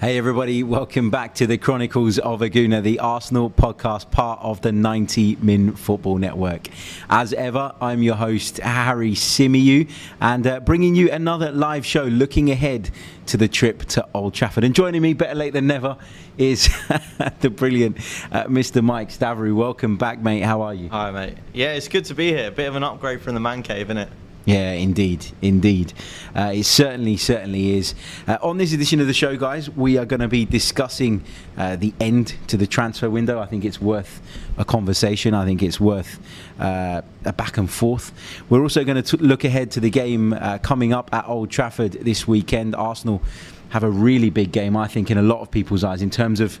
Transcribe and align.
Hey, 0.00 0.16
everybody, 0.16 0.62
welcome 0.62 1.10
back 1.10 1.34
to 1.34 1.46
the 1.46 1.58
Chronicles 1.58 2.18
of 2.18 2.40
a 2.40 2.48
Gooner, 2.48 2.82
the 2.82 3.00
Arsenal 3.00 3.50
podcast, 3.50 4.10
part 4.10 4.40
of 4.40 4.62
the 4.62 4.72
90 4.72 5.36
Min 5.42 5.76
Football 5.76 6.16
Network. 6.16 6.68
As 7.10 7.34
ever, 7.34 7.74
I'm 7.82 8.02
your 8.02 8.14
host, 8.14 8.56
Harry 8.60 9.12
Symeou, 9.12 9.90
and 10.22 10.46
uh, 10.46 10.60
bringing 10.60 10.94
you 10.94 11.10
another 11.10 11.52
live 11.52 11.84
show 11.84 12.04
looking 12.04 12.50
ahead 12.50 12.88
to 13.26 13.36
the 13.36 13.46
trip 13.46 13.84
to 13.88 14.08
Old 14.14 14.32
Trafford. 14.32 14.64
And 14.64 14.74
joining 14.74 15.02
me, 15.02 15.12
better 15.12 15.34
late 15.34 15.52
than 15.52 15.66
never, 15.66 15.98
is 16.38 16.70
the 17.40 17.50
brilliant 17.50 17.98
uh, 18.32 18.44
Mr. 18.44 18.82
Mike 18.82 19.10
Stavrou. 19.10 19.54
Welcome 19.54 19.98
back, 19.98 20.18
mate. 20.18 20.40
How 20.40 20.62
are 20.62 20.72
you? 20.72 20.88
Hi, 20.88 21.10
mate. 21.10 21.36
Yeah, 21.52 21.72
it's 21.74 21.88
good 21.88 22.06
to 22.06 22.14
be 22.14 22.28
here. 22.28 22.48
A 22.48 22.50
bit 22.50 22.68
of 22.68 22.74
an 22.74 22.84
upgrade 22.84 23.20
from 23.20 23.34
the 23.34 23.40
man 23.40 23.62
cave, 23.62 23.88
isn't 23.88 23.98
it? 23.98 24.08
Yeah, 24.50 24.72
indeed, 24.72 25.26
indeed. 25.40 25.92
Uh, 26.34 26.50
it 26.52 26.64
certainly, 26.64 27.16
certainly 27.16 27.76
is. 27.76 27.94
Uh, 28.26 28.36
on 28.42 28.56
this 28.56 28.72
edition 28.72 29.00
of 29.00 29.06
the 29.06 29.14
show, 29.14 29.36
guys, 29.36 29.70
we 29.70 29.96
are 29.96 30.04
going 30.04 30.18
to 30.18 30.26
be 30.26 30.44
discussing 30.44 31.22
uh, 31.56 31.76
the 31.76 31.94
end 32.00 32.34
to 32.48 32.56
the 32.56 32.66
transfer 32.66 33.08
window. 33.08 33.38
I 33.38 33.46
think 33.46 33.64
it's 33.64 33.80
worth 33.80 34.20
a 34.58 34.64
conversation. 34.64 35.34
I 35.34 35.44
think 35.44 35.62
it's 35.62 35.78
worth 35.78 36.18
uh, 36.58 37.02
a 37.24 37.32
back 37.32 37.58
and 37.58 37.70
forth. 37.70 38.10
We're 38.48 38.62
also 38.62 38.82
going 38.82 39.00
to 39.00 39.16
look 39.18 39.44
ahead 39.44 39.70
to 39.70 39.80
the 39.80 39.90
game 39.90 40.32
uh, 40.32 40.58
coming 40.58 40.92
up 40.92 41.14
at 41.14 41.28
Old 41.28 41.50
Trafford 41.50 41.92
this 41.92 42.26
weekend. 42.26 42.74
Arsenal 42.74 43.22
have 43.68 43.84
a 43.84 43.90
really 43.90 44.30
big 44.30 44.50
game, 44.50 44.76
I 44.76 44.88
think, 44.88 45.12
in 45.12 45.18
a 45.18 45.22
lot 45.22 45.42
of 45.42 45.52
people's 45.52 45.84
eyes 45.84 46.02
in 46.02 46.10
terms 46.10 46.40
of 46.40 46.58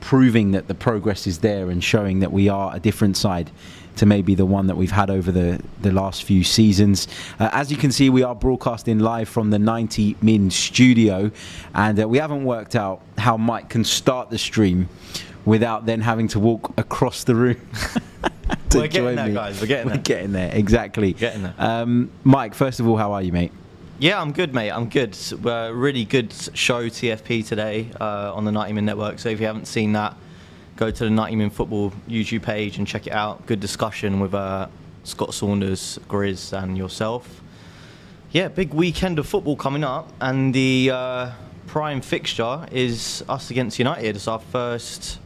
proving 0.00 0.50
that 0.52 0.66
the 0.66 0.74
progress 0.74 1.24
is 1.28 1.38
there 1.38 1.70
and 1.70 1.84
showing 1.84 2.18
that 2.18 2.32
we 2.32 2.48
are 2.48 2.74
a 2.74 2.80
different 2.80 3.16
side 3.16 3.52
to 3.98 4.06
maybe 4.06 4.34
the 4.34 4.46
one 4.46 4.66
that 4.66 4.76
we've 4.76 4.90
had 4.90 5.10
over 5.10 5.30
the, 5.30 5.60
the 5.82 5.92
last 5.92 6.24
few 6.24 6.42
seasons. 6.42 7.06
Uh, 7.38 7.50
as 7.52 7.70
you 7.70 7.76
can 7.76 7.92
see, 7.92 8.10
we 8.10 8.22
are 8.22 8.34
broadcasting 8.34 8.98
live 8.98 9.28
from 9.28 9.50
the 9.50 9.58
90 9.58 10.16
Min 10.22 10.50
studio, 10.50 11.30
and 11.74 12.00
uh, 12.00 12.08
we 12.08 12.18
haven't 12.18 12.44
worked 12.44 12.74
out 12.74 13.00
how 13.18 13.36
Mike 13.36 13.68
can 13.68 13.84
start 13.84 14.30
the 14.30 14.38
stream 14.38 14.88
without 15.44 15.86
then 15.86 16.00
having 16.00 16.28
to 16.28 16.40
walk 16.40 16.72
across 16.76 17.24
the 17.24 17.34
room. 17.34 17.60
We're 18.74 18.86
getting 18.88 19.16
there, 19.16 19.28
me. 19.28 19.34
guys. 19.34 19.60
We're 19.60 19.66
getting 19.66 19.86
We're 19.86 19.94
there. 19.94 20.02
getting 20.02 20.32
there, 20.32 20.54
exactly. 20.54 21.12
Getting 21.14 21.42
there. 21.42 21.54
Um, 21.58 22.10
Mike, 22.24 22.54
first 22.54 22.80
of 22.80 22.86
all, 22.88 22.96
how 22.96 23.12
are 23.12 23.22
you, 23.22 23.32
mate? 23.32 23.52
Yeah, 23.98 24.20
I'm 24.20 24.32
good, 24.32 24.54
mate. 24.54 24.70
I'm 24.70 24.88
good. 24.88 25.16
Uh, 25.44 25.72
really 25.74 26.04
good 26.04 26.32
show 26.54 26.88
TFP 26.88 27.46
today 27.46 27.90
uh, 28.00 28.32
on 28.34 28.44
the 28.44 28.52
90 28.52 28.74
Min 28.74 28.84
Network. 28.84 29.18
So 29.18 29.28
if 29.28 29.40
you 29.40 29.46
haven't 29.46 29.66
seen 29.66 29.92
that, 29.94 30.16
go 30.78 30.92
to 30.92 31.04
the 31.04 31.10
90 31.10 31.34
Min 31.34 31.50
Football 31.50 31.92
YouTube 32.08 32.42
page 32.42 32.78
and 32.78 32.86
check 32.86 33.08
it 33.08 33.12
out. 33.12 33.44
Good 33.46 33.58
discussion 33.58 34.20
with 34.20 34.32
uh, 34.32 34.68
Scott 35.02 35.34
Saunders, 35.34 35.98
Grizz, 36.08 36.52
and 36.56 36.78
yourself. 36.78 37.42
Yeah, 38.30 38.46
big 38.46 38.72
weekend 38.72 39.18
of 39.18 39.26
football 39.26 39.56
coming 39.56 39.82
up, 39.82 40.08
and 40.20 40.54
the 40.54 40.92
uh, 40.94 41.30
prime 41.66 42.00
fixture 42.00 42.64
is 42.70 43.24
us 43.28 43.50
against 43.50 43.80
United. 43.80 44.14
It's 44.14 44.28
our 44.28 44.38
first 44.38 45.18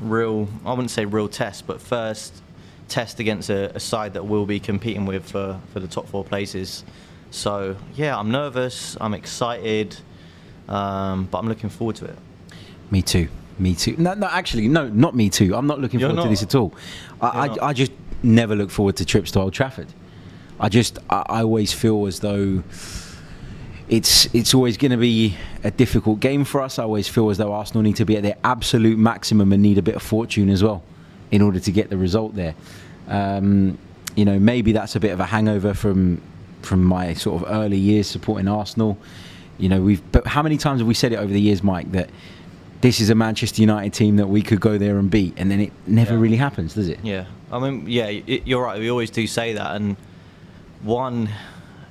real, 0.00 0.48
I 0.64 0.70
wouldn't 0.70 0.90
say 0.90 1.04
real 1.04 1.28
test, 1.28 1.66
but 1.66 1.82
first 1.82 2.42
test 2.88 3.20
against 3.20 3.50
a, 3.50 3.76
a 3.76 3.80
side 3.80 4.14
that 4.14 4.24
we'll 4.24 4.46
be 4.46 4.58
competing 4.58 5.04
with 5.04 5.28
for, 5.28 5.60
for 5.70 5.80
the 5.80 5.88
top 5.88 6.08
four 6.08 6.24
places. 6.24 6.82
So, 7.30 7.76
yeah, 7.94 8.18
I'm 8.18 8.30
nervous, 8.30 8.96
I'm 9.02 9.12
excited, 9.12 9.98
um, 10.66 11.26
but 11.30 11.40
I'm 11.40 11.48
looking 11.48 11.68
forward 11.68 11.96
to 11.96 12.06
it. 12.06 12.18
Me 12.90 13.02
too. 13.02 13.28
Me 13.58 13.74
too. 13.74 13.96
No, 13.98 14.14
no, 14.14 14.28
actually, 14.28 14.68
no, 14.68 14.88
not 14.88 15.16
me 15.16 15.28
too. 15.30 15.54
I'm 15.54 15.66
not 15.66 15.80
looking 15.80 15.98
You're 16.00 16.10
forward 16.10 16.22
not. 16.22 16.24
to 16.24 16.30
this 16.30 16.42
at 16.42 16.54
all. 16.54 16.72
I, 17.20 17.26
I, 17.26 17.68
I, 17.68 17.72
just 17.72 17.92
never 18.22 18.54
look 18.54 18.70
forward 18.70 18.96
to 18.96 19.04
trips 19.04 19.32
to 19.32 19.40
Old 19.40 19.52
Trafford. 19.52 19.88
I 20.60 20.68
just, 20.68 20.98
I, 21.10 21.24
I 21.28 21.42
always 21.42 21.72
feel 21.72 22.06
as 22.06 22.20
though 22.20 22.62
it's 23.88 24.32
it's 24.34 24.54
always 24.54 24.76
going 24.76 24.90
to 24.90 24.96
be 24.96 25.36
a 25.64 25.70
difficult 25.70 26.20
game 26.20 26.44
for 26.44 26.60
us. 26.60 26.78
I 26.78 26.82
always 26.82 27.08
feel 27.08 27.30
as 27.30 27.38
though 27.38 27.52
Arsenal 27.52 27.82
need 27.82 27.96
to 27.96 28.04
be 28.04 28.16
at 28.16 28.22
their 28.22 28.36
absolute 28.44 28.98
maximum 28.98 29.52
and 29.52 29.62
need 29.62 29.78
a 29.78 29.82
bit 29.82 29.96
of 29.96 30.02
fortune 30.02 30.50
as 30.50 30.62
well 30.62 30.82
in 31.30 31.42
order 31.42 31.60
to 31.60 31.72
get 31.72 31.90
the 31.90 31.96
result 31.96 32.34
there. 32.34 32.54
Um, 33.08 33.78
you 34.14 34.24
know, 34.24 34.38
maybe 34.38 34.72
that's 34.72 34.94
a 34.96 35.00
bit 35.00 35.10
of 35.10 35.20
a 35.20 35.24
hangover 35.24 35.74
from 35.74 36.20
from 36.62 36.84
my 36.84 37.14
sort 37.14 37.42
of 37.42 37.50
early 37.50 37.78
years 37.78 38.06
supporting 38.06 38.48
Arsenal. 38.48 38.98
You 39.58 39.68
know, 39.68 39.80
we've 39.80 40.02
but 40.12 40.26
how 40.26 40.42
many 40.42 40.58
times 40.58 40.80
have 40.80 40.88
we 40.88 40.94
said 40.94 41.12
it 41.12 41.16
over 41.16 41.32
the 41.32 41.40
years, 41.40 41.62
Mike, 41.62 41.90
that 41.92 42.10
this 42.80 43.00
is 43.00 43.10
a 43.10 43.14
Manchester 43.14 43.60
United 43.60 43.92
team 43.92 44.16
that 44.16 44.28
we 44.28 44.42
could 44.42 44.60
go 44.60 44.78
there 44.78 44.98
and 44.98 45.10
beat, 45.10 45.34
and 45.36 45.50
then 45.50 45.60
it 45.60 45.72
never 45.86 46.14
Yeah. 46.14 46.20
really 46.20 46.36
happens, 46.36 46.74
does 46.74 46.88
it? 46.88 47.00
Yeah, 47.02 47.24
I 47.52 47.58
mean, 47.58 47.84
yeah, 47.88 48.06
y- 48.06 48.42
you're 48.44 48.62
right. 48.62 48.78
We 48.78 48.90
always 48.90 49.10
do 49.10 49.26
say 49.26 49.52
that, 49.54 49.74
and 49.76 49.96
one 50.82 51.28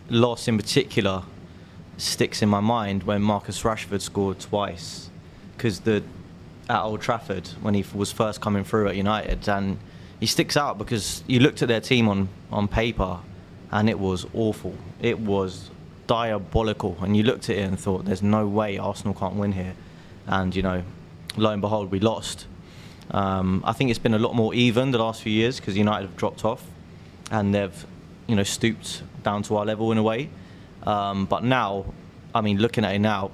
loss 0.09 0.47
in 0.47 0.57
particular 0.57 1.23
sticks 1.97 2.41
in 2.41 2.47
my 2.49 2.59
mind 2.61 3.03
when 3.03 3.21
Marcus 3.21 3.61
Rashford 3.63 4.01
scored 4.01 4.39
twice, 4.39 5.09
because 5.55 5.81
the 5.81 6.03
at 6.69 6.81
Old 6.81 6.99
Trafford 7.01 7.47
when 7.61 7.73
he 7.73 7.83
was 7.93 8.11
first 8.11 8.41
coming 8.41 8.63
through 8.63 8.87
at 8.89 8.95
United, 8.95 9.47
and 9.49 9.77
he 10.19 10.25
sticks 10.25 10.55
out 10.57 10.77
because 10.77 11.23
you 11.27 11.39
looked 11.39 11.61
at 11.61 11.67
their 11.67 11.81
team 11.81 12.07
on 12.07 12.29
on 12.51 12.67
paper, 12.67 13.17
and 13.71 13.89
it 13.89 13.99
was 13.99 14.25
awful. 14.33 14.73
It 15.01 15.19
was 15.19 15.69
diabolical, 16.07 16.97
and 17.01 17.15
you 17.17 17.23
looked 17.23 17.49
at 17.49 17.57
it 17.57 17.61
and 17.63 17.77
thought, 17.79 18.05
"There's 18.05 18.23
no 18.23 18.47
way 18.47 18.77
Arsenal 18.77 19.13
can't 19.13 19.35
win 19.35 19.51
here," 19.53 19.73
and 20.27 20.55
you 20.55 20.61
know, 20.61 20.83
lo 21.35 21.51
and 21.51 21.61
behold, 21.61 21.91
we 21.91 21.99
lost. 21.99 22.45
Um, 23.11 23.63
I 23.65 23.73
think 23.73 23.89
it's 23.89 23.99
been 23.99 24.13
a 24.13 24.19
lot 24.19 24.35
more 24.35 24.53
even 24.53 24.91
the 24.91 24.97
last 24.97 25.21
few 25.21 25.31
years 25.31 25.59
because 25.59 25.77
United 25.77 26.07
have 26.07 26.17
dropped 26.17 26.43
off 26.43 26.63
and 27.31 27.55
they've, 27.55 27.85
you 28.27 28.35
know, 28.35 28.43
stooped 28.43 29.01
down 29.23 29.43
to 29.43 29.57
our 29.57 29.65
level 29.65 29.91
in 29.91 29.97
a 29.97 30.03
way. 30.03 30.29
Um, 30.83 31.25
but 31.25 31.43
now, 31.43 31.85
I 32.35 32.41
mean, 32.41 32.57
looking 32.57 32.83
at 32.83 32.95
it 32.95 32.99
now, 32.99 33.31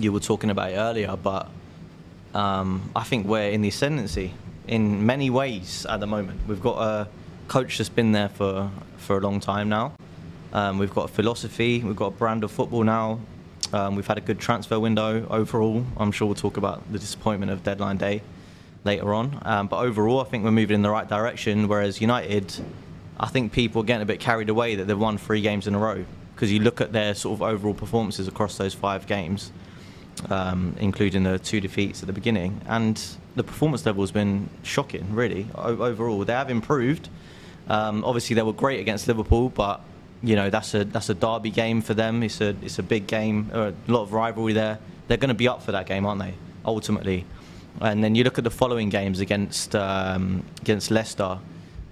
you 0.00 0.12
were 0.12 0.20
talking 0.20 0.50
about 0.50 0.72
it 0.72 0.76
earlier, 0.76 1.16
but 1.16 1.48
um, 2.34 2.90
I 2.96 3.04
think 3.04 3.26
we're 3.26 3.50
in 3.50 3.60
the 3.60 3.68
ascendancy 3.68 4.34
in 4.66 5.04
many 5.04 5.30
ways 5.30 5.86
at 5.88 6.00
the 6.00 6.06
moment. 6.06 6.40
We've 6.48 6.60
got 6.60 6.78
a 6.78 7.08
coach 7.48 7.78
that's 7.78 7.90
been 7.90 8.12
there 8.12 8.30
for, 8.30 8.70
for 8.96 9.18
a 9.18 9.20
long 9.20 9.40
time 9.40 9.68
now. 9.68 9.92
Um, 10.52 10.78
we've 10.78 10.94
got 10.94 11.04
a 11.10 11.12
philosophy, 11.12 11.82
we've 11.82 11.96
got 11.96 12.06
a 12.06 12.16
brand 12.16 12.44
of 12.44 12.50
football 12.50 12.84
now. 12.84 13.20
Um, 13.74 13.96
we've 13.96 14.06
had 14.06 14.18
a 14.18 14.20
good 14.20 14.38
transfer 14.38 14.78
window 14.78 15.26
overall. 15.28 15.84
I'm 15.96 16.12
sure 16.12 16.28
we'll 16.28 16.36
talk 16.36 16.56
about 16.56 16.92
the 16.92 16.98
disappointment 17.00 17.50
of 17.50 17.64
deadline 17.64 17.96
day 17.96 18.22
later 18.84 19.12
on. 19.12 19.40
Um, 19.42 19.66
but 19.66 19.78
overall, 19.78 20.20
I 20.20 20.24
think 20.24 20.44
we're 20.44 20.52
moving 20.52 20.76
in 20.76 20.82
the 20.82 20.90
right 20.90 21.08
direction. 21.08 21.66
Whereas 21.66 22.00
United, 22.00 22.54
I 23.18 23.26
think 23.26 23.50
people 23.50 23.82
are 23.82 23.84
getting 23.84 24.02
a 24.02 24.06
bit 24.06 24.20
carried 24.20 24.48
away 24.48 24.76
that 24.76 24.84
they've 24.84 24.96
won 24.96 25.18
three 25.18 25.40
games 25.40 25.66
in 25.66 25.74
a 25.74 25.78
row. 25.80 26.04
Because 26.36 26.52
you 26.52 26.60
look 26.60 26.80
at 26.80 26.92
their 26.92 27.16
sort 27.16 27.38
of 27.38 27.42
overall 27.42 27.74
performances 27.74 28.28
across 28.28 28.56
those 28.58 28.74
five 28.74 29.08
games, 29.08 29.50
um, 30.30 30.76
including 30.78 31.24
the 31.24 31.40
two 31.40 31.60
defeats 31.60 32.00
at 32.00 32.06
the 32.06 32.12
beginning, 32.12 32.60
and 32.68 33.02
the 33.34 33.42
performance 33.42 33.84
level 33.84 34.04
has 34.04 34.12
been 34.12 34.50
shocking, 34.62 35.12
really, 35.12 35.48
o- 35.56 35.82
overall. 35.82 36.24
They 36.24 36.32
have 36.32 36.48
improved. 36.48 37.08
Um, 37.68 38.04
obviously, 38.04 38.36
they 38.36 38.42
were 38.42 38.52
great 38.52 38.78
against 38.78 39.08
Liverpool, 39.08 39.48
but 39.48 39.80
you 40.24 40.36
know 40.36 40.48
that's 40.48 40.74
a 40.74 40.84
that's 40.84 41.10
a 41.10 41.14
derby 41.14 41.50
game 41.50 41.82
for 41.82 41.94
them. 41.94 42.22
It's 42.22 42.40
a 42.40 42.56
it's 42.62 42.78
a 42.78 42.82
big 42.82 43.06
game, 43.06 43.50
a 43.52 43.74
lot 43.86 44.02
of 44.02 44.12
rivalry 44.12 44.54
there. 44.54 44.78
They're 45.06 45.18
going 45.18 45.28
to 45.28 45.34
be 45.34 45.48
up 45.48 45.62
for 45.62 45.72
that 45.72 45.86
game, 45.86 46.06
aren't 46.06 46.20
they? 46.20 46.34
Ultimately, 46.64 47.26
and 47.80 48.02
then 48.02 48.14
you 48.14 48.24
look 48.24 48.38
at 48.38 48.44
the 48.44 48.50
following 48.50 48.88
games 48.88 49.20
against 49.20 49.76
um, 49.76 50.42
against 50.62 50.90
Leicester 50.90 51.38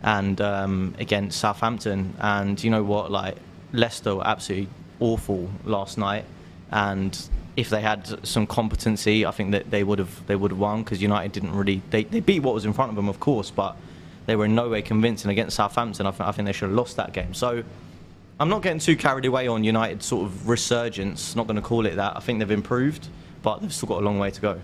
and 0.02 0.40
um, 0.40 0.94
against 0.98 1.38
Southampton, 1.38 2.14
and 2.20 2.62
you 2.62 2.70
know 2.70 2.82
what, 2.82 3.10
like 3.10 3.36
Leicester 3.72 4.16
were 4.16 4.26
absolutely 4.26 4.68
awful 4.98 5.50
last 5.64 5.98
night, 5.98 6.24
and 6.70 7.28
if 7.54 7.68
they 7.68 7.82
had 7.82 8.26
some 8.26 8.46
competency, 8.46 9.26
I 9.26 9.30
think 9.30 9.50
that 9.50 9.70
they 9.70 9.84
would 9.84 9.98
have 9.98 10.26
they 10.26 10.36
would 10.36 10.52
have 10.52 10.58
won 10.58 10.82
because 10.82 11.02
United 11.02 11.32
didn't 11.32 11.54
really 11.54 11.82
they, 11.90 12.04
they 12.04 12.20
beat 12.20 12.40
what 12.40 12.54
was 12.54 12.64
in 12.64 12.72
front 12.72 12.88
of 12.88 12.96
them, 12.96 13.10
of 13.10 13.20
course, 13.20 13.50
but 13.50 13.76
they 14.24 14.36
were 14.36 14.46
in 14.46 14.54
no 14.54 14.70
way 14.70 14.80
convincing 14.80 15.30
against 15.30 15.56
Southampton. 15.56 16.06
I, 16.06 16.12
th- 16.12 16.20
I 16.22 16.32
think 16.32 16.46
they 16.46 16.52
should 16.52 16.70
have 16.70 16.76
lost 16.76 16.96
that 16.96 17.12
game. 17.12 17.34
So 17.34 17.62
I'm 18.42 18.48
not 18.48 18.62
getting 18.62 18.80
too 18.80 18.96
carried 18.96 19.24
away 19.24 19.46
on 19.46 19.62
United's 19.62 20.04
sort 20.04 20.26
of 20.26 20.48
resurgence. 20.48 21.36
Not 21.36 21.46
going 21.46 21.54
to 21.54 21.62
call 21.62 21.86
it 21.86 21.94
that. 21.94 22.16
I 22.16 22.18
think 22.18 22.40
they've 22.40 22.50
improved, 22.50 23.06
but 23.40 23.60
they've 23.60 23.72
still 23.72 23.88
got 23.88 24.00
a 24.00 24.04
long 24.04 24.18
way 24.18 24.32
to 24.32 24.40
go. 24.40 24.60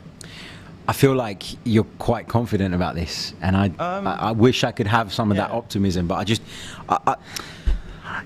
I 0.88 0.92
feel 0.92 1.14
like 1.14 1.44
you're 1.64 1.86
quite 2.00 2.26
confident 2.26 2.74
about 2.74 2.96
this, 2.96 3.34
and 3.40 3.56
I 3.56 3.66
Um, 3.78 4.08
I, 4.08 4.14
I 4.16 4.30
wish 4.32 4.64
I 4.64 4.72
could 4.72 4.88
have 4.88 5.12
some 5.12 5.30
of 5.30 5.36
that 5.36 5.52
optimism, 5.52 6.08
but 6.08 6.16
I 6.16 6.24
just 6.24 6.42
I, 6.88 6.98
I, 7.06 7.16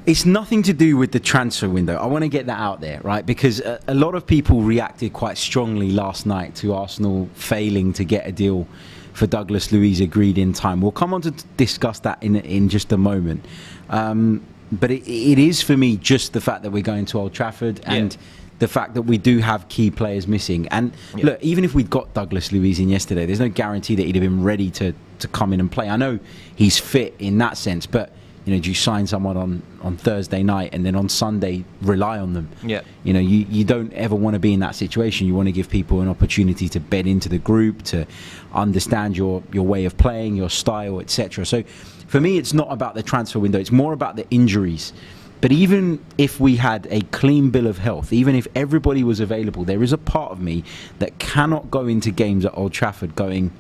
It's 0.06 0.24
nothing 0.24 0.62
to 0.62 0.72
do 0.72 0.96
with 0.96 1.12
the 1.12 1.20
transfer 1.20 1.68
window. 1.68 1.96
I 1.96 2.06
want 2.06 2.22
to 2.22 2.30
get 2.30 2.46
that 2.46 2.58
out 2.58 2.80
there, 2.80 3.02
right? 3.02 3.26
Because 3.26 3.60
a, 3.60 3.78
a, 3.88 3.94
lot 3.94 4.14
of 4.14 4.26
people 4.26 4.62
reacted 4.62 5.12
quite 5.12 5.36
strongly 5.36 5.90
last 5.90 6.24
night 6.24 6.54
to 6.56 6.72
Arsenal 6.72 7.28
failing 7.34 7.92
to 7.94 8.04
get 8.04 8.26
a 8.26 8.32
deal 8.32 8.66
for 9.12 9.26
Douglas 9.26 9.70
Luiz 9.70 10.00
agreed 10.00 10.38
in 10.38 10.54
time. 10.54 10.80
We'll 10.80 10.92
come 10.92 11.12
on 11.12 11.20
to 11.22 11.32
discuss 11.58 11.98
that 12.00 12.22
in 12.22 12.36
in 12.36 12.70
just 12.70 12.90
a 12.90 12.96
moment. 12.96 13.44
Um, 13.90 14.40
but 14.72 14.90
it, 14.90 15.08
it 15.08 15.38
is 15.38 15.62
for 15.62 15.76
me 15.76 15.96
just 15.96 16.32
the 16.32 16.40
fact 16.40 16.62
that 16.62 16.70
we're 16.70 16.82
going 16.82 17.04
to 17.06 17.18
Old 17.18 17.32
Trafford 17.32 17.80
and. 17.84 18.14
Yeah 18.14 18.20
the 18.62 18.68
fact 18.68 18.94
that 18.94 19.02
we 19.02 19.18
do 19.18 19.38
have 19.38 19.68
key 19.68 19.90
players 19.90 20.28
missing. 20.28 20.68
And 20.68 20.92
yeah. 21.16 21.26
look, 21.26 21.42
even 21.42 21.64
if 21.64 21.74
we'd 21.74 21.90
got 21.90 22.14
Douglas 22.14 22.52
Luiz 22.52 22.78
in 22.78 22.88
yesterday, 22.88 23.26
there's 23.26 23.40
no 23.40 23.48
guarantee 23.48 23.96
that 23.96 24.06
he'd 24.06 24.14
have 24.14 24.22
been 24.22 24.44
ready 24.44 24.70
to, 24.70 24.94
to 25.18 25.26
come 25.26 25.52
in 25.52 25.58
and 25.58 25.68
play. 25.68 25.88
I 25.88 25.96
know 25.96 26.20
he's 26.54 26.78
fit 26.78 27.16
in 27.18 27.38
that 27.38 27.56
sense, 27.56 27.86
but 27.86 28.12
you 28.44 28.54
know, 28.54 28.60
do 28.60 28.68
you 28.68 28.74
sign 28.76 29.08
someone 29.08 29.36
on, 29.36 29.62
on 29.82 29.96
Thursday 29.96 30.44
night 30.44 30.70
and 30.72 30.86
then 30.86 30.94
on 30.94 31.08
Sunday 31.08 31.64
rely 31.80 32.20
on 32.20 32.34
them? 32.34 32.48
Yeah. 32.62 32.82
You 33.02 33.12
know, 33.12 33.20
you, 33.20 33.46
you 33.48 33.64
don't 33.64 33.92
ever 33.94 34.14
want 34.14 34.34
to 34.34 34.40
be 34.40 34.52
in 34.52 34.60
that 34.60 34.76
situation. 34.76 35.26
You 35.26 35.34
want 35.34 35.48
to 35.48 35.52
give 35.52 35.68
people 35.68 36.00
an 36.00 36.08
opportunity 36.08 36.68
to 36.68 36.78
bed 36.78 37.08
into 37.08 37.28
the 37.28 37.38
group, 37.38 37.82
to 37.84 38.06
understand 38.52 39.16
your, 39.16 39.42
your 39.52 39.64
way 39.64 39.84
of 39.84 39.96
playing, 39.96 40.36
your 40.36 40.50
style, 40.50 41.00
etc. 41.00 41.46
So 41.46 41.62
for 42.12 42.20
me, 42.20 42.36
it's 42.36 42.52
not 42.52 42.70
about 42.70 42.94
the 42.94 43.02
transfer 43.02 43.38
window. 43.38 43.58
It's 43.58 43.72
more 43.72 43.94
about 43.94 44.16
the 44.16 44.28
injuries. 44.28 44.92
But 45.40 45.50
even 45.50 45.98
if 46.18 46.38
we 46.38 46.56
had 46.56 46.86
a 46.90 47.00
clean 47.04 47.48
bill 47.48 47.66
of 47.66 47.78
health, 47.78 48.12
even 48.12 48.34
if 48.34 48.46
everybody 48.54 49.02
was 49.02 49.18
available, 49.18 49.64
there 49.64 49.82
is 49.82 49.94
a 49.94 49.96
part 49.96 50.30
of 50.30 50.38
me 50.38 50.62
that 50.98 51.18
cannot 51.18 51.70
go 51.70 51.86
into 51.86 52.10
games 52.10 52.44
at 52.44 52.54
Old 52.54 52.74
Trafford 52.74 53.16
going, 53.16 53.50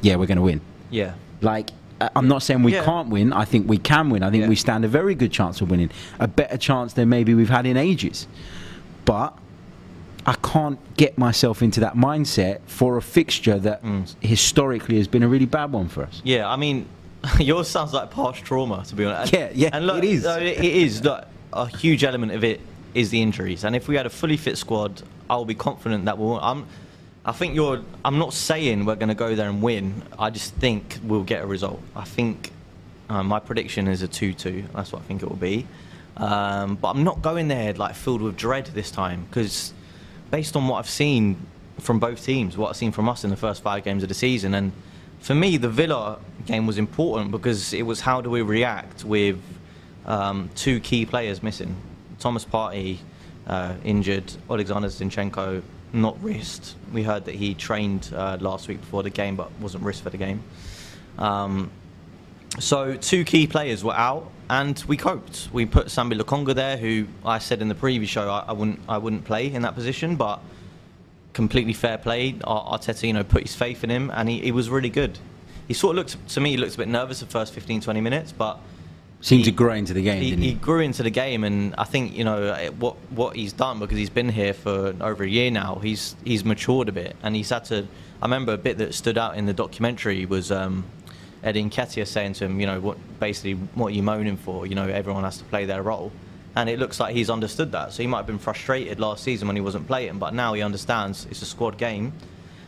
yeah, 0.00 0.16
we're 0.16 0.24
going 0.24 0.38
to 0.38 0.42
win. 0.42 0.62
Yeah. 0.88 1.16
Like, 1.42 1.68
I'm 2.00 2.28
not 2.28 2.42
saying 2.42 2.62
we 2.62 2.72
yeah. 2.72 2.82
can't 2.82 3.10
win. 3.10 3.34
I 3.34 3.44
think 3.44 3.68
we 3.68 3.76
can 3.76 4.08
win. 4.08 4.22
I 4.22 4.30
think 4.30 4.44
yeah. 4.44 4.48
we 4.48 4.56
stand 4.56 4.86
a 4.86 4.88
very 4.88 5.14
good 5.14 5.30
chance 5.30 5.60
of 5.60 5.70
winning. 5.70 5.90
A 6.20 6.26
better 6.26 6.56
chance 6.56 6.94
than 6.94 7.10
maybe 7.10 7.34
we've 7.34 7.50
had 7.50 7.66
in 7.66 7.76
ages. 7.76 8.26
But 9.04 9.36
I 10.24 10.32
can't 10.36 10.78
get 10.96 11.18
myself 11.18 11.60
into 11.60 11.80
that 11.80 11.92
mindset 11.92 12.60
for 12.64 12.96
a 12.96 13.02
fixture 13.02 13.58
that 13.58 13.82
mm. 13.84 14.14
historically 14.20 14.96
has 14.96 15.08
been 15.08 15.22
a 15.22 15.28
really 15.28 15.44
bad 15.44 15.72
one 15.72 15.88
for 15.88 16.04
us. 16.04 16.22
Yeah, 16.24 16.48
I 16.48 16.56
mean, 16.56 16.88
yours 17.38 17.68
sounds 17.68 17.92
like 17.92 18.10
past 18.10 18.44
trauma, 18.44 18.84
to 18.86 18.94
be 18.94 19.04
honest. 19.04 19.32
Yeah, 19.32 19.50
yeah, 19.54 19.70
and 19.72 19.86
look, 19.86 19.98
it 19.98 20.04
is. 20.04 20.24
it 20.24 20.58
is. 20.58 21.02
Look, 21.02 21.26
a 21.52 21.66
huge 21.66 22.04
element 22.04 22.32
of 22.32 22.44
it 22.44 22.60
is 22.94 23.10
the 23.10 23.20
injuries, 23.20 23.64
and 23.64 23.74
if 23.74 23.88
we 23.88 23.96
had 23.96 24.06
a 24.06 24.10
fully 24.10 24.36
fit 24.36 24.58
squad, 24.58 25.02
I'll 25.28 25.44
be 25.44 25.54
confident 25.54 26.04
that 26.06 26.18
we'll. 26.18 26.38
I'm, 26.40 26.66
I 27.24 27.32
think 27.32 27.54
you're. 27.54 27.82
I'm 28.04 28.18
not 28.18 28.32
saying 28.32 28.84
we're 28.84 28.96
going 28.96 29.08
to 29.08 29.14
go 29.14 29.34
there 29.34 29.48
and 29.48 29.62
win. 29.62 30.02
I 30.18 30.30
just 30.30 30.54
think 30.54 30.98
we'll 31.02 31.22
get 31.22 31.42
a 31.42 31.46
result. 31.46 31.80
I 31.96 32.04
think 32.04 32.52
uh, 33.08 33.22
my 33.22 33.38
prediction 33.38 33.88
is 33.88 34.02
a 34.02 34.08
2-2. 34.08 34.72
That's 34.72 34.92
what 34.92 35.02
I 35.02 35.04
think 35.04 35.22
it 35.22 35.28
will 35.28 35.36
be. 35.36 35.66
Um, 36.16 36.76
but 36.76 36.90
I'm 36.90 37.04
not 37.04 37.22
going 37.22 37.48
there 37.48 37.72
like 37.74 37.94
filled 37.94 38.22
with 38.22 38.36
dread 38.36 38.66
this 38.66 38.90
time 38.90 39.24
because, 39.28 39.72
based 40.30 40.54
on 40.56 40.68
what 40.68 40.78
I've 40.78 40.88
seen 40.88 41.36
from 41.80 41.98
both 41.98 42.24
teams, 42.24 42.56
what 42.56 42.70
I've 42.70 42.76
seen 42.76 42.92
from 42.92 43.08
us 43.08 43.24
in 43.24 43.30
the 43.30 43.36
first 43.36 43.62
five 43.62 43.82
games 43.84 44.02
of 44.02 44.08
the 44.08 44.14
season, 44.14 44.54
and 44.54 44.72
for 45.24 45.34
me, 45.34 45.56
the 45.56 45.70
Villa 45.70 46.18
game 46.44 46.66
was 46.66 46.76
important 46.76 47.30
because 47.30 47.72
it 47.72 47.80
was 47.80 48.02
how 48.02 48.20
do 48.20 48.28
we 48.28 48.42
react 48.42 49.04
with 49.04 49.40
um, 50.04 50.50
two 50.54 50.80
key 50.80 51.06
players 51.06 51.42
missing. 51.42 51.74
Thomas 52.18 52.44
Partey 52.44 52.98
uh, 53.46 53.72
injured, 53.84 54.30
Alexander 54.50 54.88
Zinchenko 54.88 55.62
not 55.94 56.22
wrist. 56.22 56.76
We 56.92 57.02
heard 57.02 57.24
that 57.24 57.36
he 57.36 57.54
trained 57.54 58.12
uh, 58.14 58.36
last 58.38 58.68
week 58.68 58.80
before 58.80 59.02
the 59.02 59.08
game 59.08 59.34
but 59.34 59.50
wasn't 59.60 59.84
wrist 59.84 60.02
for 60.02 60.10
the 60.10 60.18
game. 60.18 60.42
Um, 61.16 61.70
so 62.58 62.94
two 62.94 63.24
key 63.24 63.46
players 63.46 63.82
were 63.82 63.96
out, 63.96 64.30
and 64.50 64.82
we 64.86 64.98
coped. 64.98 65.48
We 65.54 65.64
put 65.64 65.86
Sambi 65.86 66.20
Lokonga 66.20 66.54
there, 66.54 66.76
who 66.76 67.06
I 67.24 67.38
said 67.38 67.62
in 67.62 67.68
the 67.68 67.74
previous 67.74 68.10
show 68.10 68.28
I, 68.28 68.44
I, 68.48 68.52
wouldn't 68.52 68.78
I 68.86 68.98
wouldn't 68.98 69.24
play 69.24 69.50
in 69.50 69.62
that 69.62 69.74
position, 69.74 70.16
but 70.16 70.40
completely 71.34 71.74
fair 71.74 71.98
play. 71.98 72.32
Arteta, 72.32 73.06
you 73.06 73.12
know, 73.12 73.24
put 73.24 73.42
his 73.42 73.54
faith 73.54 73.84
in 73.84 73.90
him, 73.90 74.10
and 74.14 74.28
he, 74.28 74.40
he 74.40 74.52
was 74.52 74.70
really 74.70 74.88
good. 74.88 75.18
He 75.68 75.74
sort 75.74 75.90
of 75.92 75.96
looked 75.96 76.28
to 76.30 76.40
me, 76.40 76.52
he 76.52 76.56
looked 76.56 76.74
a 76.74 76.78
bit 76.78 76.88
nervous 76.88 77.20
the 77.20 77.26
first 77.26 77.52
15, 77.52 77.82
20 77.82 78.00
minutes, 78.00 78.32
but 78.32 78.58
seemed 79.20 79.44
he, 79.44 79.50
to 79.50 79.56
grow 79.56 79.74
into 79.74 79.92
the 79.92 80.02
game. 80.02 80.22
He, 80.22 80.30
he? 80.30 80.36
he, 80.36 80.54
grew 80.54 80.80
into 80.80 81.02
the 81.02 81.10
game, 81.10 81.44
and 81.44 81.74
I 81.76 81.84
think 81.84 82.14
you 82.14 82.24
know 82.24 82.70
what 82.78 82.96
what 83.10 83.36
he's 83.36 83.52
done 83.52 83.78
because 83.78 83.98
he's 83.98 84.10
been 84.10 84.28
here 84.28 84.54
for 84.54 84.94
over 85.00 85.24
a 85.24 85.28
year 85.28 85.50
now. 85.50 85.76
He's 85.82 86.16
he's 86.24 86.44
matured 86.44 86.88
a 86.88 86.92
bit, 86.92 87.16
and 87.22 87.36
he's 87.36 87.50
had 87.50 87.64
to. 87.66 87.86
I 88.22 88.26
remember 88.26 88.52
a 88.52 88.58
bit 88.58 88.78
that 88.78 88.94
stood 88.94 89.18
out 89.18 89.36
in 89.36 89.46
the 89.46 89.54
documentary 89.54 90.24
was. 90.24 90.50
Um, 90.50 90.84
Eddie 91.42 91.62
Nketiah 91.62 92.06
saying 92.06 92.32
to 92.32 92.46
him, 92.46 92.58
you 92.58 92.64
know, 92.64 92.80
what 92.80 92.96
basically 93.20 93.52
what 93.74 93.88
are 93.88 93.90
you 93.90 94.02
moaning 94.02 94.38
for? 94.38 94.66
You 94.66 94.74
know, 94.74 94.88
everyone 94.88 95.24
has 95.24 95.36
to 95.36 95.44
play 95.44 95.66
their 95.66 95.82
role 95.82 96.10
and 96.56 96.68
it 96.68 96.78
looks 96.78 97.00
like 97.00 97.14
he's 97.14 97.30
understood 97.30 97.72
that. 97.72 97.92
So 97.92 98.02
he 98.02 98.06
might 98.06 98.18
have 98.18 98.26
been 98.26 98.38
frustrated 98.38 99.00
last 99.00 99.24
season 99.24 99.48
when 99.48 99.56
he 99.56 99.62
wasn't 99.62 99.86
playing, 99.86 100.18
but 100.18 100.34
now 100.34 100.54
he 100.54 100.62
understands 100.62 101.26
it's 101.30 101.42
a 101.42 101.46
squad 101.46 101.78
game. 101.78 102.12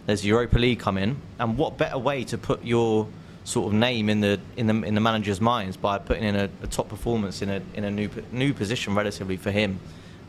There's 0.06 0.24
Europa 0.24 0.58
League 0.58 0.78
coming, 0.78 1.20
and 1.38 1.58
what 1.58 1.78
better 1.78 1.98
way 1.98 2.24
to 2.24 2.38
put 2.38 2.64
your 2.64 3.08
sort 3.44 3.68
of 3.68 3.74
name 3.74 4.08
in 4.10 4.20
the 4.20 4.40
in 4.56 4.66
the 4.66 4.74
in 4.82 4.94
the 4.94 5.00
manager's 5.00 5.40
minds 5.40 5.76
by 5.76 5.98
putting 5.98 6.24
in 6.24 6.34
a, 6.34 6.50
a 6.62 6.66
top 6.66 6.88
performance 6.88 7.42
in 7.42 7.48
a 7.48 7.62
in 7.74 7.84
a 7.84 7.90
new 7.90 8.10
new 8.32 8.52
position 8.52 8.94
relatively 8.94 9.36
for 9.36 9.50
him. 9.50 9.78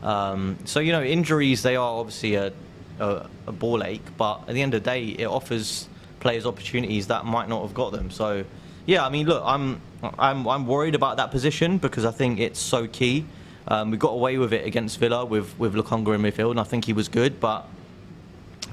Um, 0.02 0.56
so 0.64 0.80
you 0.80 0.92
know, 0.92 1.02
injuries 1.02 1.62
they 1.62 1.74
are 1.76 1.98
obviously 1.98 2.36
a, 2.36 2.52
a, 3.00 3.26
a 3.48 3.52
ball 3.52 3.82
ache, 3.82 4.06
but 4.16 4.42
at 4.48 4.54
the 4.54 4.62
end 4.62 4.74
of 4.74 4.84
the 4.84 4.90
day, 4.90 5.06
it 5.06 5.26
offers 5.26 5.88
players 6.20 6.46
opportunities 6.46 7.08
that 7.08 7.24
might 7.24 7.48
not 7.48 7.62
have 7.62 7.74
got 7.74 7.92
them. 7.92 8.10
So 8.10 8.44
yeah, 8.86 9.04
I 9.04 9.10
mean, 9.10 9.26
look, 9.26 9.42
I'm 9.44 9.80
I'm 10.18 10.46
I'm 10.46 10.66
worried 10.66 10.94
about 10.94 11.16
that 11.16 11.30
position 11.30 11.78
because 11.78 12.04
I 12.04 12.12
think 12.12 12.38
it's 12.38 12.60
so 12.60 12.86
key. 12.86 13.26
Um, 13.70 13.90
we 13.90 13.98
got 13.98 14.12
away 14.12 14.38
with 14.38 14.54
it 14.54 14.66
against 14.66 14.98
Villa 14.98 15.24
with 15.24 15.56
with 15.58 15.74
Lokonga 15.74 16.14
in 16.14 16.22
midfield, 16.22 16.52
and 16.52 16.60
I 16.60 16.64
think 16.64 16.86
he 16.86 16.94
was 16.94 17.08
good, 17.08 17.38
but 17.38 17.66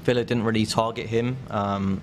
Villa 0.02 0.24
didn't 0.24 0.44
really 0.44 0.64
target 0.64 1.06
him. 1.06 1.36
Um, 1.50 2.00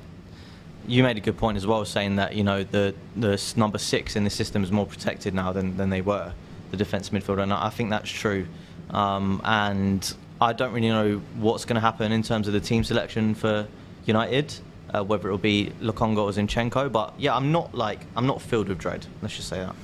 you 0.85 1.01
made 1.01 1.17
a 1.17 1.21
good 1.21 1.37
point 1.37 1.57
as 1.57 1.65
well, 1.65 1.83
saying 1.85 2.17
that 2.17 2.35
you 2.35 2.43
know 2.43 2.63
the 2.63 2.93
the 3.15 3.41
number 3.55 3.79
six 3.79 4.15
in 4.15 4.23
the 4.23 4.29
system 4.29 4.63
is 4.63 4.71
more 4.71 4.85
protected 4.85 5.33
now 5.33 5.51
than, 5.51 5.75
than 5.75 5.89
they 5.89 6.01
were, 6.01 6.33
the 6.71 6.77
defence 6.77 7.09
midfielder, 7.09 7.41
and 7.41 7.51
I 7.51 7.69
think 7.69 7.89
that's 7.89 8.09
true. 8.09 8.45
Um, 8.91 9.41
and 9.43 10.13
I 10.39 10.53
don't 10.53 10.71
really 10.71 10.89
know 10.89 11.21
what's 11.37 11.65
going 11.65 11.75
to 11.75 11.81
happen 11.81 12.11
in 12.11 12.21
terms 12.21 12.47
of 12.47 12.53
the 12.53 12.59
team 12.59 12.83
selection 12.83 13.33
for 13.33 13.67
United, 14.05 14.53
uh, 14.93 15.03
whether 15.03 15.29
it 15.29 15.31
will 15.31 15.37
be 15.39 15.71
Lokonga 15.81 16.17
or 16.17 16.29
Zinchenko. 16.31 16.91
But 16.91 17.13
yeah, 17.17 17.35
I'm 17.35 17.51
not 17.51 17.73
like 17.73 18.01
I'm 18.15 18.27
not 18.27 18.39
filled 18.39 18.67
with 18.67 18.77
dread. 18.77 19.07
Let's 19.23 19.35
just 19.35 19.49
say 19.49 19.59
that. 19.59 19.75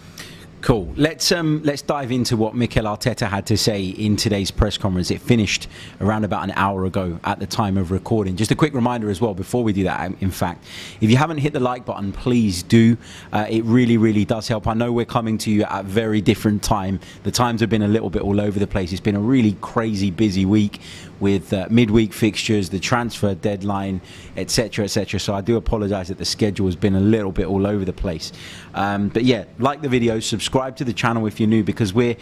Cool. 0.61 0.91
Let's 0.97 1.31
um, 1.31 1.61
let's 1.63 1.81
dive 1.81 2.11
into 2.11 2.35
what 2.35 2.53
Mikel 2.53 2.83
Arteta 2.83 3.29
had 3.29 3.45
to 3.45 3.57
say 3.57 3.85
in 3.85 4.17
today's 4.17 4.51
press 4.51 4.77
conference. 4.77 5.09
It 5.09 5.21
finished 5.21 5.69
around 6.01 6.25
about 6.25 6.44
an 6.44 6.51
hour 6.51 6.83
ago 6.83 7.17
at 7.23 7.39
the 7.39 7.47
time 7.47 7.77
of 7.77 7.91
recording. 7.91 8.35
Just 8.35 8.51
a 8.51 8.56
quick 8.56 8.73
reminder 8.73 9.09
as 9.09 9.21
well 9.21 9.33
before 9.33 9.63
we 9.63 9.71
do 9.71 9.83
that. 9.85 10.06
Um, 10.06 10.18
in 10.19 10.31
fact, 10.31 10.66
if 10.99 11.09
you 11.09 11.16
haven't 11.16 11.37
hit 11.37 11.54
the 11.54 11.61
like 11.61 11.85
button, 11.85 12.11
please 12.11 12.61
do. 12.61 12.97
Uh, 13.31 13.45
it 13.49 13.63
really, 13.63 13.95
really 13.95 14.25
does 14.25 14.49
help. 14.49 14.68
I 14.68 14.73
know 14.73 14.92
we're 14.92 15.06
coming 15.06 15.37
to 15.39 15.51
you 15.51 15.63
at 15.63 15.80
a 15.80 15.83
very 15.83 16.19
different 16.19 16.61
time. 16.61 16.99
The 17.23 17.31
times 17.31 17.61
have 17.61 17.69
been 17.69 17.83
a 17.83 17.87
little 17.87 18.09
bit 18.09 18.21
all 18.21 18.42
over 18.42 18.59
the 18.59 18.68
place. 18.68 18.92
It's 18.92 18.99
been 18.99 19.16
a 19.16 19.21
really 19.21 19.56
crazy, 19.61 20.11
busy 20.11 20.45
week 20.45 20.81
with 21.19 21.52
uh, 21.54 21.68
midweek 21.69 22.14
fixtures, 22.14 22.69
the 22.69 22.80
transfer 22.80 23.35
deadline, 23.35 24.02
etc., 24.38 24.85
etc. 24.85 25.19
So 25.19 25.33
I 25.33 25.42
do 25.42 25.57
apologise 25.57 26.07
that 26.07 26.18
the 26.18 26.26
schedule 26.26 26.66
has 26.68 26.76
been 26.76 26.95
a 26.95 26.99
little 26.99 27.31
bit 27.31 27.47
all 27.47 27.68
over 27.68 27.85
the 27.85 27.94
place. 27.94 28.31
Um, 28.73 29.09
but 29.09 29.23
yeah, 29.23 29.45
like 29.57 29.81
the 29.81 29.90
video, 29.90 30.19
subscribe 30.19 30.76
to 30.78 30.83
the 30.83 30.94
channel 30.94 31.26
if 31.28 31.40
you're 31.40 31.49
new 31.49 31.64
because 31.64 31.94
we're 31.94 32.16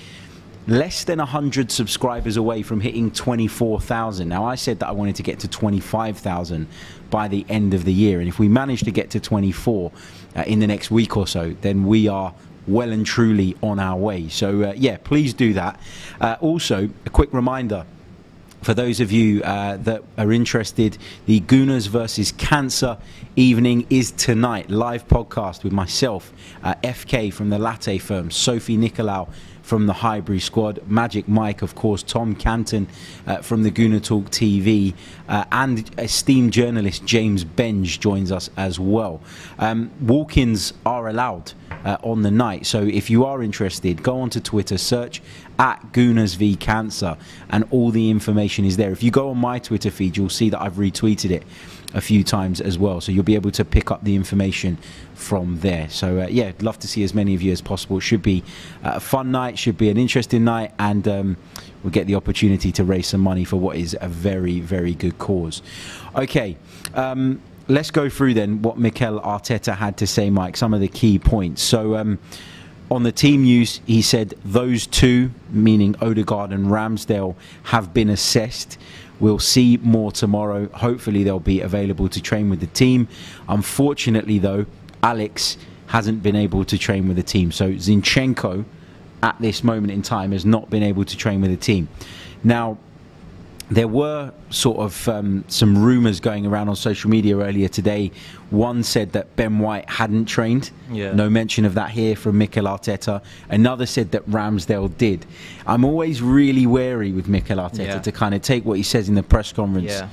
less 0.67 1.05
than 1.05 1.19
100 1.19 1.71
subscribers 1.71 2.35
away 2.35 2.61
from 2.61 2.81
hitting 2.81 3.09
24,000. 3.09 4.27
Now, 4.27 4.43
I 4.43 4.55
said 4.55 4.79
that 4.79 4.89
I 4.89 4.91
wanted 4.91 5.15
to 5.15 5.23
get 5.23 5.39
to 5.39 5.47
25,000 5.47 6.67
by 7.09 7.27
the 7.29 7.45
end 7.47 7.73
of 7.73 7.85
the 7.85 7.93
year. 7.93 8.19
And 8.19 8.27
if 8.27 8.37
we 8.37 8.49
manage 8.49 8.81
to 8.81 8.91
get 8.91 9.09
to 9.11 9.19
24 9.19 9.91
uh, 10.35 10.43
in 10.45 10.59
the 10.59 10.67
next 10.67 10.91
week 10.91 11.15
or 11.15 11.25
so, 11.25 11.55
then 11.61 11.85
we 11.85 12.09
are 12.09 12.33
well 12.67 12.91
and 12.91 13.05
truly 13.05 13.55
on 13.63 13.79
our 13.79 13.97
way. 13.97 14.27
So, 14.27 14.63
uh, 14.63 14.73
yeah, 14.75 14.97
please 14.97 15.33
do 15.33 15.53
that. 15.53 15.79
Uh, 16.19 16.35
also, 16.41 16.89
a 17.05 17.09
quick 17.09 17.33
reminder 17.33 17.85
for 18.61 18.73
those 18.73 18.99
of 18.99 19.11
you 19.11 19.41
uh, 19.43 19.77
that 19.77 20.03
are 20.17 20.31
interested, 20.31 20.97
the 21.25 21.39
Gooners 21.41 21.87
versus 21.87 22.31
Cancer 22.31 22.97
evening 23.35 23.85
is 23.89 24.11
tonight. 24.11 24.69
Live 24.69 25.07
podcast 25.07 25.63
with 25.63 25.73
myself, 25.73 26.33
uh, 26.63 26.73
FK 26.83 27.31
from 27.31 27.49
the 27.49 27.59
Latte 27.59 27.97
firm, 27.97 28.31
Sophie 28.31 28.77
Nicolau 28.77 29.29
from 29.67 29.85
the 29.85 29.93
Highbury 29.93 30.39
squad, 30.39 30.79
Magic 30.87 31.27
Mike, 31.27 31.61
of 31.61 31.75
course, 31.75 32.01
Tom 32.01 32.35
Canton 32.35 32.87
uh, 33.25 33.39
from 33.39 33.63
the 33.63 33.71
Gooner 33.71 34.01
Talk 34.01 34.31
TV, 34.31 34.93
uh, 35.27 35.43
and 35.51 35.91
esteemed 35.97 36.53
journalist 36.53 37.05
James 37.05 37.43
Benge 37.43 37.99
joins 37.99 38.31
us 38.31 38.49
as 38.55 38.79
well. 38.79 39.21
Um, 39.59 39.91
walk 39.99 40.37
ins 40.37 40.71
are 40.85 41.09
allowed 41.09 41.51
uh, 41.83 41.97
on 42.01 42.21
the 42.21 42.31
night. 42.31 42.65
So 42.65 42.83
if 42.83 43.09
you 43.09 43.25
are 43.25 43.43
interested, 43.43 44.03
go 44.03 44.21
onto 44.21 44.39
Twitter, 44.39 44.77
search 44.77 45.21
at 45.59 45.91
Gooners 45.91 46.35
v 46.35 46.55
Cancer, 46.55 47.17
and 47.49 47.65
all 47.71 47.91
the 47.91 48.09
information 48.09 48.65
is 48.65 48.77
there. 48.77 48.91
If 48.91 49.03
you 49.03 49.11
go 49.11 49.29
on 49.29 49.37
my 49.37 49.59
Twitter 49.59 49.91
feed, 49.91 50.17
you'll 50.17 50.29
see 50.29 50.49
that 50.49 50.61
I've 50.61 50.73
retweeted 50.75 51.31
it 51.31 51.43
a 51.93 52.01
few 52.01 52.23
times 52.23 52.61
as 52.61 52.77
well. 52.77 53.01
So 53.01 53.11
you'll 53.11 53.23
be 53.23 53.35
able 53.35 53.51
to 53.51 53.65
pick 53.65 53.91
up 53.91 54.03
the 54.03 54.15
information 54.15 54.77
from 55.15 55.59
there. 55.61 55.89
So 55.89 56.21
uh, 56.21 56.27
yeah, 56.27 56.51
love 56.61 56.77
to 56.79 56.87
see 56.87 57.03
as 57.03 57.13
many 57.13 57.33
of 57.33 57.41
you 57.41 57.51
as 57.51 57.61
possible. 57.61 57.97
It 57.97 58.01
Should 58.01 58.21
be 58.21 58.43
uh, 58.83 58.93
a 58.95 58.99
fun 58.99 59.31
night, 59.31 59.57
should 59.57 59.77
be 59.77 59.89
an 59.89 59.97
interesting 59.97 60.43
night, 60.43 60.73
and 60.79 61.07
um, 61.07 61.37
we'll 61.83 61.91
get 61.91 62.07
the 62.07 62.15
opportunity 62.15 62.71
to 62.73 62.83
raise 62.83 63.07
some 63.07 63.21
money 63.21 63.43
for 63.43 63.57
what 63.57 63.77
is 63.77 63.97
a 63.99 64.07
very, 64.07 64.59
very 64.59 64.93
good 64.93 65.17
cause. 65.17 65.61
Okay. 66.15 66.57
Um, 66.93 67.41
let's 67.67 67.91
go 67.91 68.09
through 68.09 68.33
then 68.33 68.61
what 68.61 68.77
Mikel 68.77 69.19
Arteta 69.21 69.75
had 69.75 69.97
to 69.97 70.07
say, 70.07 70.29
Mike. 70.29 70.57
Some 70.57 70.73
of 70.73 70.81
the 70.81 70.87
key 70.87 71.19
points. 71.19 71.61
So. 71.61 71.95
Um, 71.95 72.19
on 72.89 73.03
the 73.03 73.11
team 73.11 73.43
news, 73.43 73.81
he 73.85 74.01
said 74.01 74.33
those 74.45 74.87
two, 74.87 75.31
meaning 75.49 75.95
Odegaard 76.01 76.51
and 76.51 76.67
Ramsdale, 76.67 77.35
have 77.63 77.93
been 77.93 78.09
assessed. 78.09 78.77
We'll 79.19 79.39
see 79.39 79.77
more 79.77 80.11
tomorrow. 80.11 80.69
Hopefully, 80.69 81.23
they'll 81.23 81.39
be 81.39 81.61
available 81.61 82.07
to 82.09 82.21
train 82.21 82.49
with 82.49 82.59
the 82.59 82.67
team. 82.67 83.07
Unfortunately, 83.49 84.39
though, 84.39 84.65
Alex 85.03 85.57
hasn't 85.87 86.21
been 86.23 86.35
able 86.35 86.63
to 86.65 86.77
train 86.77 87.07
with 87.07 87.17
the 87.17 87.23
team. 87.23 87.51
So 87.51 87.71
Zinchenko, 87.71 88.63
at 89.23 89.35
this 89.39 89.63
moment 89.63 89.91
in 89.91 90.01
time, 90.01 90.31
has 90.31 90.45
not 90.45 90.69
been 90.69 90.83
able 90.83 91.05
to 91.05 91.17
train 91.17 91.41
with 91.41 91.51
the 91.51 91.57
team. 91.57 91.89
Now, 92.43 92.77
there 93.69 93.87
were 93.87 94.31
sort 94.49 94.77
of 94.77 95.07
um, 95.09 95.43
some 95.49 95.77
rumours 95.83 96.19
going 96.21 96.45
around 96.45 96.69
on 96.69 96.75
social 96.75 97.09
media 97.09 97.37
earlier 97.37 97.67
today. 97.67 98.11
One 98.49 98.81
said 98.81 99.11
that 99.11 99.35
Ben 99.35 99.59
White 99.59 99.89
hadn't 99.89 100.25
trained. 100.25 100.71
Yeah. 100.89 101.11
No 101.13 101.29
mention 101.29 101.65
of 101.65 101.73
that 101.73 101.89
here 101.89 102.15
from 102.15 102.37
Mikel 102.37 102.63
Arteta. 102.63 103.21
Another 103.49 103.85
said 103.85 104.11
that 104.11 104.25
Ramsdale 104.29 104.97
did. 104.97 105.25
I'm 105.65 105.83
always 105.83 106.21
really 106.21 106.65
wary 106.65 107.11
with 107.11 107.27
Mikel 107.27 107.57
Arteta 107.57 107.77
Yeah. 107.87 107.99
to 107.99 108.11
kind 108.11 108.33
of 108.33 108.41
take 108.41 108.63
what 108.63 108.77
he 108.77 108.83
says 108.83 109.09
in 109.09 109.15
the 109.15 109.23
press 109.23 109.51
conference 109.51 109.91
Yeah. 109.91 110.07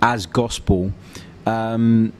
as 0.00 0.26
gospel. 0.26 0.92
Um, 1.44 2.12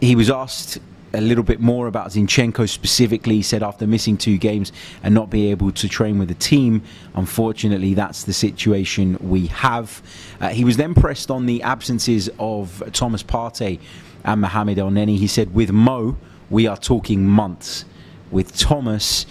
he 0.00 0.14
was 0.16 0.30
asked 0.30 0.78
a 1.14 1.20
little 1.20 1.44
bit 1.44 1.60
more 1.60 1.86
about 1.86 2.08
Zinchenko 2.10 2.68
specifically. 2.68 3.36
He 3.36 3.42
said 3.42 3.62
after 3.62 3.86
missing 3.86 4.16
two 4.16 4.36
games 4.38 4.72
and 5.02 5.14
not 5.14 5.30
being 5.30 5.50
able 5.50 5.72
to 5.72 5.88
train 5.88 6.18
with 6.18 6.28
the 6.28 6.34
team, 6.34 6.82
unfortunately, 7.14 7.94
that's 7.94 8.24
the 8.24 8.32
situation 8.32 9.16
we 9.20 9.46
have. 9.48 10.02
Uh, 10.40 10.48
he 10.48 10.64
was 10.64 10.76
then 10.76 10.94
pressed 10.94 11.30
on 11.30 11.46
the 11.46 11.62
absences 11.62 12.28
of 12.38 12.82
Thomas 12.92 13.22
Partey 13.22 13.80
and 14.24 14.40
Mohamed 14.40 14.78
El 14.78 14.90
Neni. 14.90 15.16
He 15.18 15.26
said, 15.26 15.54
with 15.54 15.70
Mo, 15.72 16.16
we 16.50 16.66
are 16.66 16.76
talking 16.76 17.24
months. 17.26 17.84
With 18.30 18.56
Thomas, 18.56 19.24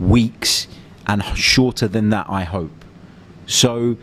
weeks, 0.00 0.68
and 1.06 1.22
shorter 1.36 1.88
than 1.88 2.10
that, 2.10 2.26
I 2.28 2.44
hope. 2.44 2.70
So, 3.46 3.96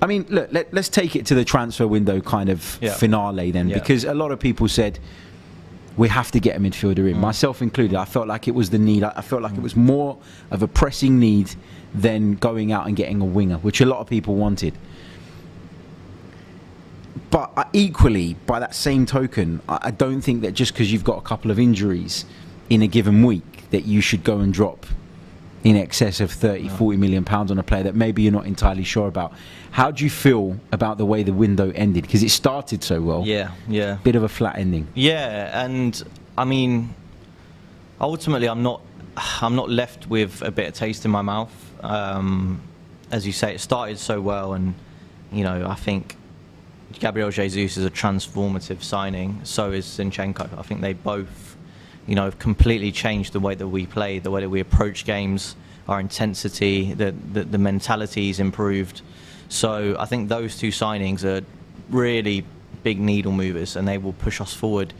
I 0.00 0.06
mean, 0.06 0.26
look, 0.28 0.48
let, 0.52 0.76
us 0.76 0.88
take 0.88 1.14
it 1.14 1.26
to 1.26 1.34
the 1.34 1.44
transfer 1.44 1.86
window 1.86 2.20
kind 2.20 2.48
of 2.48 2.78
Yeah. 2.80 2.94
finale 2.94 3.50
then, 3.52 3.68
Yeah. 3.68 3.78
because 3.78 4.04
a 4.04 4.14
lot 4.14 4.32
of 4.32 4.40
people 4.40 4.66
said 4.68 4.98
we 5.96 6.08
have 6.08 6.30
to 6.32 6.40
get 6.40 6.56
a 6.56 6.60
midfielder 6.60 7.08
in, 7.10 7.16
Mm. 7.16 7.20
myself 7.20 7.60
included. 7.62 7.96
I 7.96 8.04
felt 8.06 8.26
like 8.26 8.48
it 8.48 8.54
was 8.54 8.70
the 8.70 8.78
need. 8.78 9.04
I 9.04 9.20
felt 9.20 9.42
like 9.42 9.52
it 9.54 9.62
was 9.62 9.76
more 9.76 10.16
of 10.50 10.62
a 10.62 10.68
pressing 10.68 11.18
need 11.18 11.54
than 11.94 12.34
going 12.34 12.72
out 12.72 12.86
and 12.86 12.96
getting 12.96 13.20
a 13.20 13.24
winger, 13.26 13.56
which 13.58 13.80
a 13.80 13.86
lot 13.86 13.98
of 14.00 14.06
people 14.08 14.34
wanted. 14.36 14.74
But 17.30 17.50
uh, 17.56 17.64
equally, 17.72 18.36
by 18.46 18.58
that 18.60 18.74
same 18.74 19.06
token, 19.06 19.60
I 19.68 19.78
I 19.84 19.90
don't 19.90 20.20
think 20.22 20.42
that 20.42 20.52
just 20.52 20.72
because 20.72 20.92
you've 20.92 21.04
got 21.04 21.18
a 21.18 21.22
couple 21.22 21.50
of 21.50 21.58
injuries 21.58 22.24
in 22.70 22.80
a 22.82 22.86
given 22.86 23.22
week, 23.22 23.64
that 23.70 23.84
you 23.84 24.00
should 24.00 24.24
go 24.24 24.38
and 24.38 24.52
drop 24.52 24.86
in 25.64 25.76
excess 25.76 26.20
of 26.20 26.30
30, 26.30 26.68
40 26.68 26.96
million 26.98 27.24
pounds 27.24 27.50
on 27.50 27.58
a 27.58 27.62
player 27.62 27.84
that 27.84 27.94
maybe 27.94 28.22
you're 28.22 28.32
not 28.32 28.46
entirely 28.46 28.82
sure 28.82 29.06
about. 29.06 29.32
How 29.70 29.90
do 29.90 30.02
you 30.04 30.10
feel 30.10 30.58
about 30.72 30.98
the 30.98 31.06
way 31.06 31.22
the 31.22 31.32
window 31.32 31.70
ended? 31.70 32.02
Because 32.02 32.22
it 32.22 32.30
started 32.30 32.82
so 32.82 33.00
well. 33.00 33.22
Yeah, 33.24 33.52
yeah. 33.68 33.98
Bit 34.02 34.16
of 34.16 34.22
a 34.22 34.28
flat 34.28 34.58
ending. 34.58 34.88
Yeah, 34.94 35.64
and 35.64 36.02
I 36.36 36.44
mean, 36.44 36.94
ultimately, 38.00 38.48
I'm 38.48 38.62
not, 38.62 38.82
I'm 39.40 39.54
not 39.54 39.70
left 39.70 40.08
with 40.08 40.42
a 40.42 40.50
bitter 40.50 40.72
taste 40.72 41.04
in 41.04 41.10
my 41.10 41.22
mouth. 41.22 41.52
Um, 41.84 42.60
as 43.10 43.26
you 43.26 43.32
say, 43.32 43.54
it 43.54 43.60
started 43.60 43.98
so 43.98 44.20
well, 44.20 44.54
and 44.54 44.74
you 45.30 45.44
know, 45.44 45.66
I 45.68 45.74
think 45.74 46.16
Gabriel 46.98 47.30
Jesus 47.30 47.76
is 47.76 47.84
a 47.84 47.90
transformative 47.90 48.82
signing. 48.82 49.40
So 49.44 49.72
is 49.72 49.86
Zinchenko. 49.86 50.58
I 50.58 50.62
think 50.62 50.80
they 50.80 50.92
both, 50.92 51.51
you 52.06 52.14
know, 52.14 52.24
have 52.24 52.38
completely 52.38 52.92
changed 52.92 53.32
the 53.32 53.40
way 53.40 53.54
that 53.54 53.68
we 53.68 53.86
play, 53.86 54.18
the 54.18 54.30
way 54.30 54.40
that 54.40 54.48
we 54.48 54.60
approach 54.60 55.04
games, 55.04 55.56
our 55.88 56.00
intensity, 56.00 56.94
the 56.94 57.14
the, 57.32 57.44
the 57.44 58.38
improved. 58.38 59.02
So 59.48 59.96
I 59.98 60.06
think 60.06 60.28
those 60.28 60.56
two 60.56 60.68
signings 60.68 61.24
are 61.24 61.44
really 61.90 62.44
big 62.82 62.98
needle 62.98 63.32
movers, 63.32 63.76
and 63.76 63.86
they 63.86 63.98
will 63.98 64.14
push 64.14 64.40
us 64.40 64.54
forward. 64.54 64.92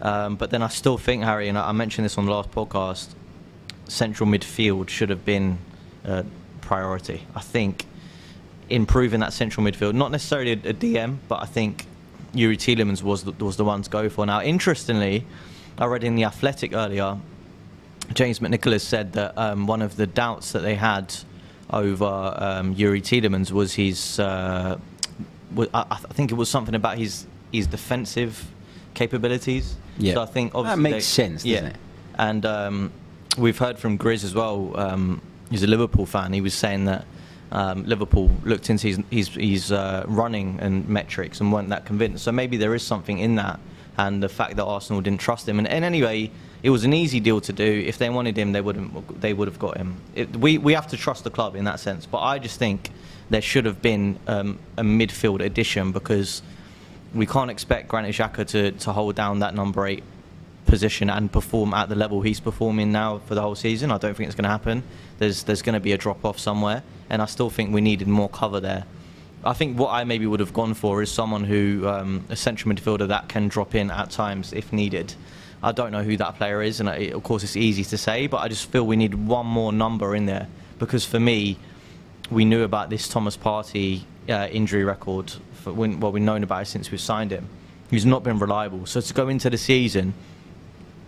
Um, 0.00 0.36
but 0.36 0.50
then 0.50 0.62
I 0.62 0.68
still 0.68 0.96
think, 0.96 1.24
Harry, 1.24 1.48
and 1.48 1.58
I 1.58 1.72
mentioned 1.72 2.04
this 2.04 2.16
on 2.16 2.24
the 2.24 2.32
last 2.32 2.50
podcast, 2.50 3.08
central 3.88 4.28
midfield 4.28 4.88
should 4.88 5.10
have 5.10 5.24
been 5.24 5.58
a 6.04 6.24
priority. 6.60 7.26
I 7.34 7.40
think 7.40 7.84
improving 8.70 9.20
that 9.20 9.32
central 9.32 9.66
midfield, 9.66 9.94
not 9.94 10.10
necessarily 10.10 10.52
a, 10.52 10.70
a 10.70 10.74
DM, 10.74 11.18
but 11.28 11.42
I 11.42 11.46
think 11.46 11.86
Youri 12.32 12.56
Tielemans 12.56 13.02
was 13.02 13.24
the, 13.24 13.32
was 13.44 13.56
the 13.56 13.64
one 13.64 13.82
to 13.82 13.90
go 13.90 14.08
for. 14.08 14.24
Now, 14.24 14.40
interestingly, 14.40 15.26
I 15.80 15.86
read 15.86 16.04
in 16.04 16.14
the 16.14 16.24
Athletic 16.24 16.74
earlier, 16.74 17.18
James 18.12 18.38
McNicholas 18.40 18.82
said 18.82 19.14
that 19.14 19.36
um, 19.38 19.66
one 19.66 19.80
of 19.82 19.96
the 19.96 20.06
doubts 20.06 20.52
that 20.52 20.60
they 20.60 20.74
had 20.74 21.14
over 21.70 22.04
um, 22.04 22.74
Youri 22.74 23.00
Tielemans 23.00 23.50
was 23.50 23.72
his. 23.74 24.18
Uh, 24.20 24.78
I, 25.58 25.66
I 25.90 25.96
think 25.96 26.30
it 26.30 26.34
was 26.34 26.48
something 26.48 26.74
about 26.74 26.98
his 26.98 27.26
his 27.52 27.66
defensive 27.66 28.46
capabilities. 28.94 29.76
Yeah. 29.98 30.14
So 30.14 30.22
I 30.22 30.26
think 30.26 30.52
That 30.52 30.78
makes 30.78 30.94
they- 30.96 31.00
sense, 31.00 31.42
doesn't 31.44 31.64
yeah. 31.64 31.70
it? 31.70 31.76
And 32.18 32.44
um, 32.46 32.92
we've 33.38 33.56
heard 33.58 33.78
from 33.78 33.96
Grizz 33.98 34.24
as 34.24 34.34
well. 34.34 34.78
Um, 34.78 35.22
he's 35.50 35.62
a 35.62 35.66
Liverpool 35.66 36.06
fan. 36.06 36.32
He 36.32 36.40
was 36.40 36.54
saying 36.54 36.84
that 36.84 37.04
um, 37.52 37.84
Liverpool 37.84 38.30
looked 38.44 38.68
into 38.70 38.86
his, 38.88 39.00
his, 39.10 39.28
his 39.30 39.72
uh, 39.72 40.04
running 40.06 40.58
and 40.60 40.88
metrics 40.88 41.40
and 41.40 41.52
weren't 41.52 41.70
that 41.70 41.84
convinced. 41.86 42.24
So 42.24 42.30
maybe 42.32 42.56
there 42.56 42.74
is 42.74 42.82
something 42.86 43.18
in 43.18 43.34
that, 43.36 43.58
and 44.00 44.22
the 44.22 44.28
fact 44.28 44.56
that 44.56 44.64
Arsenal 44.64 45.02
didn't 45.02 45.20
trust 45.20 45.48
him. 45.48 45.58
And, 45.58 45.68
and 45.68 45.84
anyway, 45.84 46.30
it 46.62 46.70
was 46.70 46.84
an 46.84 46.94
easy 46.94 47.20
deal 47.20 47.40
to 47.42 47.52
do. 47.52 47.84
If 47.86 47.98
they 47.98 48.08
wanted 48.08 48.36
him, 48.38 48.52
they 48.52 48.60
wouldn't. 48.60 49.20
They 49.20 49.32
would 49.34 49.48
have 49.48 49.58
got 49.58 49.76
him. 49.76 49.96
It, 50.14 50.36
we 50.36 50.58
we 50.58 50.72
have 50.72 50.88
to 50.88 50.96
trust 50.96 51.24
the 51.24 51.30
club 51.30 51.54
in 51.54 51.64
that 51.64 51.80
sense. 51.80 52.06
But 52.06 52.20
I 52.20 52.38
just 52.38 52.58
think 52.58 52.90
there 53.28 53.42
should 53.42 53.66
have 53.66 53.80
been 53.82 54.18
um, 54.26 54.58
a 54.76 54.82
midfield 54.82 55.40
addition 55.44 55.92
because 55.92 56.42
we 57.14 57.26
can't 57.26 57.50
expect 57.50 57.88
Granit 57.88 58.14
Xhaka 58.14 58.46
to, 58.48 58.72
to 58.72 58.92
hold 58.92 59.16
down 59.16 59.40
that 59.40 59.54
number 59.54 59.86
eight 59.86 60.02
position 60.66 61.10
and 61.10 61.30
perform 61.30 61.74
at 61.74 61.88
the 61.88 61.94
level 61.94 62.22
he's 62.22 62.40
performing 62.40 62.92
now 62.92 63.18
for 63.26 63.34
the 63.34 63.42
whole 63.42 63.54
season. 63.56 63.90
I 63.90 63.98
don't 63.98 64.16
think 64.16 64.28
it's 64.28 64.36
going 64.36 64.44
to 64.44 64.56
happen. 64.58 64.82
There's 65.18 65.44
there's 65.44 65.62
going 65.62 65.74
to 65.74 65.80
be 65.80 65.92
a 65.92 65.98
drop 65.98 66.24
off 66.24 66.38
somewhere, 66.38 66.82
and 67.10 67.20
I 67.20 67.26
still 67.26 67.50
think 67.50 67.74
we 67.74 67.82
needed 67.82 68.08
more 68.08 68.30
cover 68.30 68.60
there. 68.60 68.84
I 69.42 69.54
think 69.54 69.78
what 69.78 69.90
I 69.90 70.04
maybe 70.04 70.26
would 70.26 70.40
have 70.40 70.52
gone 70.52 70.74
for 70.74 71.00
is 71.00 71.10
someone 71.10 71.44
who 71.44 71.88
um, 71.88 72.24
a 72.28 72.36
central 72.36 72.74
midfielder 72.74 73.08
that 73.08 73.28
can 73.28 73.48
drop 73.48 73.74
in 73.74 73.90
at 73.90 74.10
times 74.10 74.52
if 74.52 74.72
needed. 74.72 75.14
I 75.62 75.72
don't 75.72 75.92
know 75.92 76.02
who 76.02 76.16
that 76.18 76.36
player 76.36 76.62
is, 76.62 76.80
and 76.80 76.88
I, 76.88 76.96
of 77.14 77.22
course 77.22 77.42
it's 77.42 77.56
easy 77.56 77.84
to 77.84 77.98
say, 77.98 78.26
but 78.26 78.38
I 78.38 78.48
just 78.48 78.70
feel 78.70 78.86
we 78.86 78.96
need 78.96 79.14
one 79.14 79.46
more 79.46 79.72
number 79.72 80.14
in 80.14 80.26
there 80.26 80.46
because 80.78 81.04
for 81.06 81.20
me, 81.20 81.58
we 82.30 82.44
knew 82.44 82.62
about 82.62 82.90
this 82.90 83.08
Thomas 83.08 83.36
Partey 83.36 84.02
uh, 84.28 84.48
injury 84.50 84.84
record. 84.84 85.32
For 85.54 85.72
when, 85.72 86.00
well, 86.00 86.12
we've 86.12 86.22
known 86.22 86.42
about 86.42 86.62
it 86.62 86.66
since 86.66 86.90
we've 86.90 87.00
signed 87.00 87.30
him. 87.30 87.48
He's 87.90 88.06
not 88.06 88.22
been 88.22 88.38
reliable. 88.38 88.86
So 88.86 89.00
to 89.00 89.14
go 89.14 89.28
into 89.28 89.50
the 89.50 89.58
season 89.58 90.14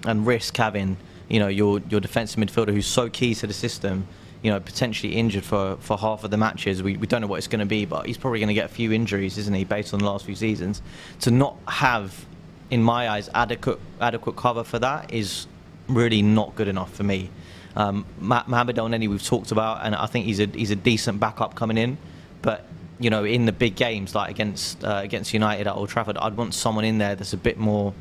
and 0.05 0.27
risk 0.27 0.57
having, 0.57 0.97
you 1.29 1.39
know, 1.39 1.49
your 1.49 1.81
your 1.89 2.01
defensive 2.01 2.41
midfielder 2.41 2.73
who's 2.73 2.87
so 2.87 3.09
key 3.09 3.35
to 3.37 3.47
the 3.47 3.53
system, 3.53 4.07
you 4.43 4.51
know, 4.51 4.59
potentially 4.59 5.15
injured 5.15 5.45
for, 5.45 5.77
for 5.81 5.97
half 5.97 6.25
of 6.25 6.31
the 6.31 6.37
matches. 6.37 6.83
We, 6.83 6.97
we 6.97 7.07
don't 7.07 7.21
know 7.21 7.29
what 7.29 7.37
it's 7.37 7.47
going 7.47 7.61
to 7.61 7.67
be, 7.67 7.85
but 7.85 8.07
he's 8.07 8.19
probably 8.19 8.41
going 8.41 8.49
to 8.49 8.55
get 8.55 8.67
a 8.67 8.75
few 8.75 8.93
injuries, 8.93 9.39
isn't 9.39 9.55
he, 9.55 9.65
based 9.65 9.95
on 9.95 10.01
the 10.01 10.07
last 10.07 10.25
few 10.25 10.35
seasons? 10.35 10.83
To 11.21 11.31
not 11.31 11.57
have, 11.69 12.27
in 12.71 12.83
my 12.83 13.09
eyes, 13.09 13.31
adequate 13.35 13.79
adequate 14.01 14.37
cover 14.37 14.65
for 14.65 14.81
that 14.81 15.13
is 15.13 15.47
really 15.89 16.23
not 16.23 16.55
good 16.57 16.69
enough 16.69 16.93
for 16.93 17.05
me. 17.05 17.31
Um, 17.77 18.05
Mohamed 18.19 18.79
El 18.79 18.89
Neni 18.89 19.09
we've 19.09 19.25
talked 19.25 19.53
about, 19.53 19.85
and 19.85 19.95
I 19.95 20.07
think 20.07 20.27
he's 20.27 20.41
a 20.41 20.47
he's 20.47 20.71
a 20.71 20.77
decent 20.77 21.21
backup 21.21 21.55
coming 21.55 21.79
in, 21.79 21.97
but 22.43 22.67
you 22.99 23.11
know, 23.11 23.25
in 23.25 23.47
the 23.47 23.53
big 23.53 23.77
games 23.77 24.15
like 24.15 24.31
against 24.31 24.85
uh, 24.85 25.01
against 25.03 25.33
United 25.33 25.67
at 25.67 25.75
Old 25.75 25.89
Trafford, 25.89 26.19
I'd 26.19 26.37
want 26.37 26.53
someone 26.55 26.85
in 26.85 26.99
there 26.99 27.15
that's 27.15 27.33
a 27.33 27.39
bit 27.39 27.59
more 27.59 27.95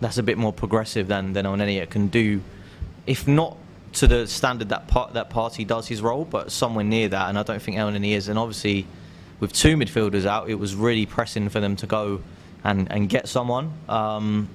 that's 0.00 0.18
a 0.18 0.22
bit 0.22 0.38
more 0.38 0.52
progressive 0.52 1.08
than 1.08 1.32
than 1.32 1.44
Elneny 1.44 1.88
can 1.90 2.06
do, 2.08 2.42
if 3.06 3.26
not 3.26 3.56
to 3.94 4.06
the 4.06 4.26
standard 4.26 4.68
that 4.70 4.88
part 4.88 5.14
that 5.14 5.30
Partey 5.30 5.66
does 5.66 5.88
his 5.88 6.02
role, 6.02 6.24
but 6.24 6.52
somewhere 6.52 6.84
near 6.84 7.08
that. 7.08 7.28
And 7.28 7.38
I 7.38 7.42
don't 7.42 7.60
think 7.60 7.76
Elneny 7.76 8.12
is. 8.12 8.28
And 8.28 8.38
obviously, 8.38 8.86
with 9.40 9.52
two 9.52 9.76
midfielders 9.76 10.26
out, 10.26 10.48
it 10.48 10.54
was 10.54 10.74
really 10.74 11.06
pressing 11.06 11.48
for 11.48 11.60
them 11.60 11.76
to 11.76 11.86
go 11.86 12.20
and 12.64 12.90
and 12.90 13.08
get 13.08 13.28
someone. 13.28 13.72
Um, 13.88 14.48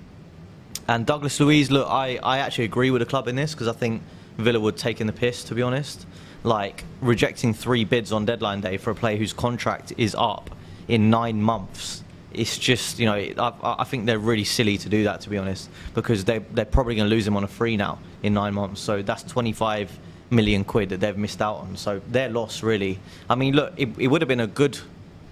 and 0.87 1.05
Douglas 1.05 1.39
Luiz, 1.39 1.71
look, 1.71 1.87
I, 1.89 2.19
I 2.21 2.39
actually 2.39 2.65
agree 2.65 2.91
with 2.91 2.99
the 2.99 3.05
club 3.05 3.27
in 3.27 3.35
this 3.35 3.53
because 3.53 3.67
I 3.67 3.73
think 3.73 4.01
Villa 4.37 4.59
would 4.59 4.77
take 4.77 4.99
in 4.99 5.07
the 5.07 5.13
piss, 5.13 5.43
to 5.45 5.55
be 5.55 5.61
honest. 5.61 6.05
Like 6.43 6.83
rejecting 6.99 7.53
three 7.53 7.85
bids 7.85 8.11
on 8.11 8.25
deadline 8.25 8.59
day 8.59 8.77
for 8.77 8.91
a 8.91 8.95
player 8.95 9.15
whose 9.15 9.31
contract 9.31 9.93
is 9.97 10.13
up 10.17 10.49
in 10.89 11.09
nine 11.09 11.41
months. 11.41 12.03
It's 12.33 12.57
just, 12.57 12.99
you 12.99 13.05
know, 13.05 13.13
I, 13.13 13.75
I 13.79 13.83
think 13.83 14.05
they're 14.05 14.19
really 14.19 14.43
silly 14.43 14.77
to 14.79 14.89
do 14.89 15.03
that, 15.03 15.21
to 15.21 15.29
be 15.29 15.37
honest, 15.37 15.69
because 15.93 16.25
they're, 16.25 16.39
they're 16.51 16.65
probably 16.65 16.95
going 16.95 17.09
to 17.09 17.15
lose 17.15 17.27
him 17.27 17.37
on 17.37 17.43
a 17.43 17.47
free 17.47 17.77
now 17.77 17.99
in 18.23 18.33
nine 18.33 18.53
months. 18.53 18.81
So 18.81 19.01
that's 19.01 19.23
25 19.23 19.99
million 20.29 20.63
quid 20.63 20.89
that 20.89 20.99
they've 20.99 21.17
missed 21.17 21.41
out 21.41 21.57
on. 21.57 21.77
So 21.77 22.01
their 22.09 22.29
loss, 22.29 22.63
really. 22.63 22.99
I 23.29 23.35
mean, 23.35 23.55
look, 23.55 23.73
it, 23.77 23.89
it 23.97 24.07
would 24.07 24.21
have 24.21 24.27
been 24.27 24.39
a 24.39 24.47
good 24.47 24.77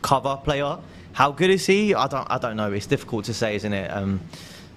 cover 0.01 0.39
player. 0.43 0.77
How 1.13 1.31
good 1.31 1.49
is 1.49 1.65
he? 1.65 1.93
I 1.93 2.07
don't, 2.07 2.29
I 2.29 2.37
don't 2.37 2.55
know. 2.55 2.71
It's 2.71 2.87
difficult 2.87 3.25
to 3.25 3.33
say, 3.33 3.55
isn't 3.55 3.73
it? 3.73 3.89
Um, 3.89 4.21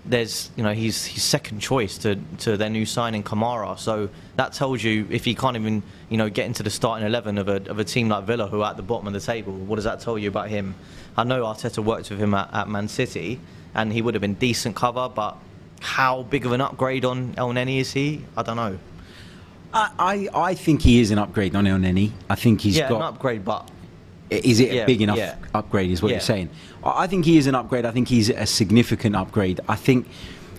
there's 0.07 0.51
you 0.57 0.63
know 0.63 0.73
he's 0.75 1.05
he's 1.07 1.23
second 1.23 1.61
choice 1.61 1.97
to, 1.99 2.17
to 2.39 2.57
their 2.57 2.71
new 2.71 2.85
signing 2.85 3.23
Kamara. 3.23 3.79
So 3.79 4.09
that 4.37 4.53
tells 4.53 4.83
you 4.83 5.07
if 5.11 5.25
he 5.25 5.35
can't 5.35 5.57
even 5.57 5.83
you 6.11 6.19
know 6.19 6.29
get 6.29 6.47
into 6.47 6.63
the 6.63 6.71
starting 6.71 7.07
eleven 7.07 7.39
of 7.39 7.49
a 7.49 7.69
of 7.71 7.79
a 7.79 7.85
team 7.85 8.09
like 8.09 8.25
Villa 8.25 8.47
who 8.47 8.63
are 8.63 8.71
at 8.71 8.77
the 8.77 8.83
bottom 8.83 9.07
of 9.07 9.13
the 9.13 9.21
table. 9.21 9.53
What 9.53 9.77
does 9.77 9.85
that 9.85 10.01
tell 10.01 10.19
you 10.19 10.29
about 10.29 10.49
him? 10.49 10.75
I 11.17 11.25
know 11.25 11.45
Arteta 11.45 11.83
worked 11.83 12.11
with 12.11 12.19
him 12.19 12.35
at, 12.35 12.53
at 12.53 12.69
Man 12.69 12.89
City, 12.89 13.41
and 13.75 13.93
he 13.93 14.03
would 14.03 14.15
have 14.15 14.21
been 14.21 14.35
decent 14.35 14.77
cover, 14.77 15.09
but 15.09 15.37
how 15.81 16.23
big 16.25 16.45
of 16.45 16.53
an 16.53 16.61
upgrade 16.61 17.05
on 17.05 17.35
Elneny 17.35 17.79
is 17.79 17.93
he? 17.93 18.25
I 18.37 18.43
don't 18.43 18.57
know. 18.57 18.79
I, 19.73 19.91
I, 19.99 20.29
I 20.51 20.55
think 20.55 20.83
he 20.83 21.01
is 21.01 21.11
an 21.11 21.19
upgrade 21.19 21.55
on 21.55 21.65
Elneny. 21.65 22.13
I 22.31 22.35
think 22.37 22.61
he's 22.61 22.77
yeah, 22.77 22.89
got 22.89 22.97
an 22.97 23.03
upgrade, 23.03 23.45
but 23.45 23.69
Is 24.31 24.61
it 24.61 24.73
Yeah, 24.73 24.83
a 24.83 24.87
big 24.87 25.03
enough 25.03 25.19
yeah. 25.19 25.37
upgrade? 25.53 25.91
Is 25.91 26.03
what 26.03 26.11
you're 26.11 26.21
saying? 26.21 26.49
I 26.85 27.07
think 27.07 27.25
he 27.25 27.39
is 27.39 27.47
an 27.47 27.55
upgrade. 27.55 27.85
I 27.87 27.91
think 27.91 28.09
he's 28.09 28.29
a 28.31 28.47
significant 28.47 29.17
upgrade. 29.17 29.61
I 29.69 29.77
think 29.77 30.07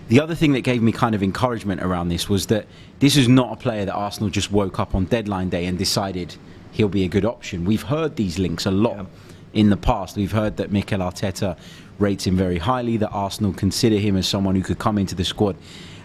the 0.08 0.20
other 0.20 0.34
thing 0.34 0.52
that 0.52 0.62
gave 0.62 0.82
me 0.82 0.92
kind 0.92 1.14
of 1.14 1.22
encouragement 1.22 1.82
around 1.82 2.08
this 2.08 2.28
was 2.28 2.46
that 2.46 2.66
this 3.00 3.16
is 3.16 3.28
not 3.28 3.52
a 3.52 3.56
player 3.56 3.84
that 3.84 3.94
Arsenal 3.94 4.30
just 4.30 4.50
woke 4.50 4.78
up 4.80 4.94
on 4.94 5.04
deadline 5.06 5.48
day 5.50 5.66
and 5.66 5.78
decided 5.78 6.36
he'll 6.72 6.88
be 6.88 7.04
a 7.04 7.08
good 7.08 7.24
option. 7.24 7.64
We've 7.64 7.82
heard 7.82 8.16
these 8.16 8.38
links 8.38 8.66
a 8.66 8.70
lot 8.70 8.96
Yeah. 8.96 9.04
in 9.52 9.70
the 9.70 9.76
past. 9.76 10.16
We've 10.16 10.32
heard 10.32 10.56
that 10.58 10.70
Mikel 10.72 10.98
Arteta 11.00 11.56
rates 11.98 12.26
him 12.26 12.36
very 12.36 12.58
highly, 12.58 12.96
that 12.98 13.10
Arsenal 13.10 13.52
consider 13.52 13.96
him 13.96 14.16
as 14.16 14.26
someone 14.26 14.54
who 14.54 14.62
could 14.62 14.78
come 14.78 14.98
into 14.98 15.14
the 15.14 15.24
squad 15.24 15.56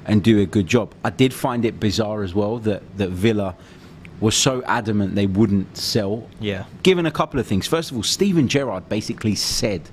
and 0.05 0.23
do 0.23 0.39
a 0.39 0.45
good 0.45 0.67
job. 0.67 0.93
I 1.03 1.09
did 1.09 1.33
find 1.33 1.65
it 1.65 1.79
bizarre 1.79 2.23
as 2.23 2.33
well 2.33 2.57
that, 2.59 2.81
that 2.97 3.09
Villa 3.09 3.55
was 4.19 4.35
so 4.35 4.63
adamant 4.63 5.15
they 5.15 5.25
wouldn't 5.27 5.75
sell 5.77 6.27
Yeah. 6.39 6.63
given 6.83 7.05
a 7.05 7.11
couple 7.11 7.39
of 7.39 7.45
things. 7.47 7.67
First 7.67 7.91
of 7.91 7.97
all, 7.97 8.03
Steven 8.03 8.47
Gerrard 8.47 8.87
basically 8.87 9.35
said 9.35 9.89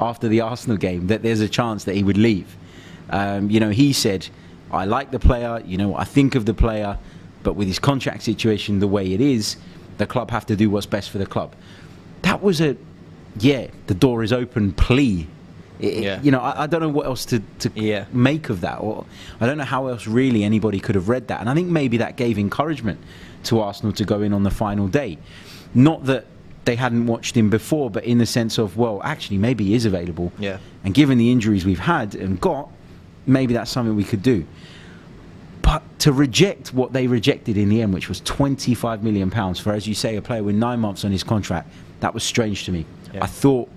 after 0.00 0.28
the 0.28 0.40
Arsenal 0.40 0.76
game 0.76 1.06
that 1.08 1.22
there's 1.22 1.40
a 1.40 1.48
chance 1.48 1.84
that 1.84 1.94
he 1.94 2.02
would 2.02 2.18
leave. 2.18 2.56
Um, 3.10 3.50
you 3.50 3.60
know, 3.60 3.70
he 3.70 3.92
said, 3.92 4.28
I 4.72 4.84
like 4.86 5.10
the 5.10 5.18
player, 5.18 5.62
you 5.66 5.76
know, 5.76 5.94
I 5.94 6.04
think 6.04 6.34
of 6.34 6.46
the 6.46 6.54
player, 6.54 6.98
but 7.42 7.54
with 7.54 7.68
his 7.68 7.78
contract 7.78 8.22
situation 8.22 8.78
the 8.80 8.86
way 8.88 9.12
it 9.12 9.20
is, 9.20 9.56
the 9.98 10.06
club 10.06 10.30
have 10.30 10.46
to 10.46 10.56
do 10.56 10.70
what's 10.70 10.86
best 10.86 11.10
for 11.10 11.18
the 11.18 11.26
club. 11.26 11.54
That 12.22 12.42
was 12.42 12.60
a, 12.60 12.76
yeah, 13.38 13.68
the 13.86 13.94
door 13.94 14.22
is 14.22 14.32
open 14.32 14.72
plea. 14.72 15.26
It- 15.80 16.02
Yeah. 16.04 16.22
You 16.22 16.30
know, 16.30 16.40
I, 16.40 16.62
I 16.64 16.66
don't 16.66 16.80
know 16.80 16.88
what 16.88 17.06
else 17.06 17.24
to, 17.26 17.40
to 17.60 17.70
Yeah. 17.74 18.04
make 18.12 18.48
of 18.48 18.60
that, 18.62 18.80
or 18.80 19.04
I 19.40 19.46
don't 19.46 19.58
know 19.58 19.64
how 19.64 19.88
else 19.88 20.06
really 20.06 20.44
anybody 20.44 20.78
could 20.80 20.94
have 20.94 21.08
read 21.08 21.28
that. 21.28 21.40
And 21.40 21.50
I 21.50 21.54
think 21.54 21.68
maybe 21.68 21.96
that 21.98 22.16
gave 22.16 22.38
encouragement 22.38 23.00
to 23.44 23.60
Arsenal 23.60 23.92
to 23.94 24.04
go 24.04 24.22
in 24.22 24.32
on 24.32 24.42
the 24.44 24.50
final 24.50 24.86
day. 24.88 25.18
Not 25.74 26.04
that 26.06 26.26
they 26.70 26.76
hadn't 26.76 27.06
watched 27.06 27.36
him 27.36 27.50
before, 27.50 27.90
but 27.90 28.04
in 28.04 28.18
the 28.18 28.26
sense 28.26 28.56
of, 28.56 28.76
well, 28.76 29.00
actually, 29.02 29.38
maybe 29.38 29.64
he 29.64 29.74
is 29.74 29.86
available. 29.86 30.30
Yeah. 30.38 30.58
And 30.84 30.94
given 30.94 31.18
the 31.18 31.32
injuries 31.32 31.64
we've 31.64 31.80
had 31.80 32.14
and 32.14 32.40
got, 32.40 32.70
maybe 33.26 33.54
that's 33.54 33.72
something 33.72 33.96
we 33.96 34.04
could 34.04 34.22
do. 34.22 34.46
But 35.62 35.82
to 35.98 36.12
reject 36.12 36.72
what 36.72 36.92
they 36.92 37.08
rejected 37.08 37.56
in 37.56 37.70
the 37.70 37.82
end, 37.82 37.92
which 37.92 38.08
was 38.08 38.20
25 38.20 39.02
million 39.02 39.30
pounds 39.30 39.58
for, 39.58 39.72
as 39.72 39.88
you 39.88 39.96
say, 39.96 40.14
a 40.14 40.22
player 40.22 40.44
with 40.44 40.54
nine 40.54 40.78
months 40.78 41.04
on 41.04 41.10
his 41.10 41.24
contract, 41.24 41.68
that 41.98 42.14
was 42.14 42.22
strange 42.22 42.66
to 42.66 42.72
me. 42.72 42.86
Yeah. 43.12 43.24
I 43.24 43.26
thought 43.26 43.68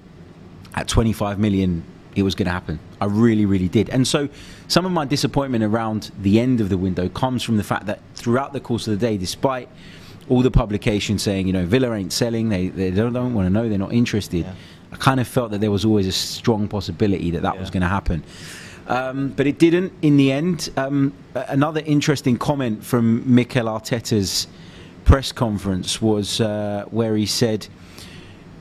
at 0.75 0.88
25 0.88 1.39
million 1.39 1.83
it 2.15 2.21
was 2.21 2.35
going 2.35 2.45
to 2.45 2.51
happen. 2.51 2.77
I 3.01 3.05
really, 3.05 3.47
really 3.47 3.69
did. 3.69 3.89
And 3.89 4.07
so 4.07 4.29
some 4.67 4.85
of 4.85 4.91
my 4.91 5.05
disappointment 5.05 5.63
around 5.63 6.12
the 6.21 6.39
end 6.39 6.62
of 6.62 6.69
the 6.69 6.77
window 6.77 7.09
comes 7.09 7.41
from 7.41 7.57
the 7.57 7.63
fact 7.63 7.88
that 7.88 8.01
throughout 8.13 8.53
the 8.53 8.59
course 8.59 8.88
of 8.88 9.00
the 9.00 9.03
day, 9.03 9.17
despite 9.17 9.67
all 10.30 10.42
the 10.42 10.51
publications 10.51 11.24
saying, 11.24 11.48
you 11.48 11.53
know, 11.53 11.65
Villa 11.65 11.94
ain't 11.94 12.13
selling, 12.13 12.50
they, 12.50 12.68
they 12.70 12.92
don't, 12.92 13.13
don't 13.13 13.34
want 13.34 13.46
to 13.46 13.50
know, 13.50 13.68
they're 13.70 13.77
not 13.77 13.94
interested, 13.94 14.46
Yeah. 14.46 14.53
I 14.92 14.96
kind 14.98 15.20
of 15.20 15.27
felt 15.27 15.50
that 15.51 15.60
there 15.60 15.72
was 15.72 15.86
always 15.86 16.06
a 16.06 16.12
strong 16.12 16.68
possibility 16.68 17.32
that 17.32 17.42
that 17.42 17.60
was 17.60 17.72
going 17.72 17.82
to 17.82 17.88
happen. 17.88 18.24
Um, 18.86 19.30
but 19.30 19.48
it 19.48 19.58
didn't 19.58 19.92
in 20.03 20.17
the 20.17 20.32
end. 20.32 20.69
Um, 20.78 21.13
another 21.34 21.82
interesting 21.84 22.38
comment 22.38 22.84
from 22.84 23.34
Mikel 23.34 23.65
Arteta's 23.65 24.47
press 25.04 25.32
conference 25.32 26.00
was 26.00 26.39
uh, 26.41 26.86
where 26.91 27.15
he 27.15 27.26
said, 27.26 27.67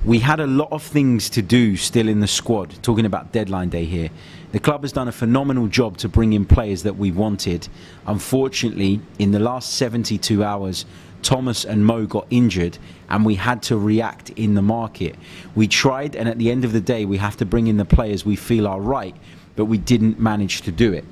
we 0.04 0.18
had 0.18 0.40
a 0.40 0.46
lot 0.46 0.72
of 0.72 0.82
things 0.82 1.30
to 1.30 1.42
do 1.42 1.76
still 1.76 2.08
in 2.08 2.20
the 2.20 2.26
squad, 2.26 2.74
talking 2.82 3.06
about 3.06 3.30
deadline 3.30 3.68
day 3.68 3.84
here. 3.84 4.10
The 4.50 4.58
club 4.58 4.82
has 4.82 4.92
done 4.92 5.08
a 5.08 5.12
phenomenal 5.12 5.68
job 5.68 5.96
to 5.98 6.08
bring 6.08 6.32
in 6.32 6.44
players 6.44 6.82
that 6.82 6.96
we 6.96 7.12
wanted. 7.12 7.68
Unfortunately, 8.06 9.00
in 9.18 9.30
the 9.30 9.38
last 9.38 9.74
72 9.74 10.42
hours, 10.42 10.86
Thomas 11.22 11.64
and 11.64 11.86
Mo 11.86 12.06
got 12.06 12.26
injured 12.30 12.78
and 13.08 13.24
we 13.24 13.34
had 13.34 13.62
to 13.64 13.76
react 13.76 14.30
in 14.30 14.54
the 14.54 14.62
market. 14.62 15.16
We 15.54 15.68
tried, 15.68 16.16
and 16.16 16.28
at 16.28 16.38
the 16.38 16.50
end 16.50 16.64
of 16.64 16.72
the 16.72 16.80
day, 16.80 17.04
we 17.04 17.18
have 17.18 17.36
to 17.38 17.44
bring 17.44 17.66
in 17.66 17.76
the 17.76 17.84
players 17.84 18.24
we 18.24 18.36
feel 18.36 18.66
are 18.66 18.80
right, 18.80 19.14
but 19.54 19.66
we 19.66 19.78
didn't 19.78 20.18
manage 20.18 20.62
to 20.62 20.72
do 20.72 20.92
it 20.92 21.04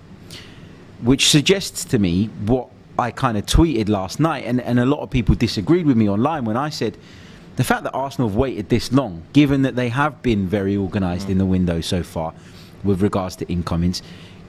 which 1.02 1.30
suggests 1.30 1.84
to 1.86 1.98
me 1.98 2.26
what 2.46 2.68
I 2.98 3.10
kind 3.10 3.38
of 3.38 3.46
tweeted 3.46 3.88
last 3.88 4.20
night, 4.20 4.44
and, 4.44 4.60
and 4.60 4.78
a 4.78 4.84
lot 4.84 5.00
of 5.00 5.10
people 5.10 5.34
disagreed 5.34 5.86
with 5.86 5.96
me 5.96 6.08
online 6.08 6.44
when 6.44 6.56
I 6.56 6.68
said 6.68 6.96
the 7.56 7.64
fact 7.64 7.84
that 7.84 7.92
Arsenal 7.92 8.28
have 8.28 8.36
waited 8.36 8.68
this 8.68 8.92
long, 8.92 9.22
given 9.32 9.62
that 9.62 9.76
they 9.76 9.88
have 9.88 10.22
been 10.22 10.46
very 10.46 10.76
organised 10.76 11.28
in 11.28 11.38
the 11.38 11.46
window 11.46 11.80
so 11.80 12.02
far 12.02 12.34
with 12.84 13.02
regards 13.02 13.36
to 13.36 13.48
incomings, 13.48 14.02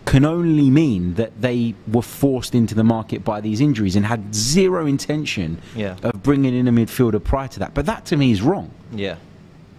can 0.06 0.26
only 0.26 0.70
mean 0.70 1.14
that 1.16 1.42
they 1.42 1.76
were 1.92 2.02
forced 2.02 2.56
into 2.56 2.74
the 2.76 2.84
market 2.84 3.24
by 3.24 3.40
these 3.40 3.62
injuries 3.62 3.96
and 3.96 4.06
had 4.06 4.34
zero 4.34 4.86
intention 4.88 5.60
Yeah. 5.76 5.96
of 6.04 6.24
bringing 6.24 6.54
in 6.56 6.68
a 6.68 6.72
midfielder 6.72 7.24
prior 7.24 7.48
to 7.50 7.60
that. 7.60 7.74
But 7.74 7.86
that 7.86 8.06
to 8.08 8.18
me 8.18 8.32
is 8.32 8.42
wrong. 8.42 8.72
Yeah. 8.92 9.16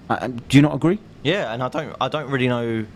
Uh, 0.08 0.28
do 0.28 0.56
you 0.58 0.62
not 0.62 0.74
agree? 0.74 0.98
Yeah, 1.22 1.52
and 1.52 1.62
I 1.62 1.68
don't, 1.68 1.94
I 2.00 2.08
don't 2.08 2.30
really 2.30 2.48
know. 2.48 2.86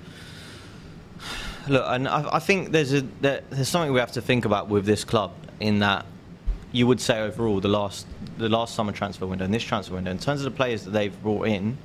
Look, 1.69 1.85
and 1.89 2.07
I, 2.09 2.37
I 2.37 2.39
think 2.39 2.71
there's 2.71 2.93
a 2.93 3.01
there, 3.21 3.41
there's 3.51 3.69
something 3.69 3.93
we 3.93 3.99
have 4.01 4.13
to 4.13 4.21
think 4.21 4.45
about 4.45 4.69
with 4.69 4.85
this 4.87 5.03
club 5.05 5.33
in 5.59 5.81
that 5.81 6.07
you 6.71 6.87
would 6.87 7.01
say 7.01 7.19
overall 7.21 7.61
the 7.61 7.69
last 7.69 8.07
the 8.39 8.49
last 8.49 8.75
summer 8.75 8.93
transfer 8.93 9.27
window 9.27 9.45
and 9.45 9.53
this 9.53 9.65
transfer 9.65 9.95
window 9.95 10.11
in 10.13 10.19
terms 10.19 10.41
of 10.41 10.53
the 10.53 10.57
players 10.57 10.85
that 10.85 10.91
they've 10.91 11.21
brought 11.23 11.49
in, 11.49 11.77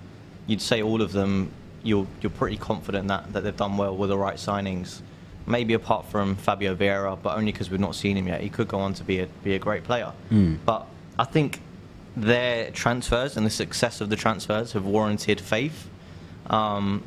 you'd 0.46 0.62
say 0.62 0.84
all 0.84 1.02
of 1.02 1.14
them 1.14 1.52
you're 1.82 2.06
you're 2.22 2.30
pretty 2.30 2.58
confident 2.58 3.08
that 3.08 3.34
that 3.34 3.42
they've 3.44 3.56
done 3.58 3.76
well 3.78 3.96
with 3.98 4.10
the 4.10 4.18
right 4.18 4.36
signings. 4.36 5.02
Maybe 5.48 5.74
apart 5.74 6.06
from 6.06 6.36
Fabio 6.36 6.76
Vieira, 6.76 7.18
but 7.22 7.38
only 7.38 7.52
because 7.52 7.70
we've 7.72 7.80
not 7.80 7.96
seen 7.96 8.16
him 8.18 8.28
yet. 8.28 8.42
He 8.42 8.50
could 8.50 8.68
go 8.68 8.80
on 8.80 8.94
to 8.96 9.04
be 9.04 9.20
a 9.20 9.28
be 9.44 9.56
a 9.56 9.60
great 9.60 9.84
player. 9.84 10.12
But 10.66 10.86
I 11.18 11.24
think 11.26 11.60
their 12.16 12.72
transfers 12.72 13.38
and 13.38 13.46
the 13.46 13.50
success 13.52 14.02
of 14.02 14.10
the 14.10 14.16
transfers 14.16 14.74
have 14.74 14.86
warranted 14.86 15.40
faith. 15.42 15.90
Um, 16.50 17.04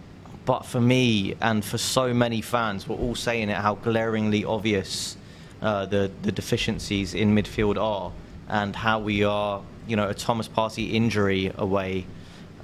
but 0.47 0.67
for 0.67 0.81
me 0.81 1.35
and 1.41 1.65
for 1.65 1.79
so 1.79 2.13
many 2.13 2.41
fans, 2.43 2.89
we're 2.89 2.97
all 2.97 3.15
saying 3.15 3.49
it 3.51 3.57
how 3.57 3.77
glaringly 3.77 4.45
obvious 4.45 5.17
uh, 5.63 5.87
the 5.87 6.11
the 6.23 6.33
deficiencies 6.33 7.15
in 7.15 7.35
midfield 7.35 7.77
are, 7.81 8.13
and 8.49 8.77
how 8.77 8.99
we 8.99 9.25
are, 9.25 9.63
you 9.87 9.97
know, 9.97 10.09
a 10.09 10.15
Thomas 10.15 10.49
Partey 10.49 10.93
injury 10.93 11.53
away 11.57 12.05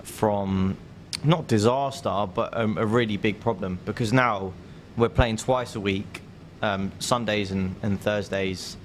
from 0.03 0.77
not 1.25 1.47
disaster, 1.47 2.27
but 2.35 2.57
um, 2.57 2.79
a 2.79 2.87
really 2.87 3.17
big 3.17 3.41
problem 3.41 3.79
because 3.85 4.13
now 4.13 4.53
we're 5.01 5.09
playing 5.09 5.39
twice 5.39 5.75
a 5.75 5.81
week, 5.81 6.21
um, 6.63 6.93
Sundays 6.99 7.51
and, 7.51 7.75
and 7.83 8.01
Thursdays, 8.01 8.77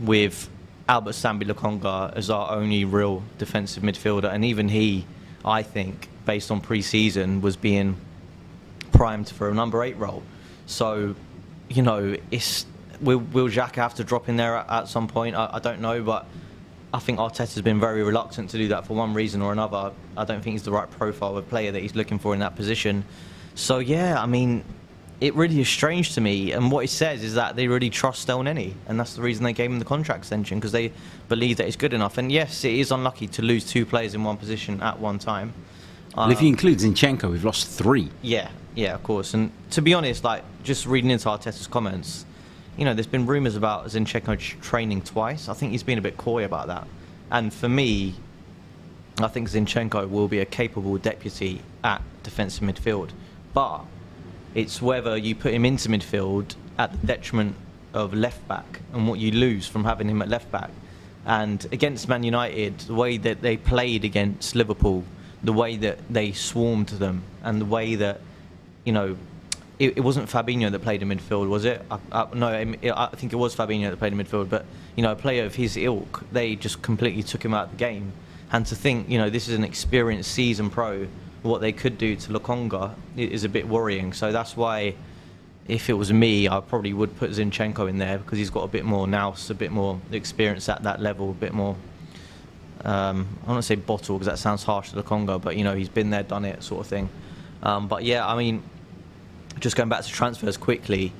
with 0.00 0.50
Albert 0.88 1.12
Sambi 1.12 1.44
Lokonga 1.44 2.14
as 2.16 2.28
our 2.28 2.50
only 2.50 2.84
real 2.84 3.22
defensive 3.38 3.82
midfielder, 3.82 4.32
and 4.32 4.44
even 4.44 4.68
he, 4.68 5.06
I 5.44 5.62
think, 5.62 6.08
based 6.26 6.50
on 6.50 6.60
pre-season, 6.60 7.40
was 7.40 7.56
being 7.56 7.96
primed 8.92 9.28
for 9.28 9.48
a 9.48 9.54
number 9.54 9.82
eight 9.82 9.96
role. 9.96 10.22
So, 10.66 11.14
you 11.68 11.82
know, 11.82 12.16
it's 12.30 12.66
will 13.00 13.18
will 13.18 13.48
Xhaka 13.48 13.76
have 13.76 13.94
to 13.94 14.04
drop 14.04 14.28
in 14.28 14.36
there 14.36 14.56
at, 14.56 14.70
at 14.70 14.88
some 14.88 15.08
point? 15.08 15.36
I, 15.36 15.50
I 15.54 15.58
don't 15.60 15.80
know, 15.80 16.02
but 16.02 16.26
I 16.92 16.98
think 16.98 17.18
Arteta's 17.18 17.62
been 17.62 17.80
very 17.80 18.02
reluctant 18.02 18.50
to 18.50 18.58
do 18.58 18.68
that 18.68 18.86
for 18.86 18.94
one 18.94 19.14
reason 19.14 19.42
or 19.42 19.52
another. 19.52 19.92
I 20.16 20.24
don't 20.24 20.42
think 20.42 20.54
he's 20.54 20.62
the 20.62 20.72
right 20.72 20.90
profile 20.90 21.36
of 21.36 21.48
player 21.48 21.72
that 21.72 21.80
he's 21.80 21.94
looking 21.94 22.18
for 22.18 22.34
in 22.34 22.40
that 22.40 22.54
position. 22.54 23.04
So 23.54 23.78
yeah, 23.78 24.20
I 24.22 24.26
mean, 24.26 24.64
it 25.22 25.36
really 25.36 25.60
is 25.60 25.68
strange 25.68 26.14
to 26.14 26.20
me. 26.20 26.50
And 26.50 26.72
what 26.72 26.80
he 26.80 26.88
says 26.88 27.22
is 27.22 27.34
that 27.34 27.54
they 27.54 27.68
really 27.68 27.90
trust 27.90 28.26
Elneny, 28.26 28.74
and 28.88 28.98
that's 28.98 29.14
the 29.14 29.22
reason 29.22 29.44
they 29.44 29.52
gave 29.52 29.70
him 29.70 29.78
the 29.78 29.84
contract 29.84 30.18
extension 30.18 30.58
because 30.58 30.72
they 30.72 30.90
believe 31.28 31.58
that 31.58 31.66
he's 31.66 31.76
good 31.76 31.94
enough. 31.94 32.18
And 32.18 32.32
yes, 32.32 32.64
it 32.64 32.74
is 32.74 32.90
unlucky 32.90 33.28
to 33.28 33.42
lose 33.42 33.64
two 33.64 33.86
players 33.86 34.16
in 34.16 34.24
one 34.24 34.36
position 34.36 34.82
at 34.82 34.98
one 34.98 35.20
time. 35.20 35.54
Well, 36.16 36.28
if 36.32 36.42
you 36.42 36.48
um, 36.48 36.54
include 36.54 36.78
Zinchenko, 36.78 37.30
we've 37.30 37.44
lost 37.44 37.68
three. 37.68 38.10
Yeah, 38.20 38.50
yeah, 38.74 38.94
of 38.94 39.04
course. 39.04 39.32
And 39.32 39.52
to 39.70 39.80
be 39.80 39.94
honest, 39.94 40.24
like 40.24 40.42
just 40.64 40.86
reading 40.86 41.12
into 41.12 41.28
Arteta's 41.28 41.68
comments, 41.68 42.26
you 42.76 42.84
know, 42.84 42.92
there's 42.92 43.06
been 43.06 43.24
rumours 43.24 43.54
about 43.54 43.86
Zinchenko 43.86 44.36
training 44.60 45.02
twice. 45.02 45.48
I 45.48 45.54
think 45.54 45.70
he's 45.70 45.84
been 45.84 45.98
a 45.98 46.02
bit 46.02 46.16
coy 46.16 46.44
about 46.44 46.66
that. 46.66 46.88
And 47.30 47.54
for 47.54 47.68
me, 47.68 48.16
I 49.20 49.28
think 49.28 49.48
Zinchenko 49.48 50.10
will 50.10 50.26
be 50.26 50.40
a 50.40 50.44
capable 50.44 50.98
deputy 50.98 51.62
at 51.84 52.02
defensive 52.24 52.64
midfield. 52.64 53.10
But 53.54 53.84
it's 54.54 54.82
whether 54.82 55.16
you 55.16 55.34
put 55.34 55.54
him 55.54 55.64
into 55.64 55.88
midfield 55.88 56.54
at 56.78 56.92
the 56.92 57.06
detriment 57.06 57.54
of 57.94 58.14
left 58.14 58.46
back 58.48 58.80
and 58.92 59.06
what 59.06 59.18
you 59.18 59.30
lose 59.32 59.66
from 59.66 59.84
having 59.84 60.08
him 60.08 60.22
at 60.22 60.28
left 60.28 60.50
back. 60.50 60.70
And 61.24 61.64
against 61.72 62.08
Man 62.08 62.22
United, 62.22 62.78
the 62.80 62.94
way 62.94 63.16
that 63.18 63.42
they 63.42 63.56
played 63.56 64.04
against 64.04 64.54
Liverpool, 64.54 65.04
the 65.42 65.52
way 65.52 65.76
that 65.76 65.98
they 66.10 66.32
swarmed 66.32 66.88
them, 66.88 67.22
and 67.42 67.60
the 67.60 67.64
way 67.64 67.94
that, 67.94 68.20
you 68.84 68.92
know, 68.92 69.16
it, 69.78 69.96
it 69.96 70.00
wasn't 70.00 70.28
Fabinho 70.28 70.70
that 70.70 70.80
played 70.80 71.02
in 71.02 71.08
midfield, 71.08 71.48
was 71.48 71.64
it? 71.64 71.84
I, 71.90 71.98
I, 72.12 72.28
no, 72.34 72.48
I, 72.48 72.76
I 72.84 73.06
think 73.16 73.32
it 73.32 73.36
was 73.36 73.54
Fabinho 73.54 73.90
that 73.90 73.98
played 73.98 74.12
in 74.12 74.18
midfield. 74.18 74.48
But 74.48 74.64
you 74.96 75.02
know, 75.02 75.12
a 75.12 75.16
player 75.16 75.44
of 75.44 75.54
his 75.54 75.76
ilk, 75.76 76.24
they 76.30 76.56
just 76.56 76.82
completely 76.82 77.22
took 77.22 77.44
him 77.44 77.54
out 77.54 77.64
of 77.66 77.70
the 77.72 77.76
game. 77.76 78.12
And 78.52 78.66
to 78.66 78.74
think, 78.74 79.08
you 79.08 79.18
know, 79.18 79.30
this 79.30 79.48
is 79.48 79.56
an 79.56 79.64
experienced 79.64 80.30
season 80.30 80.70
pro, 80.70 81.08
what 81.42 81.60
they 81.60 81.72
could 81.72 81.98
do 81.98 82.16
to 82.16 82.32
Lokonga 82.32 82.94
is 83.16 83.44
a 83.44 83.48
bit 83.48 83.66
worrying. 83.68 84.12
So 84.12 84.32
that's 84.32 84.56
why, 84.56 84.94
if 85.66 85.90
it 85.90 85.94
was 85.94 86.12
me, 86.12 86.48
I 86.48 86.60
probably 86.60 86.92
would 86.92 87.16
put 87.16 87.30
Zinchenko 87.30 87.88
in 87.88 87.98
there 87.98 88.18
because 88.18 88.38
he's 88.38 88.50
got 88.50 88.62
a 88.62 88.68
bit 88.68 88.84
more 88.84 89.06
nous, 89.06 89.50
a 89.50 89.54
bit 89.54 89.72
more 89.72 90.00
experience 90.12 90.68
at 90.68 90.82
that 90.84 91.00
level, 91.00 91.30
a 91.30 91.34
bit 91.34 91.52
more. 91.52 91.76
Um, 92.84 93.28
I 93.42 93.46
don't 93.46 93.54
want 93.54 93.58
to 93.58 93.66
say 93.66 93.74
bottle 93.76 94.16
because 94.18 94.26
that 94.26 94.38
sounds 94.38 94.62
harsh 94.62 94.90
to 94.90 95.02
Lokonga, 95.02 95.40
but 95.40 95.56
you 95.56 95.64
know 95.64 95.74
he's 95.74 95.88
been 95.88 96.10
there, 96.10 96.22
done 96.22 96.44
it, 96.44 96.62
sort 96.62 96.80
of 96.80 96.86
thing. 96.86 97.08
Um, 97.62 97.88
but 97.88 98.04
yeah, 98.04 98.26
I 98.26 98.36
mean, 98.36 98.62
just 99.60 99.76
going 99.76 99.88
back 99.88 100.02
to 100.02 100.08
transfers 100.08 100.56
quickly, 100.56 101.12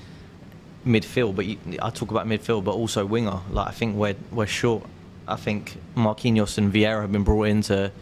midfield. 0.87 1.35
But 1.37 1.47
you, 1.47 1.59
I 1.81 1.91
talk 1.91 2.11
about 2.11 2.27
midfield, 2.27 2.65
but 2.65 2.73
also 2.73 3.05
winger. 3.05 3.41
Like 3.51 3.69
I 3.69 3.73
think 3.73 3.97
we're 3.97 4.17
we're 4.31 4.47
short. 4.47 4.85
I 5.27 5.37
think 5.37 5.77
Marquinhos 5.97 6.59
and 6.59 6.73
Vieira 6.73 7.03
have 7.03 7.13
been 7.13 7.23
brought 7.23 7.45
in 7.45 7.63
to 7.63 7.93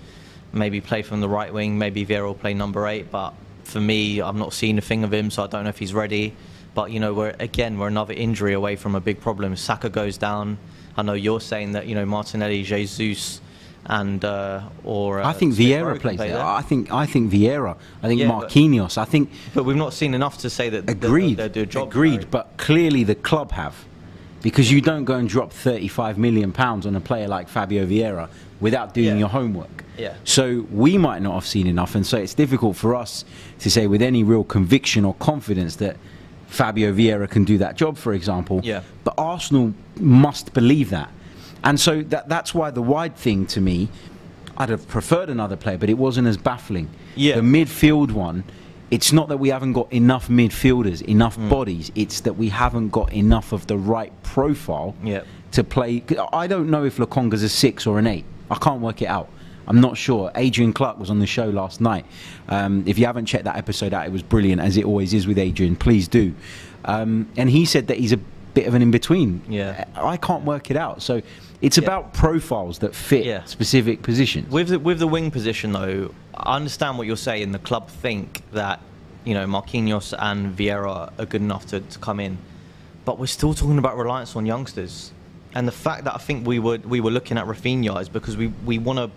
maybe 0.53 0.81
play 0.81 1.03
from 1.03 1.21
the 1.21 1.29
right 1.29 1.53
wing. 1.53 1.79
Maybe 1.79 2.05
Vieira 2.05 2.27
will 2.27 2.35
play 2.35 2.55
number 2.55 2.87
eight. 2.87 3.11
But 3.11 3.35
for 3.65 3.81
me, 3.81 4.21
I've 4.21 4.37
not 4.37 4.53
seen 4.53 4.79
a 4.79 4.81
thing 4.81 5.05
of 5.05 5.13
him, 5.13 5.31
so 5.31 5.45
I 5.45 5.47
don't 5.47 5.65
know 5.65 5.71
if 5.71 5.79
he's 5.79 5.95
ready. 5.95 6.35
But 6.75 6.91
you 6.91 7.01
know, 7.01 7.13
we're 7.15 7.35
again 7.39 7.79
we're 7.79 7.89
another 7.89 8.15
injury 8.15 8.53
away 8.53 8.77
from 8.77 8.95
a 8.95 9.01
big 9.01 9.21
problem. 9.21 9.57
Saka 9.57 9.89
goes 9.89 10.17
down. 10.17 10.59
I 10.97 11.03
know 11.03 11.15
you're 11.15 11.41
saying 11.41 11.73
that 11.73 11.87
you 11.87 11.95
know 11.95 12.05
Martinelli, 12.07 12.63
Jesus 12.63 13.41
and 13.87 14.25
uh, 14.25 14.63
or 14.85 15.21
uh, 15.21 15.29
I 15.29 15.33
think 15.33 15.55
Vieira 15.55 15.99
plays 15.99 16.17
play 16.17 16.29
there. 16.29 16.45
I 16.45 16.63
think 16.63 16.93
I 16.93 17.07
think 17.07 17.33
Vieira. 17.33 17.77
I 18.03 18.09
think 18.09 18.21
yeah, 18.21 18.29
Marquinhos. 18.29 18.95
But, 18.97 19.03
I 19.03 19.05
think. 19.07 19.31
But 19.55 19.65
we've 19.65 19.77
not 19.77 19.95
seen 19.95 20.15
enough 20.15 20.39
to 20.39 20.51
say 20.51 20.69
that. 20.71 20.89
Agreed. 20.89 21.39
They 21.39 21.49
do 21.49 21.63
a 21.63 21.67
job. 21.67 21.89
Agreed. 21.89 22.31
But 22.31 22.57
clearly 22.57 23.05
the 23.05 23.15
club 23.15 23.53
have, 23.53 23.85
because 24.43 24.71
you 24.71 24.81
don't 24.81 25.05
go 25.05 25.15
and 25.17 25.29
drop 25.29 25.53
35 25.53 26.19
million 26.19 26.53
pounds 26.53 26.87
on 26.87 26.97
a 26.97 27.01
player 27.01 27.29
like 27.29 27.49
Fabio 27.49 27.87
Vieira 27.87 28.29
without 28.61 28.95
doing 28.95 29.09
Yeah. 29.09 29.17
your 29.19 29.29
homework. 29.29 29.85
Yeah. 29.99 30.15
So 30.25 30.67
we 30.71 30.97
might 30.99 31.23
not 31.23 31.35
have 31.35 31.47
seen 31.47 31.67
enough, 31.67 31.95
and 31.95 32.07
so 32.07 32.17
it's 32.19 32.35
difficult 32.35 32.77
for 32.77 32.95
us 32.95 33.25
to 33.61 33.71
say 33.71 33.87
with 33.87 34.03
any 34.03 34.23
real 34.25 34.45
conviction 34.45 35.05
or 35.05 35.15
confidence 35.15 35.77
that. 35.77 35.97
Fabio 36.49 36.93
Vieira 36.93 37.31
can 37.31 37.45
do 37.45 37.59
that 37.59 37.77
job, 37.77 37.97
for 37.97 38.13
example. 38.13 38.61
Yeah. 38.65 38.81
But 39.05 39.15
Arsenal 39.17 39.73
must 40.01 40.53
believe 40.53 40.91
that. 40.91 41.09
And 41.63 41.79
so 41.79 42.03
that, 42.03 42.29
that's 42.29 42.53
why 42.53 42.73
the 42.73 42.83
wide 42.83 43.15
thing 43.15 43.47
to 43.47 43.61
me, 43.61 43.89
I'd 44.57 44.69
have 44.71 44.89
preferred 44.89 45.31
another 45.31 45.55
player, 45.55 45.79
but 45.79 45.89
it 45.89 45.97
wasn't 45.97 46.27
as 46.27 46.37
baffling. 46.37 46.89
Yeah. 47.15 47.37
The 47.37 47.43
midfield 47.43 48.11
one, 48.11 48.43
it's 48.91 49.13
not 49.13 49.29
that 49.29 49.39
we 49.39 49.49
haven't 49.51 49.73
got 49.73 49.93
enough 49.93 50.29
midfielders, 50.29 51.01
enough 51.03 51.39
Mm. 51.39 51.49
bodies. 51.49 51.93
It's 51.95 52.21
that 52.23 52.37
we 52.37 52.49
haven't 52.49 52.89
got 52.91 53.13
enough 53.13 53.53
of 53.53 53.67
the 53.67 53.77
right 53.79 54.13
profile 54.23 54.95
Yeah. 55.05 55.21
to 55.53 55.63
play. 55.65 56.03
I 56.33 56.47
don't 56.47 56.71
know 56.71 56.85
if 56.85 56.97
Lokonga's 56.99 57.43
a 57.43 57.49
six 57.49 57.87
or 57.87 57.99
an 57.99 58.07
eight. 58.07 58.25
I 58.51 58.57
can't 58.57 58.81
work 58.81 59.01
it 59.03 59.07
out. 59.07 59.29
I'm 59.69 59.81
not 59.81 59.97
sure. 59.97 60.33
Adrian 60.35 60.73
Clarke 60.73 60.99
was 60.99 61.11
on 61.11 61.21
the 61.21 61.27
show 61.27 61.49
last 61.49 61.81
night. 61.81 62.05
Um, 62.49 62.83
if 62.87 62.99
you 62.99 63.07
haven't 63.07 63.27
checked 63.27 63.45
that 63.45 63.57
episode 63.57 63.95
out, 63.95 64.05
it 64.07 64.11
was 64.13 64.23
brilliant, 64.23 64.61
as 64.61 64.77
it 64.77 64.85
always 64.85 65.15
is 65.15 65.29
with 65.29 65.39
Adrian. 65.39 65.77
Please 65.77 66.09
do. 66.09 66.35
Um, 66.85 67.29
and 67.37 67.49
he 67.51 67.65
said 67.65 67.87
that 67.87 67.99
he's 67.99 68.13
a 68.13 68.19
bit 68.55 68.67
of 68.67 68.75
an 68.75 68.83
in 68.83 68.91
between. 68.91 69.43
Yeah. 69.49 69.85
I 69.95 70.17
can't 70.17 70.45
work 70.45 70.71
it 70.71 70.77
out. 70.77 71.03
So 71.03 71.23
it's 71.61 71.77
Yeah. 71.79 71.85
about 71.85 72.13
profiles 72.13 72.79
that 72.81 72.95
fit 72.95 73.25
Yeah. 73.25 73.45
specific 73.45 74.03
positions. 74.03 74.51
With 74.51 74.69
the, 74.69 74.79
with 74.79 74.99
the 74.99 75.07
wing 75.07 75.31
position, 75.31 75.73
though, 75.73 76.13
I 76.35 76.57
understand 76.57 76.99
what 76.99 77.07
you're 77.07 77.17
saying. 77.17 77.53
The 77.53 77.59
club 77.59 77.89
think 77.89 78.43
that 78.53 78.81
you 79.25 79.35
know 79.35 79.47
Marquinhos 79.47 80.15
and 80.19 80.57
Vieira 80.57 81.13
are 81.19 81.27
good 81.27 81.43
enough 81.43 81.67
to, 81.67 81.81
to 81.81 81.99
come 81.99 82.19
in, 82.21 82.39
but 83.05 83.19
we're 83.19 83.27
still 83.27 83.55
talking 83.55 83.79
about 83.79 83.97
reliance 83.99 84.35
on 84.37 84.47
youngsters. 84.47 85.13
And 85.55 85.67
the 85.69 85.73
fact 85.73 86.05
that 86.05 86.15
I 86.15 86.19
think 86.19 86.47
we 86.47 86.59
were 86.59 86.79
we 86.79 87.01
were 87.01 87.11
looking 87.11 87.37
at 87.37 87.47
Raphinha 87.47 88.01
is 88.01 88.09
because 88.09 88.37
we, 88.37 88.49
we 88.65 88.79
want 88.79 88.99
to 88.99 89.11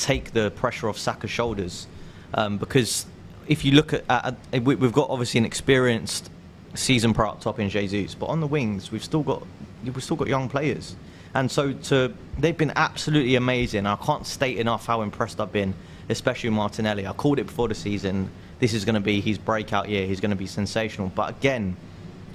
take 0.00 0.32
the 0.32 0.50
pressure 0.52 0.88
off 0.88 0.96
Saka's 0.98 1.30
shoulders. 1.30 1.86
Um, 2.34 2.58
because 2.58 3.06
if 3.48 3.64
you 3.64 3.72
look 3.72 3.92
at, 3.94 4.04
at, 4.08 4.36
at 4.52 4.62
we- 4.62 4.74
we've 4.76 4.92
got 4.92 5.08
obviously 5.10 5.38
an 5.38 5.44
experienced 5.46 6.30
season 6.74 7.14
pro 7.14 7.30
up 7.30 7.40
top 7.40 7.58
in 7.58 7.68
Jesus, 7.68 8.14
but 8.14 8.26
on 8.26 8.40
the 8.40 8.46
wings 8.46 8.92
we've 8.92 9.04
still 9.04 9.22
got 9.22 9.42
we've 9.84 10.02
still 10.02 10.16
got 10.16 10.28
young 10.28 10.48
players. 10.48 10.96
And 11.34 11.50
so 11.50 11.72
to 11.72 12.14
they've 12.38 12.56
been 12.56 12.72
absolutely 12.76 13.36
amazing. 13.36 13.86
I 13.86 13.96
can't 13.96 14.26
state 14.26 14.58
enough 14.58 14.86
how 14.86 15.02
impressed 15.02 15.40
I've 15.40 15.52
been, 15.52 15.74
especially 16.08 16.50
Martinelli. 16.50 17.06
I 17.06 17.12
called 17.12 17.38
it 17.38 17.46
before 17.46 17.68
the 17.68 17.74
season. 17.74 18.30
This 18.60 18.74
is 18.74 18.84
going 18.84 18.94
to 18.94 19.00
be 19.00 19.20
his 19.20 19.38
breakout 19.38 19.88
year. 19.88 20.06
He's 20.06 20.20
going 20.20 20.30
to 20.30 20.36
be 20.36 20.46
sensational. 20.46 21.12
But 21.14 21.30
again, 21.30 21.76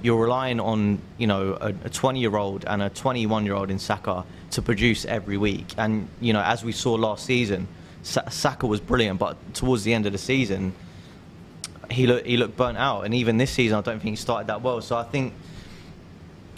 you're 0.02 0.22
relying 0.22 0.60
on 0.60 1.00
you 1.18 1.26
know 1.26 1.56
a 1.60 1.90
20 1.90 2.20
year 2.20 2.36
old 2.36 2.64
and 2.66 2.82
a 2.82 2.90
21 2.90 3.44
year 3.44 3.54
old 3.54 3.70
in 3.70 3.78
Saka 3.78 4.24
to 4.52 4.62
produce 4.62 5.04
every 5.04 5.36
week. 5.36 5.74
And 5.76 6.08
you 6.20 6.32
know 6.32 6.42
as 6.42 6.64
we 6.64 6.72
saw 6.72 6.94
last 6.94 7.26
season, 7.26 7.66
Sa- 8.02 8.28
Saka 8.28 8.66
was 8.66 8.80
brilliant, 8.80 9.18
but 9.18 9.36
towards 9.54 9.82
the 9.82 9.94
end 9.94 10.06
of 10.06 10.12
the 10.12 10.18
season, 10.18 10.74
he 11.90 12.06
looked 12.06 12.26
he 12.26 12.36
looked 12.36 12.56
burnt 12.56 12.78
out. 12.78 13.02
And 13.02 13.14
even 13.14 13.36
this 13.36 13.50
season, 13.50 13.78
I 13.78 13.80
don't 13.80 14.00
think 14.00 14.10
he 14.10 14.16
started 14.16 14.46
that 14.48 14.62
well. 14.62 14.80
So 14.80 14.96
I 14.96 15.04
think 15.04 15.32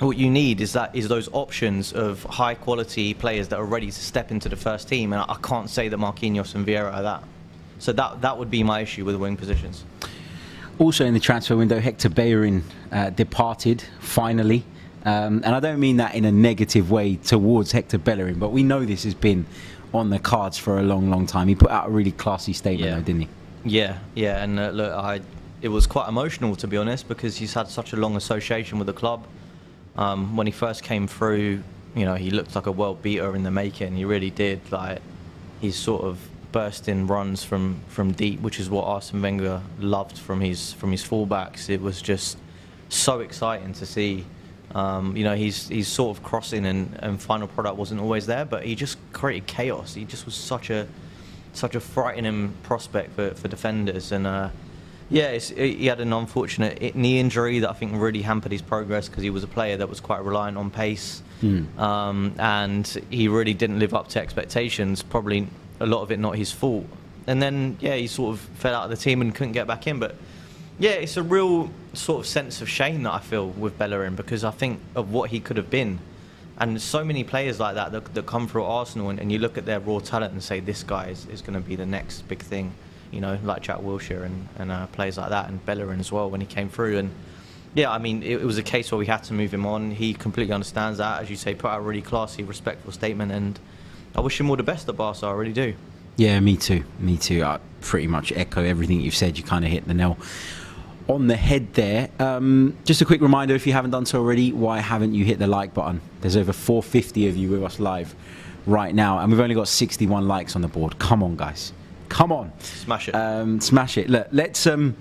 what 0.00 0.16
you 0.18 0.28
need 0.30 0.60
is 0.60 0.74
that 0.74 0.94
is 0.94 1.08
those 1.08 1.28
options 1.32 1.92
of 1.92 2.22
high 2.24 2.54
quality 2.54 3.14
players 3.14 3.48
that 3.48 3.58
are 3.58 3.64
ready 3.64 3.86
to 3.86 3.92
step 4.00 4.30
into 4.30 4.48
the 4.48 4.56
first 4.56 4.88
team, 4.88 5.12
and 5.12 5.22
I, 5.22 5.32
I 5.34 5.36
can't 5.42 5.70
say 5.70 5.88
that 5.88 5.96
Marquinhos 5.96 6.54
and 6.54 6.66
Vieira 6.66 6.92
are 6.92 7.02
that. 7.02 7.24
So 7.78 7.92
that 7.92 8.20
that 8.22 8.38
would 8.38 8.50
be 8.50 8.62
my 8.62 8.80
issue 8.80 9.04
with 9.04 9.14
the 9.14 9.18
wing 9.18 9.36
positions. 9.36 9.84
Also 10.78 11.06
in 11.06 11.14
the 11.14 11.20
transfer 11.20 11.56
window, 11.56 11.80
Hector 11.80 12.10
Bellerin 12.10 12.62
uh, 12.92 13.10
departed 13.10 13.82
finally. 14.00 14.62
Um, 15.06 15.40
and 15.44 15.54
I 15.54 15.60
don't 15.60 15.78
mean 15.78 15.98
that 15.98 16.14
in 16.14 16.24
a 16.24 16.32
negative 16.32 16.90
way 16.90 17.16
towards 17.16 17.70
Hector 17.72 17.96
Bellerin, 17.96 18.38
but 18.38 18.50
we 18.50 18.62
know 18.62 18.84
this 18.84 19.04
has 19.04 19.14
been 19.14 19.46
on 19.94 20.10
the 20.10 20.18
cards 20.18 20.58
for 20.58 20.78
a 20.78 20.82
long, 20.82 21.10
long 21.10 21.26
time. 21.26 21.46
He 21.48 21.54
put 21.54 21.70
out 21.70 21.86
a 21.86 21.90
really 21.90 22.10
classy 22.10 22.52
statement, 22.52 22.90
Yeah. 22.90 22.96
though, 22.96 23.02
didn't 23.02 23.20
he? 23.22 23.28
Yeah, 23.66 23.98
yeah, 24.14 24.44
and 24.44 24.60
uh, 24.60 24.70
look, 24.70 24.92
I 24.92 25.20
it 25.60 25.68
was 25.68 25.86
quite 25.86 26.08
emotional 26.08 26.54
to 26.56 26.68
be 26.68 26.76
honest 26.76 27.08
because 27.08 27.36
he's 27.36 27.52
had 27.54 27.66
such 27.68 27.92
a 27.92 27.96
long 27.96 28.14
association 28.14 28.78
with 28.78 28.86
the 28.86 28.92
club. 28.92 29.26
Um, 29.96 30.36
when 30.36 30.46
he 30.46 30.52
first 30.52 30.84
came 30.84 31.08
through, 31.08 31.62
you 31.94 32.04
know, 32.04 32.14
he 32.14 32.30
looked 32.30 32.54
like 32.54 32.66
a 32.66 32.72
world 32.72 33.02
beater 33.02 33.34
in 33.34 33.42
the 33.42 33.50
making. 33.50 33.96
He 33.96 34.04
really 34.04 34.30
did. 34.30 34.60
Like 34.70 35.00
he's 35.60 35.74
sort 35.74 36.04
of 36.04 36.18
burst 36.52 36.88
in 36.88 37.08
runs 37.08 37.42
from 37.42 37.80
from 37.88 38.12
deep, 38.12 38.40
which 38.40 38.60
is 38.60 38.70
what 38.70 38.84
Arsene 38.84 39.20
Wenger 39.20 39.60
loved 39.80 40.16
from 40.16 40.40
his 40.40 40.72
from 40.74 40.92
his 40.92 41.02
fullbacks. 41.02 41.68
It 41.68 41.82
was 41.82 42.00
just 42.00 42.38
so 42.88 43.20
exciting 43.20 43.72
to 43.74 43.86
see. 43.86 44.24
Um, 44.76 45.16
you 45.16 45.24
know, 45.24 45.34
he's 45.34 45.68
he's 45.68 45.88
sort 45.88 46.16
of 46.16 46.22
crossing 46.22 46.66
and, 46.66 46.96
and 47.00 47.20
final 47.20 47.48
product 47.48 47.76
wasn't 47.76 48.00
always 48.00 48.26
there, 48.26 48.44
but 48.44 48.64
he 48.64 48.76
just 48.76 48.98
created 49.12 49.48
chaos. 49.48 49.94
He 49.94 50.04
just 50.04 50.24
was 50.24 50.36
such 50.36 50.70
a 50.70 50.86
such 51.56 51.74
a 51.74 51.80
frightening 51.80 52.52
prospect 52.62 53.14
for, 53.14 53.30
for 53.34 53.48
defenders. 53.48 54.12
And 54.12 54.26
uh, 54.26 54.50
yeah, 55.08 55.28
it's, 55.28 55.48
he 55.50 55.86
had 55.86 56.00
an 56.00 56.12
unfortunate 56.12 56.94
knee 56.94 57.18
injury 57.20 57.60
that 57.60 57.70
I 57.70 57.72
think 57.72 57.92
really 57.94 58.22
hampered 58.22 58.52
his 58.52 58.62
progress 58.62 59.08
because 59.08 59.22
he 59.22 59.30
was 59.30 59.44
a 59.44 59.48
player 59.48 59.76
that 59.76 59.88
was 59.88 60.00
quite 60.00 60.22
reliant 60.24 60.56
on 60.56 60.70
pace. 60.70 61.22
Um, 61.78 62.34
and 62.38 62.86
he 63.10 63.28
really 63.28 63.54
didn't 63.54 63.78
live 63.78 63.94
up 63.94 64.08
to 64.08 64.20
expectations, 64.20 65.02
probably 65.02 65.46
a 65.80 65.86
lot 65.86 66.02
of 66.02 66.10
it 66.10 66.18
not 66.18 66.36
his 66.36 66.50
fault. 66.50 66.86
And 67.26 67.42
then, 67.42 67.76
yeah, 67.80 67.96
he 67.96 68.06
sort 68.06 68.34
of 68.34 68.40
fell 68.40 68.74
out 68.74 68.84
of 68.84 68.90
the 68.90 68.96
team 68.96 69.20
and 69.20 69.34
couldn't 69.34 69.52
get 69.52 69.66
back 69.66 69.86
in. 69.86 69.98
But 69.98 70.14
yeah, 70.78 70.92
it's 70.92 71.16
a 71.16 71.22
real 71.22 71.70
sort 71.92 72.20
of 72.20 72.26
sense 72.26 72.60
of 72.60 72.68
shame 72.68 73.02
that 73.04 73.12
I 73.14 73.18
feel 73.18 73.48
with 73.48 73.78
Bellerin 73.78 74.14
because 74.14 74.44
I 74.44 74.50
think 74.50 74.80
of 74.94 75.12
what 75.12 75.30
he 75.30 75.40
could 75.40 75.56
have 75.56 75.70
been. 75.70 75.98
And 76.58 76.80
so 76.80 77.04
many 77.04 77.22
players 77.22 77.60
like 77.60 77.74
that 77.74 77.92
that, 77.92 78.14
that 78.14 78.26
come 78.26 78.48
through 78.48 78.64
Arsenal, 78.64 79.10
and, 79.10 79.20
and 79.20 79.30
you 79.30 79.38
look 79.38 79.58
at 79.58 79.66
their 79.66 79.80
raw 79.80 79.98
talent 79.98 80.32
and 80.32 80.42
say, 80.42 80.60
this 80.60 80.82
guy 80.82 81.08
is, 81.08 81.26
is 81.26 81.42
going 81.42 81.54
to 81.54 81.60
be 81.60 81.76
the 81.76 81.84
next 81.84 82.22
big 82.28 82.40
thing, 82.40 82.72
you 83.10 83.20
know, 83.20 83.38
like 83.44 83.62
Jack 83.62 83.78
Wilshere 83.78 84.24
and, 84.24 84.48
and 84.58 84.72
uh, 84.72 84.86
players 84.88 85.18
like 85.18 85.30
that, 85.30 85.48
and 85.48 85.64
Bellerin 85.66 86.00
as 86.00 86.10
well 86.10 86.30
when 86.30 86.40
he 86.40 86.46
came 86.46 86.68
through. 86.70 86.98
And 86.98 87.10
yeah, 87.74 87.90
I 87.90 87.98
mean, 87.98 88.22
it, 88.22 88.40
it 88.40 88.44
was 88.44 88.56
a 88.56 88.62
case 88.62 88.90
where 88.90 88.98
we 88.98 89.06
had 89.06 89.22
to 89.24 89.34
move 89.34 89.52
him 89.52 89.66
on. 89.66 89.90
He 89.90 90.14
completely 90.14 90.54
understands 90.54 90.98
that, 90.98 91.20
as 91.20 91.28
you 91.28 91.36
say, 91.36 91.54
put 91.54 91.68
out 91.68 91.78
a 91.78 91.82
really 91.82 92.02
classy, 92.02 92.42
respectful 92.42 92.92
statement, 92.92 93.32
and 93.32 93.58
I 94.14 94.20
wish 94.20 94.40
him 94.40 94.48
all 94.48 94.56
the 94.56 94.62
best 94.62 94.88
at 94.88 94.96
Barca, 94.96 95.26
I 95.26 95.32
really 95.32 95.52
do. 95.52 95.74
Yeah, 96.16 96.40
me 96.40 96.56
too. 96.56 96.84
Me 96.98 97.18
too. 97.18 97.44
I 97.44 97.60
pretty 97.82 98.06
much 98.06 98.32
echo 98.32 98.64
everything 98.64 99.02
you've 99.02 99.14
said. 99.14 99.36
You 99.36 99.44
kind 99.44 99.66
of 99.66 99.70
hit 99.70 99.86
the 99.86 99.92
nail 99.92 100.16
on 101.08 101.26
the 101.28 101.36
head 101.36 101.72
there. 101.74 102.08
Um, 102.18 102.76
just 102.84 103.00
a 103.00 103.04
quick 103.04 103.20
reminder 103.20 103.54
if 103.54 103.66
you 103.66 103.72
haven't 103.72 103.92
done 103.92 104.06
so 104.06 104.18
already, 104.20 104.52
why 104.52 104.80
haven't 104.80 105.14
you 105.14 105.24
hit 105.24 105.38
the 105.38 105.46
like 105.46 105.74
button? 105.74 106.00
There's 106.20 106.36
over 106.36 106.52
450 106.52 107.28
of 107.28 107.36
you 107.36 107.50
with 107.50 107.62
us 107.62 107.78
live 107.78 108.14
right 108.66 108.94
now, 108.94 109.18
and 109.18 109.30
we've 109.30 109.40
only 109.40 109.54
got 109.54 109.68
61 109.68 110.26
likes 110.26 110.56
on 110.56 110.62
the 110.62 110.68
board. 110.68 110.98
Come 110.98 111.22
on, 111.22 111.36
guys. 111.36 111.72
Come 112.08 112.32
on. 112.32 112.52
Smash 112.60 113.08
it. 113.08 113.14
Um, 113.14 113.60
smash 113.60 113.98
it. 113.98 114.08
Look, 114.08 114.28
let's. 114.32 114.66
Um, 114.66 114.96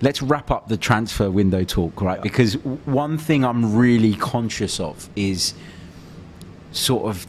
let's 0.00 0.22
wrap 0.22 0.50
up 0.50 0.68
the 0.68 0.76
transfer 0.76 1.28
window 1.30 1.64
talk, 1.64 2.00
right? 2.00 2.18
Yeah. 2.18 2.22
Because 2.22 2.54
one 2.54 3.18
thing 3.18 3.44
I'm 3.44 3.76
really 3.76 4.14
conscious 4.14 4.78
of 4.78 5.08
is 5.16 5.54
sort 6.72 7.06
of 7.06 7.26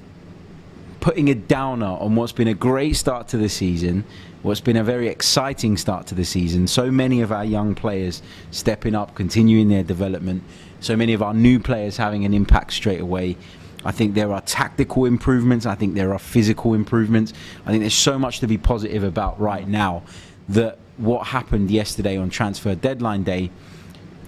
putting 0.99 1.29
a 1.29 1.35
downer 1.35 1.85
on 1.85 2.15
what's 2.15 2.31
been 2.31 2.47
a 2.47 2.53
great 2.53 2.95
start 2.95 3.27
to 3.29 3.37
the 3.37 3.49
season, 3.49 4.03
what's 4.41 4.61
been 4.61 4.77
a 4.77 4.83
very 4.83 5.07
exciting 5.07 5.77
start 5.77 6.07
to 6.07 6.15
the 6.15 6.25
season. 6.25 6.67
So 6.67 6.91
many 6.91 7.21
of 7.21 7.31
our 7.31 7.45
young 7.45 7.75
players 7.75 8.21
stepping 8.51 8.95
up, 8.95 9.15
continuing 9.15 9.69
their 9.69 9.83
development. 9.83 10.43
So 10.81 10.95
many 10.95 11.13
of 11.13 11.21
our 11.21 11.33
new 11.33 11.59
players 11.59 11.97
having 11.97 12.25
an 12.25 12.33
impact 12.33 12.73
straight 12.73 13.01
away. 13.01 13.37
I 13.85 13.91
think 13.91 14.13
there 14.13 14.33
are 14.33 14.41
tactical 14.41 15.05
improvements. 15.05 15.65
I 15.65 15.75
think 15.75 15.95
there 15.95 16.13
are 16.13 16.19
physical 16.19 16.73
improvements. 16.73 17.33
I 17.65 17.71
think 17.71 17.81
there's 17.81 17.93
so 17.93 18.19
much 18.19 18.39
to 18.41 18.47
be 18.47 18.57
positive 18.57 19.03
about 19.03 19.39
right 19.39 19.67
now 19.67 20.03
that 20.49 20.77
what 20.97 21.27
happened 21.27 21.71
yesterday 21.71 22.17
on 22.17 22.29
transfer 22.29 22.75
deadline 22.75 23.23
day, 23.23 23.51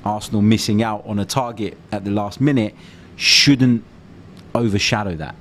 Arsenal 0.06 0.42
missing 0.42 0.82
out 0.82 1.06
on 1.06 1.20
a 1.20 1.26
target 1.26 1.78
at 1.92 2.06
the 2.06 2.12
last 2.12 2.40
minute, 2.40 2.76
shouldn't 3.18 3.84
overshadow 4.56 5.16
that. 5.16 5.36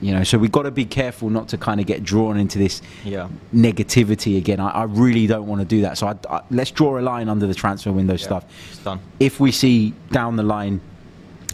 You 0.00 0.12
know, 0.12 0.24
so 0.24 0.36
we've 0.36 0.52
got 0.52 0.62
to 0.64 0.70
be 0.70 0.84
careful 0.84 1.30
not 1.30 1.48
to 1.48 1.58
kind 1.58 1.80
of 1.80 1.86
get 1.86 2.02
drawn 2.02 2.36
into 2.36 2.58
this 2.58 2.82
Yeah. 3.04 3.28
negativity 3.54 4.36
again. 4.36 4.60
I, 4.60 4.68
I 4.68 4.82
really 4.84 5.26
don't 5.26 5.46
want 5.46 5.60
to 5.62 5.64
do 5.64 5.80
that. 5.82 5.96
So 5.96 6.06
I, 6.08 6.16
I, 6.28 6.42
let's 6.50 6.70
draw 6.70 6.98
a 6.98 7.00
line 7.00 7.28
under 7.28 7.46
the 7.46 7.54
transfer 7.54 7.92
window 7.92 8.14
Yeah, 8.14 8.18
stuff. 8.24 8.44
It's 8.70 8.78
done. 8.84 9.00
If 9.20 9.40
we 9.40 9.52
see 9.52 9.94
down 10.10 10.36
the 10.36 10.42
line 10.42 10.80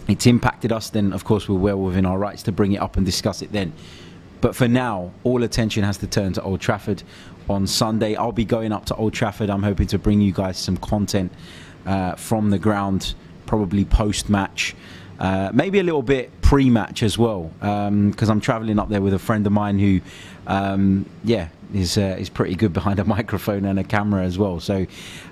it's 0.09 0.27
impacted 0.27 0.73
us, 0.73 0.89
then 0.89 1.13
of 1.13 1.23
course 1.23 1.47
we're 1.47 1.57
well 1.57 1.79
within 1.79 2.05
our 2.05 2.17
rights 2.17 2.43
to 2.43 2.51
bring 2.51 2.73
it 2.73 2.81
up 2.81 2.97
and 2.97 3.05
discuss 3.05 3.41
it 3.41 3.53
then. 3.53 3.71
But 4.41 4.53
for 4.53 4.67
now, 4.67 5.11
all 5.23 5.41
attention 5.43 5.85
has 5.85 5.97
to 5.99 6.07
turn 6.07 6.33
to 6.33 6.41
Old 6.43 6.59
Trafford 6.59 7.01
on 7.49 7.65
Sunday. 7.65 8.15
I'll 8.17 8.33
be 8.33 8.43
going 8.43 8.73
up 8.73 8.83
to 8.87 8.95
Old 8.95 9.13
Trafford. 9.13 9.49
I'm 9.49 9.63
hoping 9.63 9.87
to 9.87 9.97
bring 9.97 10.19
you 10.19 10.33
guys 10.33 10.57
some 10.57 10.75
content 10.75 11.31
uh, 11.85 12.15
from 12.15 12.49
the 12.49 12.59
ground, 12.59 13.13
probably 13.45 13.85
post 13.85 14.29
match. 14.29 14.75
Uh, 15.19 15.51
maybe 15.53 15.79
a 15.79 15.83
little 15.83 16.01
bit 16.01 16.29
pre-match 16.41 17.03
as 17.03 17.17
well, 17.17 17.51
because 17.59 18.29
I'm 18.29 18.41
travelling 18.41 18.79
up 18.79 18.89
there 18.89 19.01
with 19.01 19.13
a 19.13 19.19
friend 19.19 19.45
of 19.45 19.53
mine 19.53 19.79
who, 19.79 20.01
um, 20.47 21.05
yeah, 21.23 21.49
is 21.73 21.97
uh, 21.97 22.15
is 22.19 22.29
pretty 22.29 22.55
good 22.55 22.73
behind 22.73 22.99
a 22.99 23.03
microphone 23.17 23.65
and 23.65 23.79
a 23.79 23.83
camera 23.83 24.23
as 24.23 24.37
well. 24.37 24.59
So, 24.59 24.85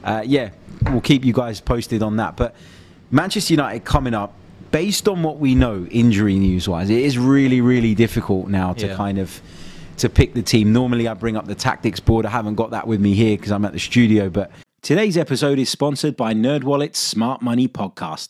uh, 0.03 0.23
yeah, 0.25 0.51
we'll 0.89 1.01
keep 1.01 1.25
you 1.25 1.33
guys 1.33 1.59
posted 1.61 2.01
on 2.03 2.17
that. 2.17 2.35
But 2.37 2.55
Manchester 3.11 3.53
United 3.53 3.83
coming 3.83 4.13
up, 4.13 4.33
based 4.71 5.07
on 5.07 5.23
what 5.23 5.39
we 5.39 5.55
know, 5.55 5.85
injury 5.91 6.37
news-wise, 6.39 6.89
it 6.89 6.99
is 6.99 7.17
really, 7.17 7.59
really 7.61 7.93
difficult 7.95 8.47
now 8.47 8.73
to 8.73 8.87
Yeah. 8.87 8.95
kind 8.95 9.17
of 9.17 9.41
to 9.97 10.09
pick 10.09 10.33
the 10.33 10.41
team. 10.41 10.71
Normally, 10.73 11.07
I 11.07 11.13
bring 11.13 11.35
up 11.35 11.45
the 11.47 11.55
tactics 11.55 11.99
board. 11.99 12.25
I 12.25 12.29
haven't 12.29 12.55
got 12.55 12.71
that 12.71 12.87
with 12.87 12.99
me 13.01 13.13
here 13.13 13.35
because 13.37 13.51
I'm 13.51 13.65
at 13.65 13.73
the 13.73 13.79
studio. 13.79 14.29
But 14.29 14.49
today's 14.81 15.17
episode 15.17 15.59
is 15.59 15.69
sponsored 15.69 16.15
by 16.17 16.33
NerdWallet's 16.33 16.97
Smart 16.97 17.41
Money 17.41 17.67
Podcast. 17.67 18.29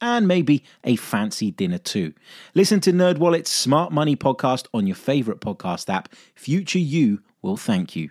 and 0.00 0.28
maybe 0.28 0.64
a 0.84 0.96
fancy 0.96 1.50
dinner 1.50 1.78
too. 1.78 2.12
Listen 2.54 2.80
to 2.80 2.92
NerdWallet's 2.92 3.50
Smart 3.50 3.92
Money 3.92 4.16
podcast 4.16 4.66
on 4.74 4.86
your 4.86 4.96
favorite 4.96 5.40
podcast 5.40 5.92
app. 5.92 6.14
Future 6.34 6.78
you 6.78 7.20
will 7.42 7.56
thank 7.56 7.96
you. 7.96 8.10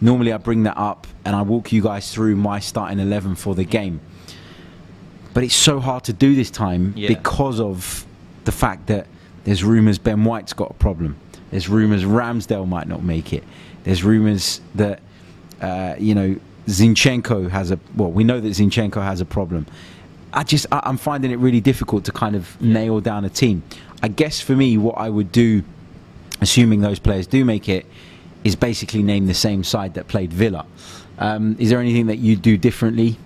Normally, 0.00 0.32
I 0.32 0.36
bring 0.38 0.64
that 0.64 0.76
up 0.76 1.06
and 1.24 1.34
I 1.34 1.42
walk 1.42 1.72
you 1.72 1.82
guys 1.82 2.12
through 2.12 2.36
my 2.36 2.58
starting 2.58 2.98
11 2.98 3.36
for 3.36 3.54
the 3.54 3.64
game. 3.64 4.00
But 5.32 5.44
it's 5.44 5.54
so 5.54 5.80
hard 5.80 6.04
to 6.04 6.12
do 6.12 6.34
this 6.34 6.50
time 6.50 6.92
Yeah. 6.96 7.08
because 7.08 7.58
of 7.60 8.06
the 8.44 8.52
fact 8.52 8.86
that 8.86 9.06
there's 9.44 9.64
rumours 9.64 9.98
Ben 9.98 10.24
White's 10.24 10.52
got 10.52 10.70
a 10.70 10.74
problem. 10.74 11.16
There's 11.50 11.68
rumours 11.68 12.04
Ramsdale 12.04 12.66
might 12.68 12.86
not 12.88 13.02
make 13.02 13.32
it. 13.32 13.44
There's 13.84 14.02
rumours 14.04 14.60
that, 14.74 15.00
uh, 15.60 15.94
you 15.98 16.14
know, 16.14 16.36
Zinchenko 16.66 17.50
has 17.50 17.70
a. 17.70 17.78
Well, 17.94 18.10
we 18.10 18.24
know 18.24 18.40
that 18.40 18.48
Zinchenko 18.48 19.02
has 19.02 19.20
a 19.20 19.24
problem. 19.26 19.66
I 20.32 20.42
just, 20.42 20.66
I, 20.72 20.80
I'm 20.84 20.96
finding 20.96 21.30
it 21.30 21.38
really 21.38 21.60
difficult 21.60 22.04
to 22.06 22.12
kind 22.12 22.34
of 22.34 22.60
nail 22.60 23.00
down 23.00 23.24
a 23.24 23.28
team. 23.28 23.62
I 24.02 24.08
guess 24.08 24.40
for 24.40 24.56
me, 24.56 24.78
what 24.78 24.96
I 24.96 25.10
would 25.10 25.30
do, 25.30 25.62
assuming 26.40 26.80
those 26.80 26.98
players 26.98 27.26
do 27.26 27.44
make 27.44 27.68
it, 27.68 27.86
is 28.44 28.54
basically 28.54 29.02
named 29.02 29.28
the 29.28 29.34
same 29.34 29.64
side 29.64 29.94
that 29.94 30.06
played 30.06 30.32
Villa. 30.32 30.66
Um, 31.18 31.56
is 31.58 31.70
there 31.70 31.80
anything 31.80 32.06
that 32.06 32.18
you 32.18 32.36
do 32.36 32.56
differently? 32.56 33.16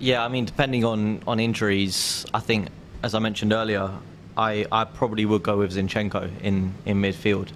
Yeah, 0.00 0.24
I 0.24 0.28
mean, 0.28 0.44
depending 0.44 0.84
on, 0.84 1.22
on 1.26 1.40
injuries, 1.40 2.26
I 2.34 2.40
think, 2.40 2.68
as 3.02 3.14
I 3.14 3.20
mentioned 3.20 3.52
earlier, 3.52 3.90
I, 4.36 4.66
I 4.72 4.84
probably 4.84 5.24
would 5.24 5.42
go 5.42 5.58
with 5.58 5.72
Zinchenko 5.74 6.30
in, 6.42 6.74
in 6.84 7.00
midfield. 7.00 7.50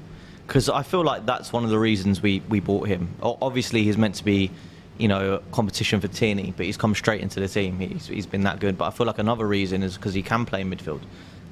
Because 0.47 0.69
I 0.69 0.83
feel 0.83 1.03
like 1.03 1.27
that's 1.27 1.53
one 1.53 1.65
of 1.65 1.71
the 1.71 1.79
reasons 1.79 2.23
we, 2.23 2.41
we 2.49 2.61
bought 2.61 2.89
him. 2.89 3.15
Obviously, 3.21 3.83
he's 3.83 3.99
meant 3.99 4.15
to 4.15 4.25
be, 4.25 4.51
you 4.97 5.09
know, 5.09 5.43
competition 5.53 6.01
for 6.01 6.09
Tierney, 6.09 6.55
but 6.57 6.65
he's 6.65 6.79
come 6.79 6.95
straight 6.95 7.21
into 7.21 7.41
the 7.41 7.49
team. 7.49 7.79
He's, 7.81 8.07
he's 8.07 8.25
been 8.25 8.45
that 8.45 8.59
good. 8.61 8.79
But 8.79 8.87
I 8.87 8.91
feel 8.91 9.07
like 9.07 9.19
another 9.19 9.47
reason 9.47 9.83
is 9.83 9.97
because 9.97 10.15
he 10.15 10.23
can 10.23 10.47
play 10.47 10.63
in 10.63 10.71
midfield. 10.71 11.01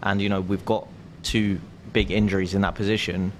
And, 0.02 0.22
you 0.22 0.30
know, 0.30 0.40
we've 0.40 0.64
got 0.64 0.88
two 1.22 1.60
big 1.92 2.10
injuries 2.10 2.54
in 2.54 2.62
that 2.62 2.74
position. 2.74 3.32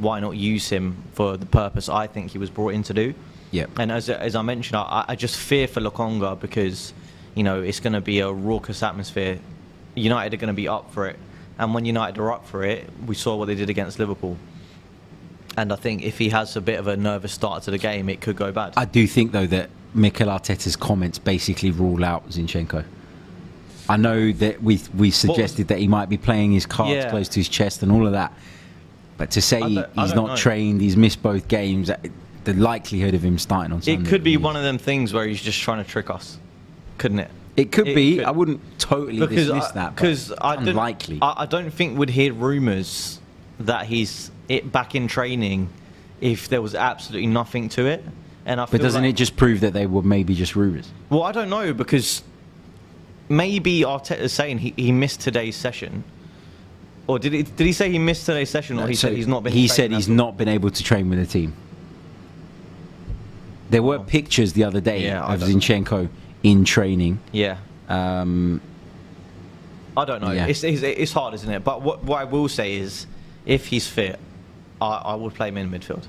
Why 0.00 0.18
not 0.20 0.36
use 0.36 0.68
him 0.68 0.96
for 1.12 1.36
the 1.36 1.46
purpose 1.46 1.88
I 1.88 2.06
think 2.06 2.30
he 2.32 2.38
was 2.38 2.50
brought 2.50 2.74
in 2.74 2.82
to 2.84 2.94
do? 2.94 3.14
Yep. 3.52 3.78
And 3.78 3.92
as, 3.92 4.08
as 4.08 4.34
I 4.34 4.42
mentioned, 4.42 4.76
I, 4.76 5.04
I 5.08 5.14
just 5.16 5.36
fear 5.36 5.68
for 5.68 5.80
Lokonga 5.80 6.40
because, 6.40 6.92
you 7.34 7.42
know, 7.42 7.60
it's 7.62 7.80
going 7.80 7.92
to 7.92 8.00
be 8.00 8.20
a 8.20 8.30
raucous 8.32 8.82
atmosphere. 8.82 9.38
United 9.94 10.34
are 10.34 10.36
going 10.38 10.48
to 10.48 10.54
be 10.54 10.68
up 10.68 10.92
for 10.92 11.06
it. 11.06 11.18
And 11.58 11.74
when 11.74 11.84
United 11.84 12.18
are 12.18 12.32
up 12.32 12.46
for 12.46 12.64
it, 12.64 12.88
we 13.06 13.14
saw 13.14 13.36
what 13.36 13.46
they 13.46 13.54
did 13.54 13.68
against 13.68 13.98
Liverpool. 13.98 14.36
And 15.56 15.72
I 15.72 15.76
think 15.76 16.02
if 16.02 16.16
he 16.18 16.30
has 16.30 16.56
a 16.56 16.60
bit 16.60 16.78
of 16.78 16.86
a 16.86 16.96
nervous 16.96 17.32
start 17.32 17.64
to 17.64 17.70
the 17.70 17.78
game, 17.78 18.08
it 18.08 18.20
could 18.20 18.36
go 18.36 18.52
bad. 18.52 18.74
I 18.76 18.84
do 18.84 19.06
think 19.06 19.32
though 19.32 19.48
that 19.48 19.68
Mikel 19.94 20.28
Arteta's 20.28 20.76
comments 20.76 21.18
basically 21.18 21.70
rule 21.70 22.04
out 22.04 22.28
Zinchenko. 22.30 22.84
I 23.88 23.96
know 23.96 24.30
that 24.32 24.62
we 24.62 24.80
we 24.96 25.10
suggested 25.10 25.66
that 25.68 25.78
he 25.78 25.88
might 25.88 26.08
be 26.08 26.16
playing 26.16 26.52
his 26.52 26.64
cards 26.64 26.92
Yeah. 26.92 27.10
close 27.10 27.28
to 27.30 27.40
his 27.40 27.48
chest 27.48 27.82
and 27.82 27.90
all 27.90 28.06
of 28.06 28.12
that, 28.12 28.32
but 29.20 29.32
to 29.32 29.42
say 29.42 29.60
he's 29.60 30.12
don't 30.12 30.28
know. 30.28 30.36
trained, 30.36 30.80
he's 30.80 30.96
missed 30.96 31.22
both 31.22 31.46
games, 31.46 31.90
uh, 31.90 31.98
the 32.44 32.54
likelihood 32.54 33.12
of 33.12 33.22
him 33.22 33.38
starting 33.38 33.70
on 33.70 33.82
Sunday. 33.82 34.02
it 34.02 34.08
could 34.08 34.24
be 34.24 34.38
one 34.38 34.56
of 34.56 34.62
them 34.62 34.78
things 34.78 35.12
where 35.12 35.26
he's 35.26 35.42
just 35.42 35.60
trying 35.60 35.84
to 35.84 35.88
trick 35.88 36.08
us, 36.08 36.38
couldn't 36.96 37.18
it? 37.18 37.30
It 37.54 37.70
could 37.70 37.88
it 37.88 37.94
be. 37.94 38.16
could. 38.16 38.24
I 38.24 38.30
wouldn't 38.30 38.62
totally 38.78 39.18
dismiss 39.26 39.72
that. 39.72 39.94
Because 39.94 40.32
I 40.32 40.54
it's 40.54 40.60
don't, 40.60 40.68
unlikely. 40.68 41.18
I, 41.20 41.42
I 41.42 41.46
don't 41.46 41.70
think 41.70 41.98
we'd 41.98 42.08
hear 42.08 42.32
rumours 42.32 43.20
that 43.58 43.84
he's 43.84 44.30
it 44.48 44.72
back 44.72 44.94
in 44.94 45.06
training 45.06 45.68
if 46.22 46.48
there 46.48 46.62
was 46.62 46.74
absolutely 46.74 47.26
nothing 47.26 47.68
to 47.70 47.84
it. 47.88 48.02
And 48.46 48.58
I 48.58 48.64
but 48.64 48.80
doesn't 48.80 49.02
like- 49.02 49.10
it 49.10 49.16
just 49.16 49.36
prove 49.36 49.60
that 49.60 49.74
they 49.74 49.84
were 49.84 50.00
maybe 50.00 50.34
just 50.34 50.56
rumours? 50.56 50.88
Well, 51.10 51.24
I 51.24 51.32
don't 51.32 51.50
know 51.50 51.74
because 51.74 52.22
maybe 53.28 53.80
Arteta's 53.82 54.32
saying 54.32 54.58
he, 54.58 54.72
he 54.76 54.92
missed 54.92 55.20
today's 55.20 55.56
session. 55.56 56.04
Or 57.06 57.18
did 57.18 57.32
he, 57.32 57.42
did 57.42 57.66
he 57.66 57.72
say 57.72 57.90
he 57.90 57.98
missed 57.98 58.26
today's 58.26 58.50
session, 58.50 58.78
or 58.78 58.86
he 58.86 58.94
So 58.94 59.08
said 59.08 59.16
he's 59.16 59.26
not 59.26 59.42
been? 59.42 59.52
He 59.52 59.66
said 59.68 59.90
he's 59.90 60.08
not 60.08 60.36
been 60.36 60.48
able 60.48 60.70
to 60.70 60.82
train 60.82 61.10
with 61.10 61.18
the 61.18 61.26
team. 61.26 61.54
There 63.70 63.82
were 63.82 63.98
pictures 63.98 64.52
the 64.52 64.64
other 64.64 64.80
day 64.80 65.04
Yeah, 65.04 65.24
of 65.24 65.40
Zinchenko 65.40 66.08
in 66.42 66.64
training. 66.64 67.20
Yeah. 67.32 67.58
Um, 67.88 68.60
I 69.96 70.04
don't 70.04 70.20
know. 70.20 70.30
Yeah. 70.30 70.46
It's, 70.46 70.62
it's 70.64 70.82
it's 70.82 71.12
hard, 71.12 71.34
isn't 71.34 71.50
it? 71.50 71.64
But 71.64 71.82
what 71.82 72.04
what 72.04 72.20
I 72.20 72.24
will 72.24 72.48
say 72.48 72.76
is, 72.76 73.06
if 73.44 73.66
he's 73.66 73.86
fit, 73.86 74.18
I, 74.80 74.86
I 74.88 75.14
would 75.14 75.34
play 75.34 75.48
him 75.48 75.56
in 75.58 75.70
midfield. 75.70 76.04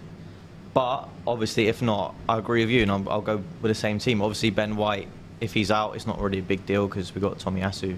But 0.73 1.09
obviously, 1.27 1.67
if 1.67 1.81
not, 1.81 2.15
I 2.29 2.37
agree 2.37 2.61
with 2.63 2.69
you, 2.69 2.83
and 2.83 2.91
I'll, 2.91 3.09
I'll 3.09 3.21
go 3.21 3.37
with 3.61 3.69
the 3.69 3.75
same 3.75 3.99
team. 3.99 4.21
Obviously, 4.21 4.51
Ben 4.51 4.75
White, 4.75 5.07
if 5.41 5.53
he's 5.53 5.69
out, 5.71 5.95
it's 5.95 6.07
not 6.07 6.19
really 6.21 6.39
a 6.39 6.43
big 6.43 6.65
deal 6.65 6.87
because 6.87 7.13
we've 7.13 7.21
got 7.21 7.39
Tomiyasu 7.39 7.97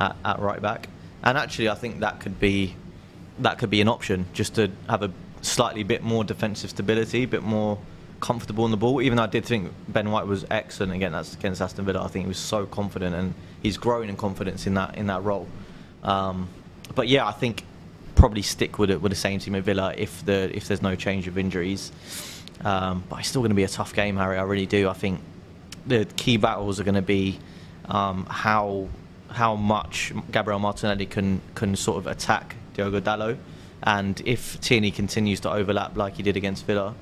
at, 0.00 0.16
at 0.24 0.38
right 0.38 0.62
back. 0.62 0.88
And 1.22 1.38
actually, 1.38 1.68
I 1.68 1.74
think 1.74 2.00
that 2.00 2.20
could 2.20 2.38
be 2.40 2.74
that 3.38 3.58
could 3.58 3.70
be 3.70 3.80
an 3.80 3.88
option 3.88 4.26
just 4.32 4.54
to 4.56 4.70
have 4.88 5.02
a 5.02 5.10
slightly 5.40 5.82
bit 5.82 6.02
more 6.02 6.24
defensive 6.24 6.70
stability, 6.70 7.22
a 7.22 7.26
bit 7.26 7.42
more 7.42 7.78
comfortable 8.20 8.64
on 8.64 8.70
the 8.70 8.76
ball. 8.76 9.00
Even 9.02 9.16
though 9.16 9.24
I 9.24 9.28
did 9.28 9.44
think 9.44 9.72
Ben 9.88 10.10
White 10.10 10.26
was 10.26 10.44
excellent 10.50 10.92
again 10.92 11.12
that's 11.12 11.34
against 11.34 11.60
Aston 11.60 11.84
Villa, 11.84 12.04
I 12.04 12.08
think 12.08 12.24
he 12.24 12.28
was 12.28 12.38
so 12.38 12.66
confident 12.66 13.14
and 13.14 13.34
he's 13.62 13.76
growing 13.76 14.08
in 14.08 14.16
confidence 14.16 14.66
in 14.66 14.74
that 14.74 14.96
in 14.96 15.06
that 15.06 15.22
role. 15.22 15.46
Um, 16.02 16.48
but 16.94 17.08
yeah, 17.08 17.26
I 17.26 17.32
think 17.32 17.64
probably 18.14 18.42
stick 18.42 18.78
with 18.78 18.90
it 18.90 19.00
with 19.00 19.10
the 19.10 19.16
same 19.16 19.38
team 19.40 19.54
at 19.54 19.64
Villa 19.64 19.94
if 19.96 20.24
the 20.24 20.54
if 20.56 20.68
there's 20.68 20.82
no 20.82 20.94
change 20.94 21.28
of 21.28 21.38
injuries. 21.38 21.92
Um, 22.64 23.02
but 23.08 23.20
it's 23.20 23.28
still 23.28 23.42
going 23.42 23.50
to 23.50 23.56
be 23.56 23.64
a 23.64 23.68
tough 23.68 23.94
game, 23.94 24.16
Harry. 24.16 24.38
I 24.38 24.42
really 24.42 24.66
do. 24.66 24.88
I 24.88 24.92
think 24.92 25.20
the 25.86 26.04
key 26.16 26.36
battles 26.36 26.78
are 26.78 26.84
going 26.84 26.94
to 26.94 27.02
be 27.02 27.38
um, 27.86 28.24
how 28.26 28.88
how 29.32 29.56
much 29.56 30.12
Gabriel 30.30 30.58
Martinelli 30.58 31.06
can 31.06 31.40
can 31.54 31.76
sort 31.76 31.98
of 31.98 32.06
attack 32.06 32.56
Diogo 32.74 33.00
Dalot, 33.00 33.38
and 33.82 34.20
if 34.24 34.60
Tierney 34.60 34.90
continues 34.90 35.40
to 35.40 35.50
overlap 35.50 35.96
like 35.96 36.14
he 36.14 36.22
did 36.22 36.36
against 36.36 36.66
Villa, 36.66 36.94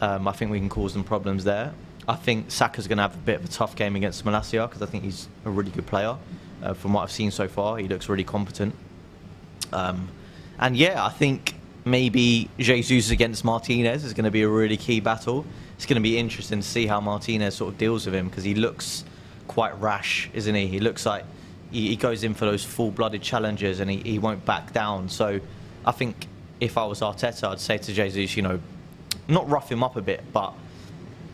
um, 0.00 0.28
I 0.28 0.32
think 0.32 0.50
we 0.50 0.58
can 0.58 0.68
cause 0.68 0.92
them 0.92 1.04
problems 1.04 1.44
there. 1.44 1.72
I 2.08 2.16
think 2.16 2.50
Saka's 2.50 2.88
going 2.88 2.98
to 2.98 3.02
have 3.02 3.14
a 3.14 3.18
bit 3.18 3.36
of 3.36 3.44
a 3.44 3.48
tough 3.48 3.76
game 3.76 3.94
against 3.94 4.24
Malacia 4.24 4.66
because 4.66 4.82
I 4.82 4.86
think 4.86 5.04
he's 5.04 5.28
a 5.44 5.50
really 5.50 5.70
good 5.70 5.86
player. 5.86 6.16
Uh, 6.62 6.74
from 6.74 6.92
what 6.92 7.02
I've 7.02 7.12
seen 7.12 7.30
so 7.30 7.48
far, 7.48 7.78
he 7.78 7.88
looks 7.88 8.08
really 8.08 8.24
competent. 8.24 8.74
Um, 9.72 10.08
and 10.58 10.76
yeah, 10.76 11.04
I 11.04 11.10
think 11.10 11.54
maybe 11.84 12.50
Jesus 12.58 13.10
against 13.10 13.44
Martinez 13.44 14.04
is 14.04 14.12
going 14.12 14.24
to 14.24 14.30
be 14.30 14.42
a 14.42 14.48
really 14.48 14.76
key 14.76 15.00
battle. 15.00 15.46
It's 15.76 15.86
going 15.86 15.96
to 15.96 16.02
be 16.02 16.18
interesting 16.18 16.60
to 16.60 16.66
see 16.66 16.86
how 16.86 17.00
Martinez 17.00 17.54
sort 17.54 17.72
of 17.72 17.78
deals 17.78 18.06
with 18.06 18.14
him 18.14 18.28
because 18.28 18.44
he 18.44 18.54
looks 18.54 19.04
quite 19.48 19.78
rash, 19.80 20.28
isn't 20.34 20.54
he? 20.54 20.66
He 20.66 20.80
looks 20.80 21.06
like 21.06 21.24
he, 21.70 21.88
he 21.88 21.96
goes 21.96 22.24
in 22.24 22.34
for 22.34 22.44
those 22.44 22.64
full-blooded 22.64 23.22
challenges 23.22 23.80
and 23.80 23.90
he, 23.90 23.98
he 23.98 24.18
won't 24.18 24.44
back 24.44 24.72
down. 24.72 25.08
So 25.08 25.40
I 25.84 25.92
think 25.92 26.26
if 26.60 26.76
I 26.76 26.84
was 26.84 27.00
Arteta, 27.00 27.48
I'd 27.48 27.60
say 27.60 27.78
to 27.78 27.92
Jesus, 27.92 28.36
you 28.36 28.42
know, 28.42 28.60
not 29.28 29.48
rough 29.48 29.70
him 29.70 29.82
up 29.82 29.96
a 29.96 30.02
bit, 30.02 30.22
but 30.32 30.52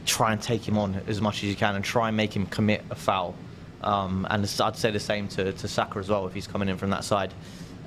try 0.05 0.33
and 0.33 0.41
take 0.41 0.67
him 0.67 0.79
on 0.79 1.01
as 1.07 1.21
much 1.21 1.43
as 1.43 1.45
you 1.45 1.57
can 1.57 1.75
and 1.75 1.85
try 1.85 2.09
and 2.09 2.17
make 2.17 2.35
him 2.35 2.47
commit 2.47 2.85
a 2.91 2.95
foul. 2.95 3.35
Um, 3.83 4.27
and 4.31 4.43
I'd 4.61 4.77
say 4.77 4.91
the 4.91 5.01
same 5.01 5.29
to, 5.29 5.53
to 5.53 5.69
Saka 5.69 5.99
as 5.99 6.09
well 6.09 6.27
if 6.27 6.35
he's 6.35 6.47
coming 6.47 6.69
in 6.69 6.77
from 6.77 6.91
that 6.91 7.05
side. 7.05 7.33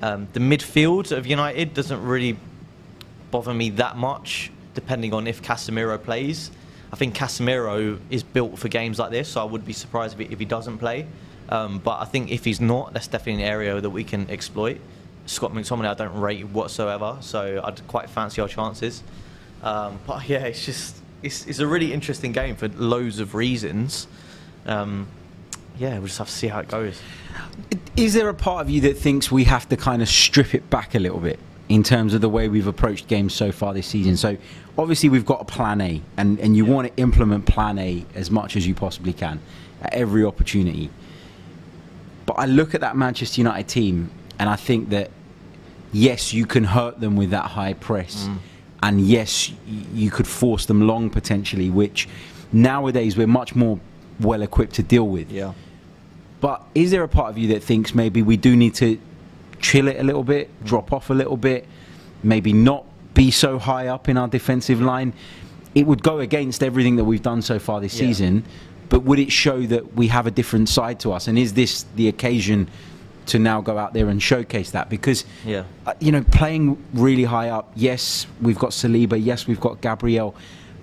Um, 0.02 0.28
the 0.32 0.40
midfield 0.40 1.12
of 1.12 1.26
United 1.26 1.74
doesn't 1.74 2.02
really 2.02 2.36
bother 3.30 3.54
me 3.54 3.70
that 3.70 3.96
much, 3.96 4.50
depending 4.74 5.12
on 5.12 5.26
if 5.26 5.42
Casemiro 5.42 6.02
plays. 6.02 6.50
I 6.92 6.96
think 6.96 7.14
Casemiro 7.14 7.98
is 8.10 8.22
built 8.22 8.58
for 8.58 8.68
games 8.68 8.98
like 8.98 9.10
this, 9.10 9.28
so 9.28 9.40
I 9.40 9.44
would 9.44 9.64
be 9.64 9.72
surprised 9.72 10.18
if 10.18 10.26
he, 10.26 10.32
if 10.32 10.38
he 10.38 10.44
doesn't 10.44 10.78
play. 10.78 11.06
Um, 11.50 11.78
but 11.78 12.00
I 12.00 12.04
think 12.04 12.30
if 12.30 12.44
he's 12.44 12.60
not, 12.60 12.92
that's 12.92 13.08
definitely 13.08 13.42
an 13.42 13.48
area 13.48 13.80
that 13.80 13.90
we 13.90 14.04
can 14.04 14.30
exploit. 14.30 14.80
Scott 15.26 15.52
McTominay, 15.52 15.88
I 15.88 15.94
don't 15.94 16.18
rate 16.18 16.46
whatsoever, 16.48 17.18
so 17.20 17.60
I'd 17.62 17.86
quite 17.88 18.08
fancy 18.08 18.40
our 18.40 18.48
chances. 18.48 19.02
Um, 19.62 19.98
but 20.06 20.28
yeah, 20.28 20.44
it's 20.44 20.64
just 20.64 20.96
it's, 21.22 21.46
it's 21.46 21.58
a 21.58 21.66
really 21.66 21.92
interesting 21.92 22.32
game 22.32 22.56
for 22.56 22.68
loads 22.68 23.18
of 23.18 23.34
reasons. 23.34 24.06
Um, 24.66 25.06
yeah, 25.78 25.98
we'll 25.98 26.06
just 26.06 26.18
have 26.18 26.28
to 26.28 26.32
see 26.32 26.48
how 26.48 26.60
it 26.60 26.68
goes. 26.68 27.00
Is 27.96 28.14
there 28.14 28.28
a 28.28 28.34
part 28.34 28.62
of 28.62 28.70
you 28.70 28.80
that 28.82 28.96
thinks 28.96 29.30
we 29.30 29.44
have 29.44 29.68
to 29.68 29.76
kind 29.76 30.02
of 30.02 30.08
strip 30.08 30.54
it 30.54 30.68
back 30.70 30.94
a 30.94 30.98
little 30.98 31.20
bit 31.20 31.38
in 31.68 31.82
terms 31.82 32.14
of 32.14 32.20
the 32.20 32.28
way 32.28 32.48
we've 32.48 32.66
approached 32.66 33.08
games 33.08 33.34
so 33.34 33.52
far 33.52 33.74
this 33.74 33.86
season? 33.86 34.16
So 34.16 34.36
obviously 34.78 35.08
we've 35.08 35.26
got 35.26 35.40
a 35.40 35.44
plan 35.44 35.80
A, 35.80 36.00
and, 36.16 36.38
and 36.40 36.56
you 36.56 36.64
want 36.64 36.88
to 36.88 37.00
implement 37.00 37.46
plan 37.46 37.78
A 37.78 38.04
as 38.14 38.30
much 38.30 38.56
as 38.56 38.66
you 38.66 38.74
possibly 38.74 39.12
can 39.12 39.40
at 39.82 39.94
every 39.94 40.24
opportunity. 40.24 40.90
But 42.30 42.42
I 42.42 42.46
look 42.46 42.76
at 42.76 42.80
that 42.82 42.96
Manchester 42.96 43.40
United 43.40 43.66
team, 43.66 44.08
and 44.38 44.48
I 44.48 44.54
think 44.54 44.90
that 44.90 45.10
yes, 45.90 46.32
you 46.32 46.46
can 46.46 46.62
hurt 46.62 47.00
them 47.00 47.16
with 47.16 47.30
that 47.30 47.46
high 47.46 47.72
press, 47.72 48.28
mm. 48.28 48.38
and 48.84 49.00
yes, 49.00 49.52
you 49.66 50.12
could 50.12 50.28
force 50.28 50.66
them 50.66 50.86
long 50.86 51.10
potentially, 51.10 51.70
which 51.70 52.08
nowadays 52.52 53.16
we're 53.16 53.26
much 53.26 53.56
more 53.56 53.80
well 54.20 54.42
equipped 54.42 54.74
to 54.74 54.84
deal 54.84 55.08
with. 55.08 55.32
Yeah. 55.32 55.54
But 56.40 56.62
is 56.72 56.92
there 56.92 57.02
a 57.02 57.08
part 57.08 57.30
of 57.30 57.36
you 57.36 57.48
that 57.48 57.64
thinks 57.64 57.96
maybe 57.96 58.22
we 58.22 58.36
do 58.36 58.54
need 58.54 58.76
to 58.76 58.96
chill 59.58 59.88
it 59.88 59.98
a 59.98 60.04
little 60.04 60.22
bit, 60.22 60.46
mm. 60.48 60.66
drop 60.68 60.92
off 60.92 61.10
a 61.10 61.14
little 61.14 61.36
bit, 61.36 61.66
maybe 62.22 62.52
not 62.52 62.84
be 63.12 63.32
so 63.32 63.58
high 63.58 63.88
up 63.88 64.08
in 64.08 64.16
our 64.16 64.28
defensive 64.28 64.80
line? 64.80 65.14
It 65.74 65.84
would 65.84 66.04
go 66.04 66.20
against 66.20 66.62
everything 66.62 66.94
that 66.94 67.04
we've 67.04 67.22
done 67.22 67.42
so 67.42 67.58
far 67.58 67.80
this 67.80 67.94
Yeah. 67.94 68.06
season, 68.06 68.44
but 68.90 69.04
would 69.04 69.18
it 69.18 69.32
show 69.32 69.62
that 69.62 69.94
we 69.96 70.08
have 70.08 70.26
a 70.26 70.30
different 70.30 70.68
side 70.68 71.00
to 71.00 71.12
us? 71.12 71.26
And 71.28 71.38
is 71.38 71.54
this 71.54 71.86
the 71.96 72.08
occasion 72.08 72.68
to 73.26 73.38
now 73.38 73.60
go 73.62 73.78
out 73.78 73.92
there 73.94 74.08
and 74.08 74.22
showcase 74.22 74.72
that? 74.72 74.90
Because, 74.90 75.24
Yeah. 75.46 75.62
uh, 75.86 75.94
you 76.00 76.12
know, 76.12 76.22
playing 76.30 76.76
really 76.92 77.24
high 77.24 77.48
up, 77.48 77.70
yes, 77.74 78.26
we've 78.42 78.58
got 78.58 78.70
Saliba, 78.72 79.18
yes, 79.22 79.46
we've 79.46 79.60
got 79.60 79.80
Gabriel. 79.80 80.34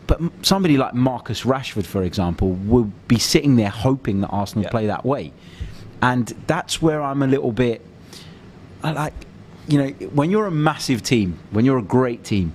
But 0.08 0.22
m- 0.22 0.32
somebody 0.42 0.78
like 0.78 0.94
Marcus 0.94 1.42
Rashford, 1.44 1.86
for 1.86 2.02
example, 2.04 2.54
will 2.54 2.90
be 3.08 3.20
sitting 3.20 3.58
there 3.58 3.70
hoping 3.70 4.22
that 4.22 4.28
Arsenal 4.30 4.64
Yeah. 4.64 4.70
play 4.70 4.88
that 4.88 5.06
way. 5.06 5.34
And 6.02 6.34
that's 6.48 6.82
where 6.82 7.02
I'm 7.02 7.22
a 7.22 7.28
little 7.28 7.52
bit. 7.52 7.86
I 8.84 8.92
like, 8.94 9.14
you 9.68 9.78
know, 9.80 9.88
when 10.14 10.30
you're 10.32 10.46
a 10.46 10.52
massive 10.52 11.04
team, 11.04 11.38
when 11.52 11.66
you're 11.66 11.80
a 11.80 11.82
great 11.84 12.24
team, 12.24 12.54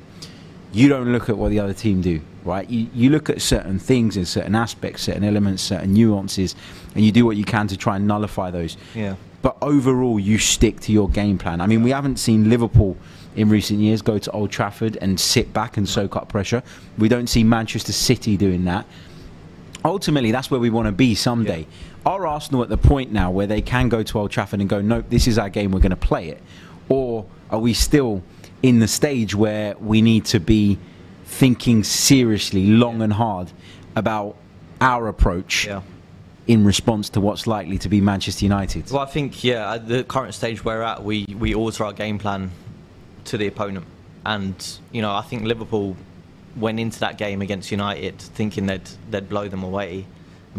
you 0.73 0.89
don't 0.89 1.13
look 1.13 1.29
at 1.29 1.37
what 1.37 1.51
the 1.51 1.59
other 1.61 1.75
team 1.75 2.01
do, 2.01 2.21
right? 2.45 2.69
You, 2.69 2.89
you 2.95 3.11
look 3.11 3.31
at 3.31 3.41
certain 3.41 3.79
things 3.79 4.17
and 4.17 4.27
certain 4.27 4.55
aspects, 4.55 5.03
certain 5.03 5.25
elements, 5.25 5.63
certain 5.63 5.93
nuances, 5.93 6.55
and 6.95 7.05
you 7.05 7.13
do 7.13 7.25
what 7.25 7.37
you 7.37 7.45
can 7.45 7.69
to 7.69 7.77
try 7.77 7.97
and 7.97 8.07
nullify 8.07 8.51
those. 8.51 8.77
Yeah. 8.95 9.17
But 9.43 9.57
overall, 9.61 10.21
you 10.21 10.39
stick 10.39 10.81
to 10.81 10.93
your 10.93 11.09
game 11.09 11.39
plan. 11.39 11.61
I 11.61 11.67
mean, 11.67 11.83
we 11.83 11.91
haven't 11.91 12.19
seen 12.19 12.49
Liverpool 12.49 12.97
in 13.35 13.49
recent 13.49 13.81
years 13.81 14.03
go 14.03 14.19
to 14.19 14.31
Old 14.31 14.51
Trafford 14.51 14.99
and 15.01 15.19
sit 15.19 15.53
back 15.53 15.77
and 15.77 15.89
soak 15.89 16.17
up 16.17 16.29
pressure. 16.29 16.63
We 16.99 17.09
don't 17.09 17.27
see 17.27 17.43
Manchester 17.43 17.93
City 17.93 18.37
doing 18.37 18.65
that. 18.67 18.87
Ultimately, 19.85 20.31
that's 20.31 20.51
where 20.51 20.61
we 20.61 20.71
want 20.71 20.87
to 20.87 20.93
be 20.93 21.15
someday. 21.15 21.67
Are 22.07 22.27
Arsenal 22.27 22.63
at 22.63 22.69
the 22.69 22.77
point 22.77 23.13
now 23.13 23.31
where 23.31 23.47
they 23.47 23.61
can 23.61 23.89
go 23.89 24.03
to 24.03 24.19
Old 24.19 24.31
Trafford 24.31 24.61
and 24.61 24.69
go, 24.69 24.81
nope, 24.81 25.07
this 25.09 25.27
is 25.27 25.39
our 25.39 25.49
game, 25.49 25.73
we're 25.73 25.81
going 25.81 25.91
to 25.91 25.97
play 25.97 26.29
it? 26.29 26.41
Or 26.89 27.27
are 27.51 27.59
we 27.59 27.75
still 27.75 28.23
in 28.63 28.79
the 28.79 28.89
stage 28.89 29.35
where 29.35 29.77
we 29.79 30.03
need 30.03 30.25
to 30.27 30.39
be 30.39 30.79
thinking 31.37 31.83
seriously, 31.83 32.67
long 32.67 33.01
and 33.01 33.13
hard 33.15 33.51
about 33.97 34.37
our 34.81 35.09
approach 35.09 35.67
Yeah. 35.67 35.81
in 36.47 36.65
response 36.65 37.09
to 37.11 37.21
what's 37.21 37.47
likely 37.47 37.79
to 37.79 37.89
be 37.89 38.01
Manchester 38.01 38.45
United? 38.45 38.91
Well, 38.91 39.01
I 39.03 39.07
think 39.07 39.43
yeah, 39.43 39.75
at 39.75 39.89
the 39.89 40.05
current 40.05 40.35
stage 40.35 40.65
we're 40.65 40.83
at, 40.83 41.03
we 41.03 41.25
we 41.39 41.55
alter 41.55 41.85
our 41.85 41.93
game 41.93 42.19
plan 42.19 42.51
to 43.25 43.39
the 43.39 43.47
opponent, 43.47 43.87
and 44.27 44.55
you 44.93 45.01
know 45.01 45.13
I 45.15 45.23
think 45.23 45.45
Liverpool 45.45 45.97
went 46.57 46.79
into 46.79 47.01
that 47.01 47.17
game 47.17 47.41
against 47.41 47.71
United 47.71 48.19
thinking 48.19 48.67
they'd 48.67 48.89
they'd 49.11 49.29
blow 49.29 49.49
them 49.49 49.63
away 49.63 50.05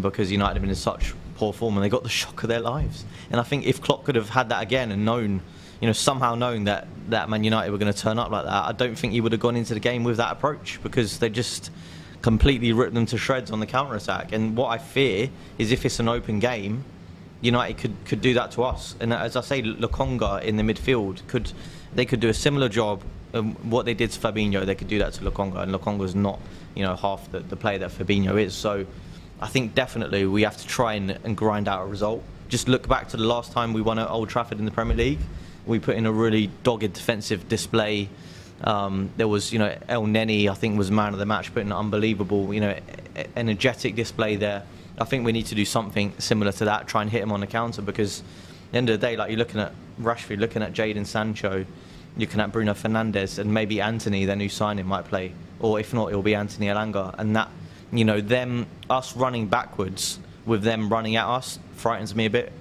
because 0.01 0.31
United 0.31 0.55
have 0.55 0.62
been 0.63 0.71
in 0.71 0.75
such 0.75 1.13
poor 1.36 1.53
form 1.53 1.75
and 1.77 1.83
they 1.83 1.89
got 1.89 2.01
the 2.01 2.09
shock 2.09 2.41
of 2.43 2.49
their 2.49 2.59
lives. 2.59 3.05
And 3.29 3.39
I 3.39 3.43
think 3.43 3.65
if 3.67 3.79
Klopp 3.79 4.03
could 4.05 4.15
have 4.15 4.29
had 4.29 4.49
that 4.49 4.63
again 4.63 4.91
and 4.91 5.05
known, 5.05 5.41
you 5.84 5.88
know, 5.88 5.91
somehow 5.91 6.34
knowing 6.34 6.63
that 6.63 6.88
that 7.10 7.28
Man 7.28 7.43
United 7.43 7.69
were 7.69 7.78
going 7.78 7.91
to 7.91 8.00
turn 8.00 8.17
up 8.17 8.32
like 8.32 8.46
that, 8.46 8.63
I 8.63 8.72
don't 8.72 8.98
think 8.98 9.12
he 9.12 9.19
would 9.19 9.34
have 9.34 9.41
gone 9.41 9.58
into 9.58 9.74
the 9.74 9.82
game 9.82 10.06
with 10.06 10.15
that 10.15 10.32
approach 10.32 10.80
because 10.82 11.19
they 11.19 11.30
just 11.30 11.72
completely 12.22 12.72
ripped 12.72 12.93
them 12.93 13.06
to 13.08 13.17
shreds 13.17 13.52
on 13.52 13.60
the 13.60 13.65
counter 13.65 13.93
attack. 13.96 14.32
And 14.32 14.56
what 14.56 14.69
I 14.69 14.78
fear 14.78 15.30
is 15.58 15.74
if 15.74 15.86
it's 15.86 16.00
an 16.00 16.08
open 16.08 16.39
game, 16.39 16.86
United 17.41 17.80
could, 17.80 17.93
could 18.06 18.22
do 18.22 18.34
that 18.36 18.52
to 18.52 18.63
us. 18.63 18.96
And 19.02 19.12
as 19.12 19.36
I 19.36 19.41
say, 19.41 19.62
Lokonga 19.62 20.41
in 20.43 20.56
the 20.56 20.63
midfield 20.63 21.28
could 21.28 21.52
they 21.93 22.06
could 22.06 22.22
do 22.22 22.30
a 22.30 22.34
similar 22.34 22.69
job. 22.69 23.02
Um, 23.34 23.56
what 23.69 23.84
they 23.84 23.93
did 23.93 24.10
to 24.12 24.19
Fabinho, 24.22 24.65
they 24.65 24.76
could 24.76 24.88
do 24.88 25.00
that 25.00 25.12
to 25.15 25.26
Lokonga, 25.26 25.63
and 25.63 25.74
Lokonga's 25.74 26.15
not 26.15 26.39
you 26.76 26.84
know 26.84 26.96
half 26.96 27.30
the, 27.30 27.39
the 27.39 27.58
player 27.58 27.80
that 27.80 27.91
Fabinho 27.91 28.41
is. 28.41 28.54
So 28.54 28.86
I 29.41 29.48
think 29.48 29.76
definitely 29.76 30.26
we 30.28 30.43
have 30.43 30.56
to 30.56 30.65
try 30.65 30.93
and, 30.93 31.12
and 31.26 31.36
grind 31.36 31.67
out 31.67 31.82
a 31.82 31.88
result. 31.88 32.24
Just 32.48 32.69
look 32.69 32.88
back 32.88 33.10
to 33.10 33.17
the 33.17 33.26
last 33.26 33.52
time 33.52 33.74
we 33.74 33.82
won 33.82 34.00
at 34.00 34.10
Old 34.10 34.30
Trafford 34.30 34.60
in 34.60 34.63
the 34.63 34.72
Premier 34.72 34.96
League. 34.96 35.19
We 35.65 35.80
put 35.80 35.95
in 35.95 36.06
a 36.06 36.12
really 36.12 36.49
dogged 36.63 36.93
defensive 36.93 37.47
display. 37.47 38.10
Um, 38.63 39.10
there 39.17 39.28
was, 39.28 39.52
you 39.52 39.60
know, 39.60 39.76
Elneny, 39.89 40.49
I 40.49 40.54
think, 40.54 40.78
was 40.78 40.91
man 40.91 41.13
of 41.13 41.19
the 41.19 41.26
match, 41.26 41.54
putting 41.54 41.69
an 41.69 41.78
unbelievable, 41.78 42.54
you 42.54 42.62
know, 42.62 42.78
energetic 43.36 43.95
display 43.95 44.36
there. 44.36 44.64
I 44.97 45.05
think 45.05 45.26
we 45.26 45.32
need 45.32 45.47
to 45.47 45.55
do 45.55 45.66
something 45.66 46.14
similar 46.20 46.51
to 46.53 46.66
that, 46.66 46.88
try 46.88 47.01
and 47.01 47.09
hit 47.09 47.24
him 47.24 47.32
on 47.32 47.39
the 47.39 47.47
counter 47.47 47.82
because 47.82 48.20
at 48.20 48.72
the 48.72 48.78
end 48.78 48.89
of 48.89 48.99
the 48.99 49.07
day, 49.07 49.16
like 49.16 49.30
you're 49.30 49.39
looking 49.39 49.59
at 49.59 49.74
Rashford, 49.99 50.39
looking 50.39 50.61
at 50.61 50.74
Jadon 50.74 51.05
Sancho, 51.05 51.66
looking 52.18 52.39
at 52.39 52.51
Bruno 52.51 52.74
Fernandes, 52.74 53.39
and 53.39 53.53
maybe 53.53 53.82
Antony, 53.82 54.26
their 54.26 54.36
new 54.36 54.49
signing, 54.49 54.86
might 54.86 55.05
play, 55.05 55.34
or 55.59 55.80
if 55.80 55.93
not, 55.93 56.09
it'll 56.09 56.22
be 56.22 56.36
Anthony 56.36 56.68
Elanga, 56.68 57.16
and 57.18 57.36
that 57.36 57.49
you 57.93 58.05
know, 58.05 58.20
them 58.20 58.66
us 58.89 59.16
running 59.16 59.47
backwards 59.47 60.20
with 60.45 60.64
them 60.64 60.89
running 60.89 61.16
at 61.16 61.26
us 61.26 61.59
frightens 61.76 62.16
me 62.16 62.26
a 62.26 62.30
bit 62.30 62.51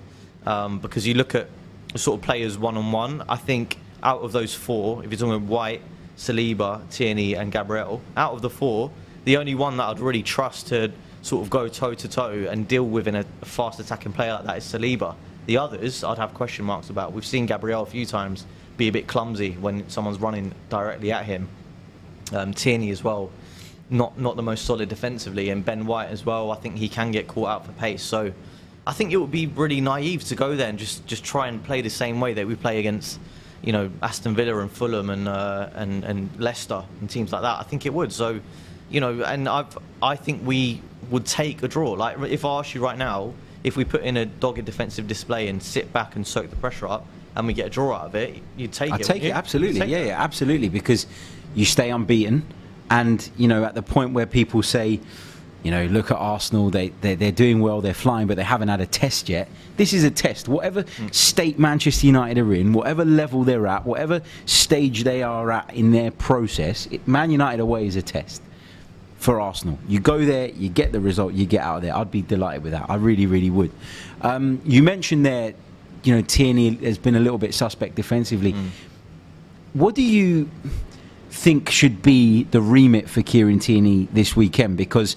um, 0.47 0.79
because 0.79 1.07
you 1.07 1.15
look 1.15 1.35
at 1.35 1.49
sort 1.95 2.21
of 2.21 2.25
players 2.25 2.59
one 2.59 2.77
on 2.77 2.93
one. 2.93 3.23
I 3.29 3.37
think 3.37 3.79
out 4.03 4.21
of 4.21 4.33
those 4.33 4.55
four, 4.55 5.05
if 5.05 5.11
you're 5.11 5.19
talking 5.19 5.49
White, 5.49 5.83
Saliba, 6.17 6.89
Tierney, 6.91 7.35
and 7.35 7.53
Gabriel, 7.53 8.01
out 8.17 8.33
of 8.33 8.43
the 8.43 8.51
four, 8.51 8.91
the 9.25 9.37
only 9.37 9.55
one 9.55 9.77
that 9.77 9.85
I'd 9.85 10.01
really 10.01 10.23
trust 10.23 10.69
to 10.69 10.93
sort 11.23 11.43
of 11.43 11.51
go 11.51 11.69
toe 11.69 11.95
to 11.95 12.09
toe 12.09 12.49
and 12.51 12.67
deal 12.67 12.85
with 12.85 13.07
in 13.07 13.15
a 13.15 13.25
fast 13.43 13.79
attacking 13.79 14.13
player 14.13 14.35
like 14.35 14.45
that 14.45 14.57
is 14.59 14.65
Saliba. 14.65 15.15
The 15.47 15.57
others, 15.59 16.05
I'd 16.05 16.19
have 16.19 16.35
question 16.35 16.65
marks 16.65 16.91
about. 16.91 17.13
We've 17.13 17.27
seen 17.27 17.47
Gabriel 17.47 17.83
a 17.83 17.87
few 17.87 18.07
times 18.07 18.47
be 18.77 18.89
a 18.89 18.93
bit 18.93 19.07
clumsy 19.07 19.53
when 19.53 19.89
someone's 19.89 20.21
running 20.21 20.53
directly 20.69 21.13
at 21.13 21.25
him. 21.25 21.49
Um, 22.33 22.55
Tierney 22.55 22.91
as 22.91 23.05
well, 23.05 23.31
not 23.91 24.19
not 24.19 24.37
the 24.37 24.43
most 24.43 24.65
solid 24.65 24.89
defensively, 24.89 25.51
and 25.51 25.65
Ben 25.65 25.87
White 25.87 26.09
as 26.09 26.25
well. 26.25 26.51
I 26.51 26.57
think 26.57 26.77
he 26.77 26.89
can 26.89 27.11
get 27.11 27.29
caught 27.29 27.49
out 27.49 27.67
for 27.67 27.73
pace. 27.73 28.03
So 28.03 28.33
I 28.87 28.93
think 28.93 29.13
it 29.13 29.17
would 29.17 29.31
be 29.31 29.47
really 29.47 29.81
naive 29.81 30.25
to 30.25 30.35
go 30.35 30.57
there 30.57 30.69
and 30.69 30.79
just, 30.79 31.07
just 31.07 31.23
try 31.25 31.49
and 31.49 31.63
play 31.63 31.83
the 31.83 31.91
same 31.91 32.21
way 32.21 32.35
that 32.35 32.47
we 32.47 32.57
play 32.57 32.81
against, 32.81 33.21
you 33.63 33.73
know, 33.73 33.91
Aston 34.03 34.35
Villa 34.35 34.59
and 34.59 34.71
Fulham 34.71 35.09
and 35.11 35.29
uh, 35.29 35.69
and 35.75 36.03
and 36.05 36.29
Leicester 36.41 36.83
and 37.01 37.09
teams 37.09 37.33
like 37.33 37.43
that. 37.43 37.61
I 37.61 37.63
think 37.63 37.87
it 37.87 37.95
would. 37.95 38.13
So, 38.13 38.41
you 38.91 39.01
know, 39.01 39.23
and 39.23 39.49
I've 39.49 39.79
I 40.03 40.17
think 40.17 40.45
we 40.45 40.83
would 41.11 41.27
take 41.27 41.63
a 41.63 41.69
draw. 41.69 41.93
Like 41.93 42.19
if 42.29 42.45
I 42.45 42.59
ask 42.59 42.75
you 42.75 42.83
right 42.83 42.99
now, 42.99 43.35
if 43.63 43.77
we 43.77 43.85
put 43.85 44.03
in 44.03 44.17
a 44.17 44.27
dogged 44.27 44.65
defensive 44.65 45.07
display 45.07 45.47
and 45.49 45.63
sit 45.63 45.93
back 45.93 46.17
and 46.17 46.27
soak 46.27 46.51
the 46.51 46.57
pressure 46.57 46.89
up, 46.89 47.07
and 47.37 47.47
we 47.47 47.53
get 47.53 47.67
a 47.69 47.71
draw 47.71 47.95
out 47.95 48.07
of 48.07 48.15
it, 48.17 48.43
you 48.57 48.67
take 48.67 48.91
I 48.93 48.97
it. 48.97 49.05
take 49.05 49.23
it 49.23 49.31
absolutely. 49.31 49.79
take 49.81 49.91
Yeah, 49.91 49.99
it. 49.99 50.07
yeah, 50.09 50.21
absolutely. 50.23 50.69
Because 50.69 51.07
you 51.55 51.65
stay 51.65 51.91
unbeaten, 51.91 52.43
and 52.91 53.31
you 53.37 53.47
know 53.47 53.63
at 53.63 53.77
the 53.77 53.83
point 53.83 54.13
where 54.13 54.27
people 54.27 54.63
say, 54.65 54.99
you 55.63 55.71
know, 55.71 55.87
look 55.87 56.11
at 56.11 56.17
Arsenal. 56.17 56.71
They 56.71 56.89
they're, 57.01 57.17
they're 57.17 57.33
doing 57.33 57.61
well. 57.61 57.81
They're 57.81 57.95
flying, 57.95 58.27
but 58.27 58.37
they 58.37 58.43
haven't 58.45 58.69
had 58.69 58.81
a 58.81 58.87
test 58.87 59.29
yet. 59.29 59.49
This 59.77 59.93
is 59.93 60.05
a 60.05 60.11
test. 60.11 60.49
Whatever 60.49 60.83
Mm. 60.83 61.15
state 61.15 61.59
Manchester 61.59 62.07
United 62.07 62.39
are 62.39 62.55
in, 62.55 62.73
whatever 62.73 63.05
level 63.05 63.45
they're 63.45 63.67
at, 63.67 63.87
whatever 63.87 64.21
stage 64.47 65.05
they 65.05 65.23
are 65.23 65.51
at 65.53 65.73
in 65.75 65.93
their 65.93 66.11
process, 66.11 66.87
it, 66.91 67.07
Man 67.07 67.31
United 67.31 67.61
away 67.61 67.87
is 67.87 67.97
a 67.97 68.03
test 68.03 68.43
for 69.19 69.41
Arsenal. 69.41 69.79
You 69.89 70.01
go 70.01 70.25
there, 70.25 70.49
you 70.49 70.69
get 70.69 70.91
the 70.91 70.99
result, 71.01 71.33
you 71.35 71.47
get 71.47 71.63
out 71.63 71.77
of 71.77 71.83
there. 71.83 71.97
I'd 71.97 72.11
be 72.11 72.23
delighted 72.23 72.65
with 72.65 72.73
that. 72.73 72.87
I 72.91 72.97
really, 72.97 73.27
really 73.27 73.51
would. 73.51 73.71
Um, 74.21 74.61
you 74.65 74.83
mentioned 74.83 75.25
there, 75.25 75.55
you 76.03 76.13
know, 76.17 76.23
Tierney 76.23 76.75
has 76.85 76.99
been 76.99 77.15
a 77.15 77.21
little 77.21 77.39
bit 77.39 77.55
suspect 77.55 77.95
defensively. 77.95 78.53
What 79.75 79.95
do 79.95 80.03
you 80.03 80.51
think 81.31 81.71
should 81.71 82.03
be 82.03 82.43
the 82.51 82.61
remit 82.61 83.09
for 83.09 83.23
Kieran 83.23 83.59
Tierney 83.61 84.09
this 84.13 84.35
weekend? 84.37 84.77
Because 84.77 85.17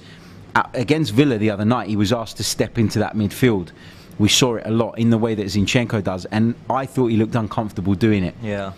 against 0.73 1.11
Villa 1.13 1.37
the 1.37 1.49
other 1.49 1.65
night, 1.65 1.89
he 1.89 1.95
was 1.95 2.13
asked 2.13 2.37
to 2.37 2.43
step 2.43 2.77
into 2.77 2.99
that 2.99 3.15
midfield. 3.15 3.69
We 4.17 4.29
saw 4.29 4.55
it 4.55 4.63
a 4.65 4.71
lot 4.71 4.97
in 4.97 5.09
the 5.09 5.17
way 5.17 5.35
that 5.35 5.45
Zinchenko 5.47 6.03
does, 6.03 6.25
and 6.25 6.55
I 6.69 6.85
thought 6.85 7.07
he 7.07 7.17
looked 7.17 7.35
uncomfortable 7.35 7.93
doing 7.95 8.23
it 8.23 8.33
Yeah. 8.41 8.71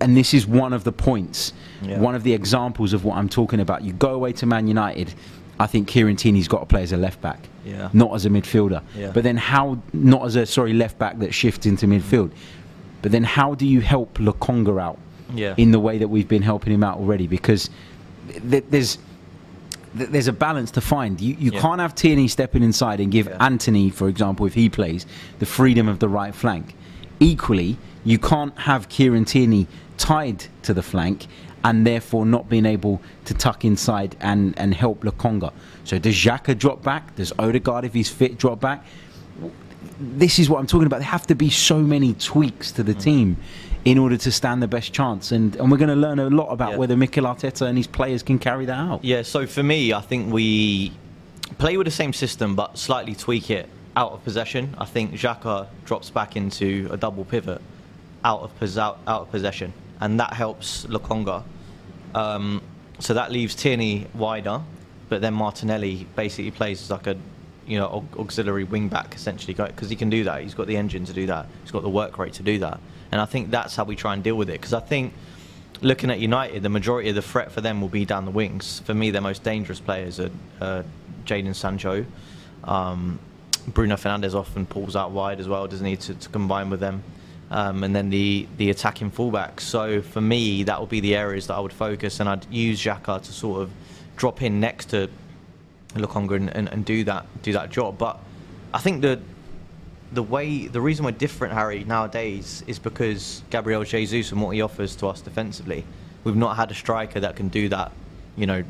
and 0.00 0.16
this 0.16 0.34
is 0.34 0.46
one 0.46 0.72
of 0.74 0.84
the 0.84 0.92
points, 0.92 1.52
Yeah. 1.82 1.98
one 2.00 2.14
of 2.14 2.22
the 2.22 2.34
examples 2.34 2.92
of 2.92 3.04
what 3.04 3.16
I'm 3.16 3.28
talking 3.28 3.60
about. 3.60 3.82
You 3.82 3.92
go 3.94 4.10
away 4.14 4.32
to 4.32 4.46
Man 4.46 4.66
United, 4.68 5.14
I 5.58 5.66
think 5.66 5.88
Kieran 5.88 6.16
Tierney's 6.16 6.48
got 6.48 6.60
to 6.60 6.66
play 6.66 6.82
as 6.82 6.92
a 6.92 6.96
left 6.98 7.20
back, 7.22 7.48
Yeah. 7.64 7.88
not 7.94 8.12
as 8.14 8.26
a 8.26 8.28
midfielder. 8.30 8.82
Yeah. 8.98 9.10
But 9.14 9.22
then 9.24 9.36
how, 9.38 9.78
not 9.94 10.26
as 10.26 10.36
a 10.36 10.44
sorry 10.44 10.74
left 10.74 10.98
back 10.98 11.18
that 11.20 11.32
shifts 11.32 11.64
into 11.64 11.86
midfield. 11.86 12.32
But 13.00 13.12
then 13.12 13.24
how 13.24 13.54
do 13.54 13.66
you 13.66 13.80
help 13.80 14.18
Lokonga 14.18 14.78
out 14.82 14.98
Yeah. 15.34 15.54
in 15.56 15.70
the 15.70 15.80
way 15.80 15.96
that 15.98 16.08
we've 16.08 16.28
been 16.28 16.42
helping 16.42 16.74
him 16.74 16.82
out 16.84 16.98
already? 16.98 17.26
Because 17.26 17.70
th- 18.50 18.64
there's 18.68 18.98
th- 19.96 20.10
there's 20.10 20.28
a 20.28 20.32
balance 20.32 20.70
to 20.72 20.80
find. 20.80 21.20
You 21.20 21.36
you 21.38 21.50
Yeah. 21.52 21.60
can't 21.60 21.80
have 21.80 21.94
Tierney 21.94 22.28
stepping 22.28 22.62
inside 22.62 23.00
and 23.00 23.10
give 23.12 23.26
Yeah. 23.26 23.36
Antony, 23.40 23.90
for 23.90 24.08
example, 24.08 24.46
if 24.46 24.54
he 24.54 24.68
plays, 24.68 25.06
the 25.38 25.46
freedom 25.46 25.88
of 25.88 25.98
the 25.98 26.08
right 26.08 26.34
flank. 26.34 26.74
Equally, 27.20 27.76
you 28.04 28.18
can't 28.18 28.56
have 28.58 28.88
Kieran 28.88 29.24
Tierney 29.24 29.66
tied 29.96 30.46
to 30.62 30.74
the 30.74 30.82
flank 30.82 31.26
and 31.62 31.86
therefore 31.86 32.26
not 32.26 32.48
being 32.50 32.66
able 32.66 33.00
to 33.24 33.32
tuck 33.32 33.64
inside 33.64 34.16
and, 34.20 34.52
and 34.58 34.74
help 34.74 35.02
Lokonga. 35.04 35.52
So 35.84 35.98
does 35.98 36.14
Xhaka 36.14 36.58
drop 36.58 36.82
back? 36.82 37.14
Does 37.16 37.32
Odegaard, 37.38 37.84
if 37.84 37.94
he's 37.94 38.10
fit, 38.10 38.36
drop 38.38 38.60
back? 38.60 38.84
This 39.98 40.38
is 40.38 40.50
what 40.50 40.58
I'm 40.60 40.66
talking 40.66 40.86
about. 40.86 40.98
There 41.00 41.08
have 41.08 41.26
to 41.28 41.34
be 41.34 41.48
so 41.50 41.78
many 41.78 42.14
tweaks 42.14 42.72
to 42.72 42.82
Mm. 42.82 42.86
the 42.86 42.94
team 42.94 43.36
in 43.84 43.98
order 43.98 44.16
to 44.16 44.32
stand 44.32 44.62
the 44.62 44.68
best 44.68 44.92
chance. 44.92 45.30
And, 45.32 45.56
and 45.56 45.70
we're 45.70 45.76
going 45.78 45.90
to 45.90 45.96
learn 45.96 46.18
a 46.18 46.30
lot 46.30 46.48
about 46.50 46.72
Yeah. 46.72 46.76
whether 46.78 46.96
Mikel 46.96 47.24
Arteta 47.24 47.66
and 47.66 47.76
his 47.76 47.86
players 47.86 48.22
can 48.22 48.38
carry 48.38 48.64
that 48.66 48.78
out. 48.78 49.04
Yeah, 49.04 49.22
so 49.22 49.46
for 49.46 49.62
me, 49.62 49.92
I 49.92 50.00
think 50.00 50.32
we 50.32 50.92
play 51.58 51.76
with 51.76 51.86
the 51.86 51.90
same 51.90 52.12
system 52.12 52.56
but 52.56 52.78
slightly 52.78 53.14
tweak 53.14 53.50
it 53.50 53.68
out 53.96 54.12
of 54.12 54.24
possession. 54.24 54.74
I 54.78 54.86
think 54.86 55.12
Xhaka 55.12 55.66
drops 55.84 56.08
back 56.10 56.36
into 56.36 56.88
a 56.90 56.96
double 56.96 57.24
pivot 57.24 57.60
out 58.24 58.40
of, 58.40 58.58
pos- 58.58 58.78
out, 58.78 58.98
out 59.06 59.22
of 59.22 59.30
possession, 59.30 59.72
and 60.00 60.18
that 60.18 60.32
helps 60.32 60.86
Lokonga. 60.86 61.42
Um, 62.14 62.62
so 63.00 63.12
that 63.14 63.30
leaves 63.30 63.54
Tierney 63.54 64.06
wider, 64.14 64.62
but 65.10 65.20
then 65.20 65.34
Martinelli 65.34 66.06
basically 66.16 66.50
plays 66.50 66.80
as 66.82 66.90
like 66.90 67.06
a 67.06 67.16
you 67.66 67.78
know 67.78 68.04
auxiliary 68.18 68.64
wing 68.64 68.88
back 68.88 69.14
essentially 69.14 69.52
because 69.54 69.90
he 69.90 69.96
can 69.96 70.10
do 70.10 70.24
that. 70.24 70.42
He's 70.42 70.54
got 70.54 70.66
the 70.66 70.76
engine 70.76 71.04
to 71.04 71.12
do 71.12 71.26
that. 71.26 71.46
He's 71.62 71.70
got 71.70 71.82
the 71.82 71.88
work 71.90 72.18
rate 72.18 72.32
to 72.34 72.42
do 72.42 72.58
that, 72.60 72.80
and 73.14 73.20
I 73.20 73.26
think 73.26 73.52
that's 73.52 73.76
how 73.76 73.84
we 73.84 73.94
try 73.94 74.12
and 74.12 74.24
deal 74.24 74.34
with 74.34 74.50
it. 74.50 74.60
Because 74.60 74.72
I 74.72 74.80
think 74.80 75.12
looking 75.82 76.10
at 76.10 76.18
United, 76.18 76.64
the 76.64 76.68
majority 76.68 77.10
of 77.10 77.14
the 77.14 77.22
threat 77.22 77.52
for 77.52 77.60
them 77.60 77.80
will 77.80 77.88
be 77.88 78.04
down 78.04 78.24
the 78.24 78.32
wings. 78.32 78.80
For 78.80 78.92
me, 78.92 79.12
their 79.12 79.20
most 79.20 79.44
dangerous 79.44 79.78
players 79.78 80.18
are 80.18 80.30
uh, 80.60 80.82
Jadon 81.24 81.54
Sancho. 81.54 82.04
Um, 82.64 83.20
Bruno 83.68 83.94
Fernandes 83.94 84.34
often 84.34 84.66
pulls 84.66 84.96
out 84.96 85.12
wide 85.12 85.38
as 85.38 85.46
well, 85.46 85.68
doesn't 85.68 85.86
need 85.86 86.00
to, 86.00 86.14
to 86.14 86.28
combine 86.30 86.70
with 86.70 86.80
them. 86.80 87.04
Um, 87.52 87.84
and 87.84 87.94
then 87.94 88.10
the, 88.10 88.48
the 88.56 88.70
attacking 88.70 89.12
fullbacks. 89.12 89.60
So 89.60 90.02
for 90.02 90.20
me, 90.20 90.64
that 90.64 90.80
would 90.80 90.90
be 90.90 90.98
the 90.98 91.14
areas 91.14 91.46
that 91.46 91.54
I 91.54 91.60
would 91.60 91.72
focus, 91.72 92.18
and 92.18 92.28
I'd 92.28 92.52
use 92.52 92.82
Xhaka 92.82 93.22
to 93.22 93.32
sort 93.32 93.62
of 93.62 93.70
drop 94.16 94.42
in 94.42 94.58
next 94.58 94.86
to 94.86 95.08
Lokonga 95.94 96.34
and, 96.34 96.50
and, 96.50 96.68
and 96.68 96.84
do 96.84 97.04
that 97.04 97.26
do 97.42 97.52
that 97.52 97.70
job. 97.70 97.96
But 97.96 98.18
I 98.72 98.80
think 98.80 99.02
the 99.02 99.20
the 100.14 100.22
way 100.22 100.66
the 100.66 100.80
reason 100.80 101.04
we're 101.04 101.10
different, 101.10 101.54
Harry, 101.54 101.84
nowadays 101.84 102.62
is 102.66 102.78
because 102.78 103.42
Gabriel 103.50 103.84
Jesus 103.84 104.32
and 104.32 104.40
what 104.40 104.50
he 104.50 104.62
offers 104.62 104.96
to 104.96 105.08
us 105.08 105.20
defensively. 105.20 105.84
We've 106.22 106.36
not 106.36 106.56
had 106.56 106.70
a 106.70 106.74
striker 106.74 107.20
that 107.20 107.36
can 107.36 107.48
do 107.48 107.68
that, 107.68 107.92
you 108.36 108.46
know, 108.46 108.64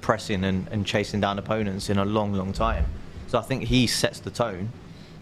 pressing 0.00 0.44
and, 0.44 0.66
and 0.68 0.86
chasing 0.86 1.20
down 1.20 1.38
opponents 1.38 1.90
in 1.90 1.98
a 1.98 2.04
long, 2.04 2.32
long 2.32 2.52
time. 2.52 2.86
So 3.28 3.38
I 3.38 3.42
think 3.42 3.64
he 3.64 3.86
sets 3.86 4.20
the 4.20 4.30
tone 4.30 4.70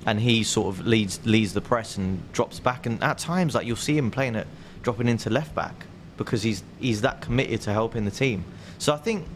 and 0.06 0.20
he 0.20 0.42
sort 0.44 0.74
of 0.74 0.86
leads 0.86 1.24
leads 1.26 1.54
the 1.54 1.60
press 1.60 1.96
and 1.96 2.20
drops 2.32 2.60
back 2.60 2.84
and 2.84 3.02
at 3.02 3.16
times 3.18 3.54
like 3.54 3.66
you'll 3.66 3.76
see 3.76 3.96
him 3.96 4.10
playing 4.10 4.34
it 4.34 4.46
dropping 4.82 5.08
into 5.08 5.30
left 5.30 5.54
back 5.54 5.86
because 6.18 6.42
he's 6.42 6.62
he's 6.78 7.00
that 7.00 7.20
committed 7.20 7.60
to 7.62 7.72
helping 7.72 8.04
the 8.04 8.10
team. 8.10 8.44
So 8.78 8.92
I 8.92 8.98
think 8.98 9.26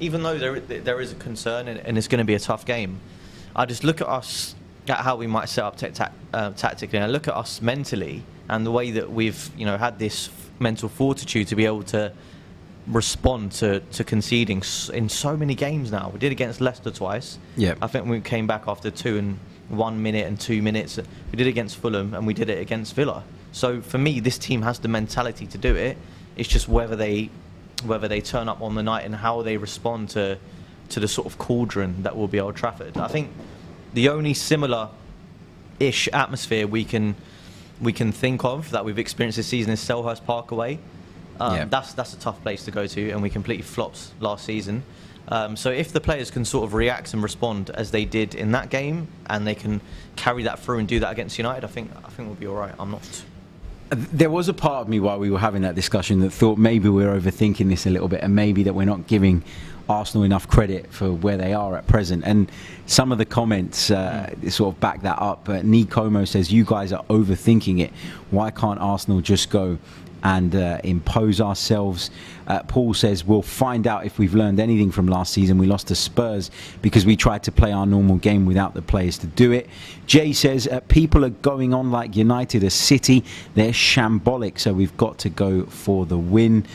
even 0.00 0.22
though 0.22 0.36
there 0.36 0.60
there 0.60 1.00
is 1.00 1.12
a 1.12 1.16
concern 1.16 1.68
and, 1.68 1.78
and 1.80 1.96
it's 1.96 2.08
going 2.08 2.18
to 2.18 2.24
be 2.24 2.34
a 2.34 2.40
tough 2.40 2.66
game, 2.66 2.98
I 3.54 3.66
just 3.66 3.84
look 3.84 4.00
at 4.00 4.08
us 4.08 4.54
at 4.88 4.98
how 4.98 5.16
we 5.16 5.26
might 5.26 5.48
set 5.48 5.64
up 5.64 5.76
ta- 5.76 5.88
ta- 5.88 6.12
uh, 6.32 6.50
tactically, 6.50 6.98
and 6.98 7.04
I 7.04 7.08
look 7.08 7.28
at 7.28 7.34
us 7.34 7.60
mentally 7.62 8.22
and 8.48 8.66
the 8.66 8.70
way 8.70 8.90
that 8.92 9.10
we've 9.10 9.50
you 9.56 9.64
know 9.66 9.76
had 9.78 9.98
this 9.98 10.28
f- 10.28 10.50
mental 10.60 10.88
fortitude 10.88 11.48
to 11.48 11.56
be 11.56 11.64
able 11.66 11.82
to 11.84 12.12
respond 12.86 13.50
to, 13.52 13.80
to 13.80 14.04
conceding 14.04 14.58
s- 14.58 14.90
in 14.90 15.08
so 15.08 15.36
many 15.36 15.54
games 15.54 15.90
now. 15.90 16.10
We 16.12 16.18
did 16.18 16.32
against 16.32 16.60
Leicester 16.60 16.90
twice. 16.90 17.38
Yep. 17.56 17.78
I 17.80 17.86
think 17.86 18.06
we 18.06 18.20
came 18.20 18.46
back 18.46 18.64
after 18.68 18.90
two 18.90 19.16
and 19.18 19.38
one 19.70 20.02
minute 20.02 20.26
and 20.26 20.38
two 20.38 20.60
minutes. 20.60 20.98
We 21.32 21.36
did 21.38 21.46
against 21.46 21.76
Fulham 21.78 22.12
and 22.12 22.26
we 22.26 22.34
did 22.34 22.50
it 22.50 22.58
against 22.60 22.94
Villa. 22.94 23.24
So 23.52 23.80
for 23.80 23.96
me, 23.96 24.20
this 24.20 24.36
team 24.36 24.60
has 24.62 24.78
the 24.80 24.88
mentality 24.88 25.46
to 25.46 25.56
do 25.58 25.74
it. 25.74 25.96
It's 26.36 26.48
just 26.48 26.68
whether 26.68 26.96
they 26.96 27.30
whether 27.86 28.08
they 28.08 28.20
turn 28.20 28.48
up 28.48 28.60
on 28.62 28.74
the 28.74 28.82
night 28.82 29.04
and 29.04 29.14
how 29.14 29.42
they 29.42 29.56
respond 29.56 30.10
to 30.10 30.38
to 30.90 31.00
the 31.00 31.08
sort 31.08 31.26
of 31.26 31.38
cauldron 31.38 32.02
that 32.02 32.14
will 32.16 32.28
be 32.28 32.38
Old 32.40 32.56
Trafford. 32.56 32.98
I 32.98 33.08
think 33.08 33.30
the 33.94 34.08
only 34.08 34.34
similar 34.34 34.90
ish 35.80 36.08
atmosphere 36.08 36.66
we 36.66 36.84
can 36.84 37.14
we 37.80 37.92
can 37.92 38.12
think 38.12 38.44
of 38.44 38.70
that 38.70 38.84
we've 38.84 38.98
experienced 38.98 39.36
this 39.36 39.46
season 39.46 39.72
is 39.72 39.80
Selhurst 39.80 40.24
Park 40.24 40.50
away. 40.52 40.78
Um, 41.40 41.56
Yeah. 41.56 41.64
That's 41.64 41.92
that's 41.94 42.14
a 42.14 42.18
tough 42.18 42.40
place 42.42 42.64
to 42.66 42.70
go 42.70 42.86
to, 42.86 43.10
and 43.10 43.22
we 43.22 43.30
completely 43.30 43.64
flopped 43.64 44.12
last 44.20 44.44
season. 44.44 44.82
Um, 45.28 45.56
so 45.56 45.70
if 45.70 45.90
the 45.92 46.00
players 46.00 46.30
can 46.30 46.44
sort 46.44 46.64
of 46.64 46.74
react 46.74 47.14
and 47.14 47.22
respond 47.22 47.70
as 47.70 47.90
they 47.90 48.04
did 48.04 48.34
in 48.34 48.52
that 48.52 48.68
game, 48.68 49.08
and 49.26 49.46
they 49.46 49.54
can 49.54 49.80
carry 50.16 50.42
that 50.42 50.58
through 50.58 50.78
and 50.78 50.88
do 50.88 51.00
that 51.00 51.10
against 51.10 51.38
United, 51.38 51.64
I 51.64 51.68
think 51.68 51.90
I 52.04 52.10
think 52.10 52.28
we'll 52.28 52.36
be 52.36 52.46
all 52.46 52.56
right. 52.56 52.74
I'm 52.78 52.90
not. 52.90 53.24
There 53.90 54.30
was 54.30 54.48
a 54.48 54.54
part 54.54 54.82
of 54.82 54.88
me 54.88 54.98
while 54.98 55.18
we 55.18 55.30
were 55.30 55.38
having 55.38 55.62
that 55.62 55.74
discussion 55.74 56.20
that 56.20 56.30
thought 56.30 56.58
maybe 56.58 56.88
we're 56.88 57.14
overthinking 57.20 57.68
this 57.68 57.86
a 57.86 57.90
little 57.90 58.08
bit 58.08 58.22
and 58.22 58.34
maybe 58.34 58.62
that 58.64 58.74
we're 58.74 58.86
not 58.86 59.06
giving 59.06 59.44
Arsenal 59.88 60.24
enough 60.24 60.48
credit 60.48 60.92
for 60.92 61.12
where 61.12 61.36
they 61.36 61.52
are 61.52 61.76
at 61.76 61.86
present. 61.86 62.24
And 62.24 62.50
some 62.86 63.12
of 63.12 63.18
the 63.18 63.24
comments 63.24 63.90
uh, 63.90 64.34
sort 64.48 64.74
of 64.74 64.80
back 64.80 65.02
that 65.02 65.18
up. 65.20 65.48
Uh, 65.48 65.62
Nick 65.62 65.92
says, 66.26 66.52
You 66.52 66.64
guys 66.64 66.92
are 66.92 67.04
overthinking 67.04 67.80
it. 67.80 67.92
Why 68.30 68.50
can't 68.50 68.80
Arsenal 68.80 69.20
just 69.20 69.50
go 69.50 69.78
and 70.24 70.56
uh, 70.56 70.78
impose 70.84 71.40
ourselves. 71.40 72.10
Uh, 72.46 72.62
Paul 72.62 72.94
says 72.94 73.24
we'll 73.24 73.42
find 73.42 73.86
out 73.86 74.06
if 74.06 74.18
we've 74.18 74.34
learned 74.34 74.58
anything 74.58 74.90
from 74.90 75.06
last 75.06 75.34
season. 75.34 75.58
We 75.58 75.66
lost 75.66 75.88
to 75.88 75.94
Spurs 75.94 76.50
because 76.80 77.04
we 77.04 77.14
tried 77.14 77.42
to 77.44 77.52
play 77.52 77.72
our 77.72 77.84
normal 77.84 78.16
game 78.16 78.46
without 78.46 78.72
the 78.72 78.82
players 78.82 79.18
to 79.18 79.26
do 79.26 79.52
it. 79.52 79.68
Jay 80.06 80.32
says 80.32 80.66
uh, 80.66 80.80
people 80.88 81.24
are 81.26 81.30
going 81.30 81.74
on 81.74 81.90
like 81.90 82.16
United, 82.16 82.64
a 82.64 82.70
City. 82.70 83.22
They're 83.54 83.72
shambolic, 83.72 84.58
so 84.58 84.72
we've 84.72 84.96
got 84.96 85.18
to 85.18 85.28
go 85.28 85.66
for 85.66 86.06
the 86.06 86.18
win. 86.18 86.66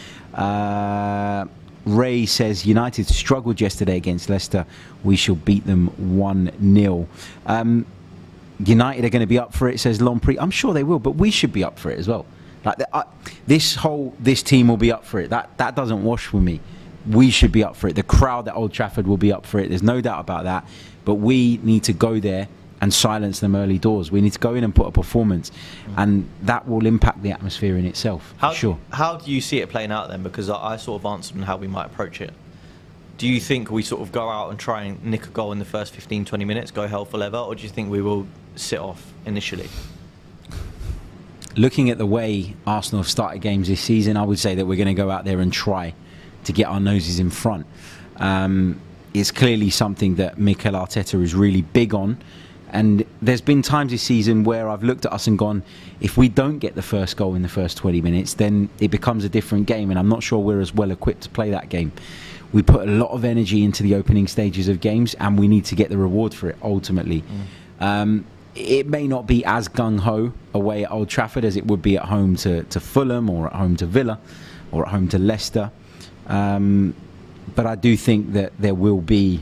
Ray 1.85 2.25
says 2.25 2.65
United 2.65 3.07
struggled 3.07 3.59
yesterday 3.61 3.97
against 3.97 4.29
Leicester. 4.29 4.65
We 5.03 5.15
shall 5.15 5.35
beat 5.35 5.65
them 5.65 5.87
1 6.17 6.73
0. 6.73 7.07
Um, 7.45 7.85
United 8.63 9.05
are 9.05 9.09
going 9.09 9.21
to 9.21 9.27
be 9.27 9.39
up 9.39 9.53
for 9.53 9.69
it, 9.69 9.79
says 9.79 9.99
Lomprey. 9.99 10.37
I'm 10.39 10.51
sure 10.51 10.73
they 10.73 10.83
will, 10.83 10.99
but 10.99 11.11
we 11.11 11.31
should 11.31 11.53
be 11.53 11.63
up 11.63 11.79
for 11.79 11.89
it 11.91 11.97
as 11.97 12.07
well. 12.07 12.25
Like 12.65 12.77
uh, 12.91 13.03
this 13.47 13.75
whole 13.75 14.13
this 14.19 14.43
team 14.43 14.67
will 14.67 14.77
be 14.77 14.91
up 14.91 15.05
for 15.05 15.19
it. 15.19 15.29
That 15.29 15.57
that 15.57 15.75
doesn't 15.75 16.03
wash 16.03 16.33
with 16.33 16.43
me. 16.43 16.59
We 17.09 17.29
should 17.29 17.53
be 17.53 17.63
up 17.63 17.77
for 17.77 17.87
it. 17.87 17.95
The 17.95 18.03
crowd 18.03 18.49
at 18.49 18.55
Old 18.55 18.73
Trafford 18.73 19.07
will 19.07 19.17
be 19.17 19.31
up 19.31 19.45
for 19.45 19.59
it. 19.59 19.69
There's 19.69 19.83
no 19.83 20.01
doubt 20.01 20.19
about 20.19 20.43
that. 20.43 20.67
But 21.05 21.15
we 21.15 21.57
need 21.63 21.83
to 21.85 21.93
go 21.93 22.19
there 22.19 22.49
and 22.81 22.93
silence 22.93 23.39
them 23.39 23.55
early 23.55 23.77
doors. 23.77 24.11
We 24.11 24.21
need 24.21 24.33
to 24.33 24.39
go 24.39 24.55
in 24.55 24.63
and 24.63 24.73
put 24.73 24.87
a 24.87 24.91
performance, 24.91 25.51
and 25.97 26.29
that 26.43 26.67
will 26.67 26.85
impact 26.85 27.21
the 27.23 27.31
atmosphere 27.31 27.77
in 27.77 27.85
itself. 27.85 28.33
How, 28.37 28.53
sure. 28.53 28.77
How 28.91 29.17
do 29.17 29.31
you 29.31 29.41
see 29.41 29.59
it 29.59 29.69
playing 29.69 29.91
out 29.91 30.09
then? 30.09 30.23
Because 30.23 30.49
I, 30.49 30.73
I 30.73 30.77
sort 30.77 31.01
of 31.01 31.05
answered 31.05 31.37
on 31.37 31.43
how 31.43 31.57
we 31.57 31.67
might 31.67 31.87
approach 31.87 32.21
it. 32.21 32.33
Do 33.17 33.27
you 33.27 33.41
think 33.41 33.69
we 33.69 33.83
sort 33.83 34.01
of 34.01 34.13
go 34.13 34.29
out 34.29 34.49
and 34.49 34.57
try 34.57 34.83
and 34.83 35.03
nick 35.03 35.25
a 35.27 35.29
goal 35.29 35.51
in 35.51 35.59
the 35.59 35.65
first 35.65 35.93
15, 35.93 36.23
20 36.23 36.45
minutes, 36.45 36.71
go 36.71 36.87
hell 36.87 37.03
for 37.03 37.17
leather, 37.17 37.37
or 37.37 37.53
do 37.53 37.63
you 37.63 37.69
think 37.69 37.89
we 37.89 38.01
will 38.01 38.25
sit 38.55 38.79
off 38.79 39.11
initially? 39.25 39.67
Looking 41.57 41.89
at 41.89 41.97
the 41.97 42.05
way 42.05 42.55
Arsenal 42.65 43.03
have 43.03 43.11
started 43.11 43.41
games 43.41 43.67
this 43.67 43.81
season, 43.81 44.15
I 44.15 44.23
would 44.23 44.39
say 44.39 44.55
that 44.55 44.65
we're 44.65 44.77
going 44.77 44.87
to 44.87 44.93
go 44.93 45.11
out 45.11 45.25
there 45.25 45.41
and 45.41 45.51
try 45.51 45.93
to 46.45 46.53
get 46.53 46.67
our 46.67 46.79
noses 46.79 47.19
in 47.19 47.29
front. 47.29 47.65
Um, 48.17 48.79
it's 49.13 49.31
clearly 49.31 49.69
something 49.69 50.15
that 50.15 50.37
Mikel 50.37 50.73
Arteta 50.73 51.21
is 51.21 51.35
really 51.35 51.61
big 51.61 51.93
on. 51.93 52.17
And 52.71 53.05
there's 53.21 53.41
been 53.41 53.61
times 53.61 53.91
this 53.91 54.03
season 54.03 54.43
where 54.43 54.69
I've 54.69 54.83
looked 54.83 55.05
at 55.05 55.13
us 55.13 55.27
and 55.27 55.37
gone, 55.37 55.63
if 56.01 56.17
we 56.17 56.29
don't 56.29 56.59
get 56.59 56.75
the 56.75 56.81
first 56.81 57.17
goal 57.17 57.35
in 57.35 57.41
the 57.41 57.49
first 57.49 57.77
20 57.77 58.01
minutes, 58.01 58.35
then 58.35 58.69
it 58.79 58.89
becomes 58.89 59.23
a 59.23 59.29
different 59.29 59.65
game. 59.65 59.89
And 59.89 59.97
I'm 59.97 60.09
not 60.09 60.23
sure 60.23 60.39
we're 60.39 60.61
as 60.61 60.73
well 60.73 60.91
equipped 60.91 61.21
to 61.23 61.29
play 61.29 61.49
that 61.51 61.69
game. 61.69 61.91
We 62.51 62.61
put 62.63 62.87
a 62.87 62.91
lot 62.91 63.11
of 63.11 63.25
energy 63.25 63.63
into 63.63 63.83
the 63.83 63.95
opening 63.95 64.27
stages 64.27 64.67
of 64.67 64.81
games, 64.81 65.13
and 65.15 65.37
we 65.37 65.47
need 65.47 65.65
to 65.65 65.75
get 65.75 65.89
the 65.89 65.97
reward 65.97 66.33
for 66.33 66.49
it 66.49 66.57
ultimately. 66.61 67.21
Mm. 67.79 67.83
Um, 67.83 68.25
it 68.55 68.87
may 68.87 69.07
not 69.07 69.27
be 69.27 69.45
as 69.45 69.67
gung 69.67 69.99
ho 69.99 70.33
away 70.53 70.83
at 70.83 70.91
Old 70.91 71.09
Trafford 71.09 71.45
as 71.45 71.55
it 71.55 71.65
would 71.67 71.81
be 71.81 71.97
at 71.97 72.05
home 72.05 72.35
to, 72.37 72.63
to 72.63 72.79
Fulham 72.79 73.29
or 73.29 73.47
at 73.47 73.53
home 73.53 73.75
to 73.77 73.85
Villa 73.85 74.19
or 74.71 74.85
at 74.85 74.91
home 74.91 75.07
to 75.09 75.19
Leicester. 75.19 75.71
Um, 76.27 76.95
but 77.55 77.65
I 77.65 77.75
do 77.75 77.95
think 77.95 78.33
that 78.33 78.53
there 78.59 78.73
will 78.73 79.01
be 79.01 79.41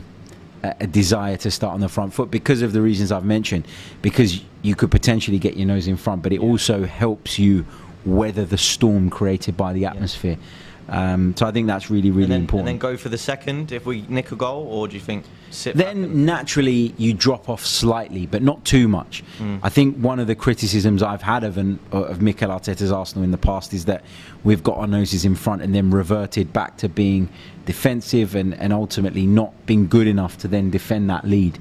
a, 0.62 0.86
desire 0.86 1.36
to 1.38 1.50
start 1.50 1.74
on 1.74 1.80
the 1.80 1.88
front 1.88 2.14
foot 2.14 2.30
because 2.30 2.62
of 2.62 2.72
the 2.72 2.82
reasons 2.82 3.12
I've 3.12 3.24
mentioned. 3.24 3.66
Because 4.02 4.42
you 4.62 4.74
could 4.74 4.90
potentially 4.90 5.38
get 5.38 5.56
your 5.56 5.66
nose 5.66 5.86
in 5.86 5.96
front, 5.96 6.22
but 6.22 6.32
it 6.32 6.40
also 6.40 6.84
helps 6.84 7.38
you 7.38 7.64
weather 8.04 8.44
the 8.44 8.58
storm 8.58 9.10
created 9.10 9.56
by 9.56 9.72
the 9.72 9.84
atmosphere. 9.84 10.36
Yeah. 10.38 10.46
Um, 10.88 11.36
so 11.36 11.46
I 11.46 11.50
think 11.50 11.66
that's 11.66 11.90
really, 11.90 12.10
really 12.10 12.24
and 12.24 12.32
then, 12.32 12.40
important. 12.40 12.68
And 12.70 12.80
then 12.80 12.90
go 12.90 12.96
for 12.96 13.08
the 13.08 13.18
second 13.18 13.72
if 13.72 13.84
we 13.84 14.04
nick 14.08 14.32
a 14.32 14.36
goal, 14.36 14.66
or 14.66 14.88
do 14.88 14.94
you 14.94 15.00
think 15.00 15.24
sit? 15.50 15.76
Then 15.76 16.24
naturally 16.24 16.94
you 16.96 17.12
drop 17.12 17.48
off 17.48 17.64
slightly, 17.64 18.26
but 18.26 18.42
not 18.42 18.64
too 18.64 18.88
much. 18.88 19.22
Mm. 19.38 19.60
I 19.62 19.68
think 19.68 19.96
one 19.98 20.18
of 20.18 20.26
the 20.26 20.34
criticisms 20.34 21.02
I've 21.02 21.22
had 21.22 21.44
of 21.44 21.58
an, 21.58 21.78
of 21.92 22.22
Mikel 22.22 22.50
Arteta's 22.50 22.90
Arsenal 22.90 23.24
in 23.24 23.30
the 23.30 23.38
past 23.38 23.74
is 23.74 23.84
that 23.84 24.02
we've 24.44 24.62
got 24.62 24.78
our 24.78 24.86
noses 24.86 25.24
in 25.24 25.34
front 25.34 25.62
and 25.62 25.74
then 25.74 25.90
reverted 25.90 26.52
back 26.52 26.78
to 26.78 26.88
being 26.88 27.28
defensive 27.66 28.34
and, 28.34 28.54
and 28.54 28.72
ultimately 28.72 29.26
not 29.26 29.52
being 29.66 29.88
good 29.88 30.06
enough 30.06 30.38
to 30.38 30.48
then 30.48 30.70
defend 30.70 31.10
that 31.10 31.24
lead. 31.26 31.58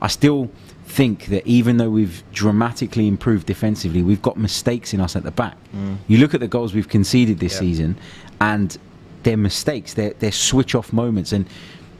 I 0.00 0.06
still 0.06 0.48
think 0.90 1.26
that 1.26 1.46
even 1.46 1.76
though 1.76 1.88
we've 1.88 2.22
dramatically 2.32 3.06
improved 3.06 3.46
defensively, 3.46 4.02
we've 4.02 4.22
got 4.22 4.36
mistakes 4.36 4.92
in 4.92 5.00
us 5.00 5.16
at 5.16 5.22
the 5.22 5.30
back. 5.30 5.56
Mm. 5.74 5.98
You 6.08 6.18
look 6.18 6.34
at 6.34 6.40
the 6.40 6.48
goals 6.48 6.74
we've 6.74 6.88
conceded 6.88 7.38
this 7.38 7.52
yep. 7.54 7.60
season, 7.60 7.96
and 8.40 8.76
they're 9.22 9.36
mistakes, 9.36 9.94
they're, 9.94 10.14
they're 10.18 10.32
switch 10.32 10.74
off 10.74 10.92
moments, 10.92 11.32
and 11.32 11.46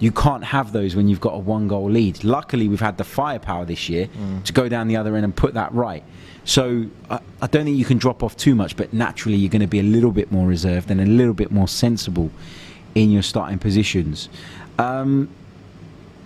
you 0.01 0.11
can't 0.11 0.43
have 0.43 0.73
those 0.73 0.97
when 0.97 1.09
you've 1.09 1.21
got 1.21 1.35
a 1.35 1.39
one 1.39 1.69
goal 1.69 1.91
lead. 1.91 2.25
Luckily, 2.25 2.69
we've 2.69 2.81
had 2.81 2.99
the 2.99 3.05
firepower 3.05 3.65
this 3.65 3.89
year 3.89 4.07
mm. 4.07 4.45
to 4.45 4.53
go 4.53 4.69
down 4.69 4.89
the 4.89 4.97
other 4.97 5.15
end 5.15 5.25
and 5.25 5.37
put 5.37 5.55
that 5.55 5.73
right. 5.73 6.03
So 6.45 6.87
I, 7.11 7.21
I, 7.41 7.47
don't 7.47 7.65
think 7.65 7.77
you 7.77 7.85
can 7.85 7.99
drop 7.99 8.23
off 8.23 8.37
too 8.37 8.55
much, 8.55 8.77
but 8.77 8.93
naturally, 8.93 9.37
you're 9.37 9.51
going 9.51 9.61
to 9.61 9.69
be 9.69 9.79
a 9.79 9.85
little 9.85 10.11
bit 10.11 10.33
more 10.33 10.47
reserved 10.47 10.91
and 10.91 11.01
a 11.01 11.07
little 11.07 11.35
bit 11.35 11.51
more 11.53 11.69
sensible 11.69 12.31
in 12.95 13.11
your 13.11 13.23
starting 13.23 13.59
positions. 13.59 14.29
Um, 14.79 15.29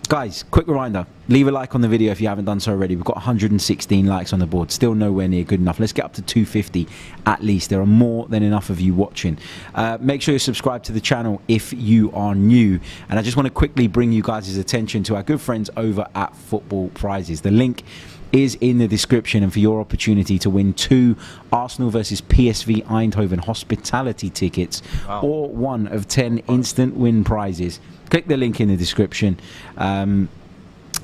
guys, 0.08 0.44
quick 0.50 0.66
reminder 0.66 1.06
leave 1.28 1.48
a 1.48 1.50
like 1.50 1.74
on 1.74 1.80
the 1.80 1.88
video 1.88 2.12
if 2.12 2.20
you 2.20 2.28
haven't 2.28 2.44
done 2.44 2.60
so 2.60 2.72
already. 2.72 2.96
We've 2.96 3.04
got 3.04 3.16
116 3.16 4.06
likes 4.06 4.32
on 4.32 4.38
the 4.38 4.46
board, 4.46 4.70
still 4.70 4.94
nowhere 4.94 5.28
near 5.28 5.44
good 5.44 5.60
enough. 5.60 5.80
Let's 5.80 5.92
get 5.92 6.04
up 6.04 6.12
to 6.14 6.22
250 6.22 6.86
at 7.26 7.42
least. 7.42 7.70
There 7.70 7.80
are 7.80 7.86
more 7.86 8.26
than 8.26 8.42
enough 8.42 8.70
of 8.70 8.80
you 8.80 8.94
watching. 8.94 9.38
Uh, 9.74 9.98
make 10.00 10.20
sure 10.20 10.32
you 10.32 10.38
subscribe 10.38 10.82
to 10.84 10.92
the 10.92 11.00
channel 11.00 11.40
if 11.48 11.72
you 11.72 12.12
are 12.12 12.34
new. 12.34 12.78
And 13.08 13.18
I 13.18 13.22
just 13.22 13.36
want 13.36 13.46
to 13.46 13.52
quickly 13.52 13.86
bring 13.86 14.12
you 14.12 14.22
guys' 14.22 14.56
attention 14.56 15.02
to 15.04 15.16
our 15.16 15.22
good 15.22 15.40
friends 15.40 15.70
over 15.76 16.06
at 16.14 16.36
Football 16.36 16.90
Prizes. 16.90 17.40
The 17.40 17.50
link 17.50 17.84
is 18.32 18.56
in 18.60 18.78
the 18.78 18.88
description 18.88 19.44
and 19.44 19.52
for 19.52 19.60
your 19.60 19.80
opportunity 19.80 20.38
to 20.40 20.50
win 20.50 20.74
two 20.74 21.16
Arsenal 21.52 21.88
versus 21.88 22.20
PSV 22.20 22.84
Eindhoven 22.86 23.38
hospitality 23.44 24.28
tickets 24.28 24.82
wow. 25.06 25.20
or 25.20 25.48
one 25.48 25.86
of 25.86 26.08
10 26.08 26.38
instant 26.48 26.96
win 26.96 27.22
prizes 27.22 27.78
click 28.14 28.28
the 28.28 28.36
link 28.36 28.60
in 28.60 28.68
the 28.68 28.76
description. 28.76 29.36
Um, 29.76 30.28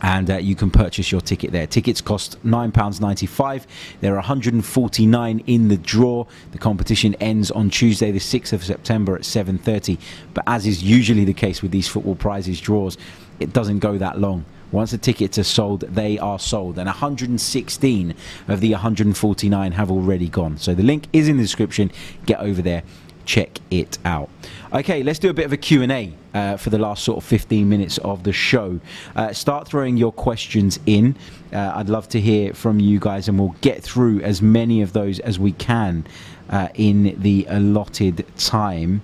and 0.00 0.30
uh, 0.30 0.36
you 0.36 0.54
can 0.54 0.70
purchase 0.70 1.10
your 1.10 1.20
ticket 1.20 1.50
there. 1.50 1.66
Tickets 1.66 2.00
cost 2.00 2.40
£9.95. 2.44 3.66
There 4.00 4.12
are 4.12 4.18
149 4.18 5.42
in 5.48 5.66
the 5.66 5.76
draw. 5.76 6.24
The 6.52 6.58
competition 6.58 7.16
ends 7.16 7.50
on 7.50 7.68
Tuesday, 7.68 8.12
the 8.12 8.20
6th 8.20 8.52
of 8.52 8.62
September 8.62 9.16
at 9.16 9.22
7.30. 9.22 9.98
But 10.34 10.44
as 10.46 10.68
is 10.68 10.84
usually 10.84 11.24
the 11.24 11.34
case 11.34 11.62
with 11.62 11.72
these 11.72 11.88
football 11.88 12.14
prizes 12.14 12.60
draws, 12.60 12.96
it 13.40 13.52
doesn't 13.52 13.80
go 13.80 13.98
that 13.98 14.20
long. 14.20 14.44
Once 14.70 14.92
the 14.92 14.98
tickets 14.98 15.36
are 15.36 15.42
sold, 15.42 15.80
they 15.80 16.16
are 16.16 16.38
sold. 16.38 16.78
And 16.78 16.86
116 16.86 18.14
of 18.46 18.60
the 18.60 18.70
149 18.70 19.72
have 19.72 19.90
already 19.90 20.28
gone. 20.28 20.58
So 20.58 20.74
the 20.76 20.84
link 20.84 21.08
is 21.12 21.26
in 21.26 21.38
the 21.38 21.42
description. 21.42 21.90
Get 22.24 22.38
over 22.38 22.62
there 22.62 22.84
check 23.26 23.60
it 23.70 23.96
out. 24.04 24.28
Okay, 24.72 25.04
let's 25.04 25.20
do 25.20 25.30
a 25.30 25.34
bit 25.34 25.44
of 25.44 25.52
a 25.52 25.56
Q&A 25.56 26.14
uh, 26.34 26.56
for 26.56 26.70
the 26.70 26.78
last 26.78 27.04
sort 27.04 27.18
of 27.18 27.24
15 27.24 27.68
minutes 27.68 27.98
of 27.98 28.22
the 28.22 28.32
show. 28.32 28.80
Uh, 29.16 29.32
start 29.32 29.68
throwing 29.68 29.96
your 29.96 30.12
questions 30.12 30.78
in. 30.86 31.16
Uh, 31.52 31.72
I'd 31.74 31.88
love 31.88 32.08
to 32.10 32.20
hear 32.20 32.54
from 32.54 32.80
you 32.80 32.98
guys, 33.00 33.28
and 33.28 33.38
we'll 33.38 33.56
get 33.60 33.82
through 33.82 34.20
as 34.20 34.40
many 34.40 34.82
of 34.82 34.92
those 34.92 35.18
as 35.20 35.38
we 35.38 35.52
can 35.52 36.06
uh, 36.48 36.68
in 36.74 37.20
the 37.20 37.46
allotted 37.48 38.24
time. 38.36 39.02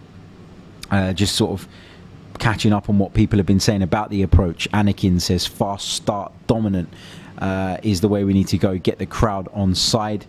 Uh, 0.90 1.12
just 1.12 1.34
sort 1.34 1.60
of 1.60 1.68
catching 2.38 2.72
up 2.72 2.88
on 2.88 2.98
what 2.98 3.14
people 3.14 3.38
have 3.38 3.46
been 3.46 3.60
saying 3.60 3.82
about 3.82 4.10
the 4.10 4.22
approach. 4.22 4.70
Anakin 4.70 5.20
says 5.20 5.46
fast 5.46 5.88
start 5.88 6.32
dominant 6.46 6.88
uh, 7.38 7.78
is 7.82 8.00
the 8.00 8.08
way 8.08 8.24
we 8.24 8.32
need 8.32 8.48
to 8.48 8.58
go. 8.58 8.78
Get 8.78 8.98
the 8.98 9.06
crowd 9.06 9.48
on 9.52 9.74
side. 9.74 10.26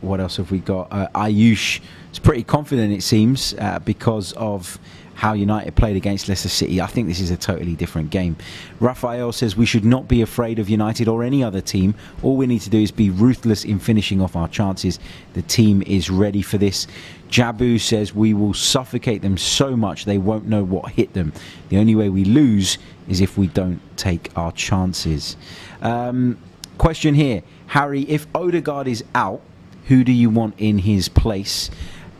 What 0.00 0.20
else 0.20 0.36
have 0.36 0.50
we 0.50 0.58
got? 0.60 0.88
Uh, 0.90 1.08
Ayush 1.14 1.80
is 2.12 2.18
pretty 2.18 2.44
confident, 2.44 2.92
it 2.92 3.02
seems, 3.02 3.54
uh, 3.58 3.78
because 3.80 4.32
of 4.34 4.78
how 5.18 5.32
United 5.32 5.74
played 5.74 5.96
against 5.96 6.28
Leicester 6.28 6.48
City. 6.48 6.80
I 6.80 6.86
think 6.86 7.08
this 7.08 7.18
is 7.18 7.32
a 7.32 7.36
totally 7.36 7.74
different 7.74 8.10
game. 8.10 8.36
Raphael 8.78 9.32
says 9.32 9.56
we 9.56 9.66
should 9.66 9.84
not 9.84 10.06
be 10.06 10.22
afraid 10.22 10.60
of 10.60 10.70
United 10.70 11.08
or 11.08 11.24
any 11.24 11.42
other 11.42 11.60
team. 11.60 11.96
All 12.22 12.36
we 12.36 12.46
need 12.46 12.60
to 12.60 12.70
do 12.70 12.78
is 12.80 12.92
be 12.92 13.10
ruthless 13.10 13.64
in 13.64 13.80
finishing 13.80 14.22
off 14.22 14.36
our 14.36 14.46
chances. 14.46 15.00
The 15.32 15.42
team 15.42 15.82
is 15.88 16.08
ready 16.08 16.40
for 16.40 16.56
this. 16.56 16.86
Jabu 17.30 17.80
says 17.80 18.14
we 18.14 18.32
will 18.32 18.54
suffocate 18.54 19.20
them 19.20 19.36
so 19.36 19.76
much 19.76 20.04
they 20.04 20.18
won't 20.18 20.46
know 20.46 20.62
what 20.62 20.92
hit 20.92 21.14
them. 21.14 21.32
The 21.68 21.78
only 21.78 21.96
way 21.96 22.08
we 22.08 22.24
lose 22.24 22.78
is 23.08 23.20
if 23.20 23.36
we 23.36 23.48
don't 23.48 23.80
take 23.96 24.30
our 24.36 24.52
chances. 24.52 25.36
Um, 25.82 26.38
question 26.78 27.14
here, 27.14 27.42
Harry: 27.66 28.02
If 28.02 28.28
Odegaard 28.36 28.86
is 28.86 29.02
out, 29.16 29.42
who 29.88 30.04
do 30.04 30.12
you 30.12 30.30
want 30.30 30.54
in 30.58 30.78
his 30.78 31.08
place? 31.08 31.70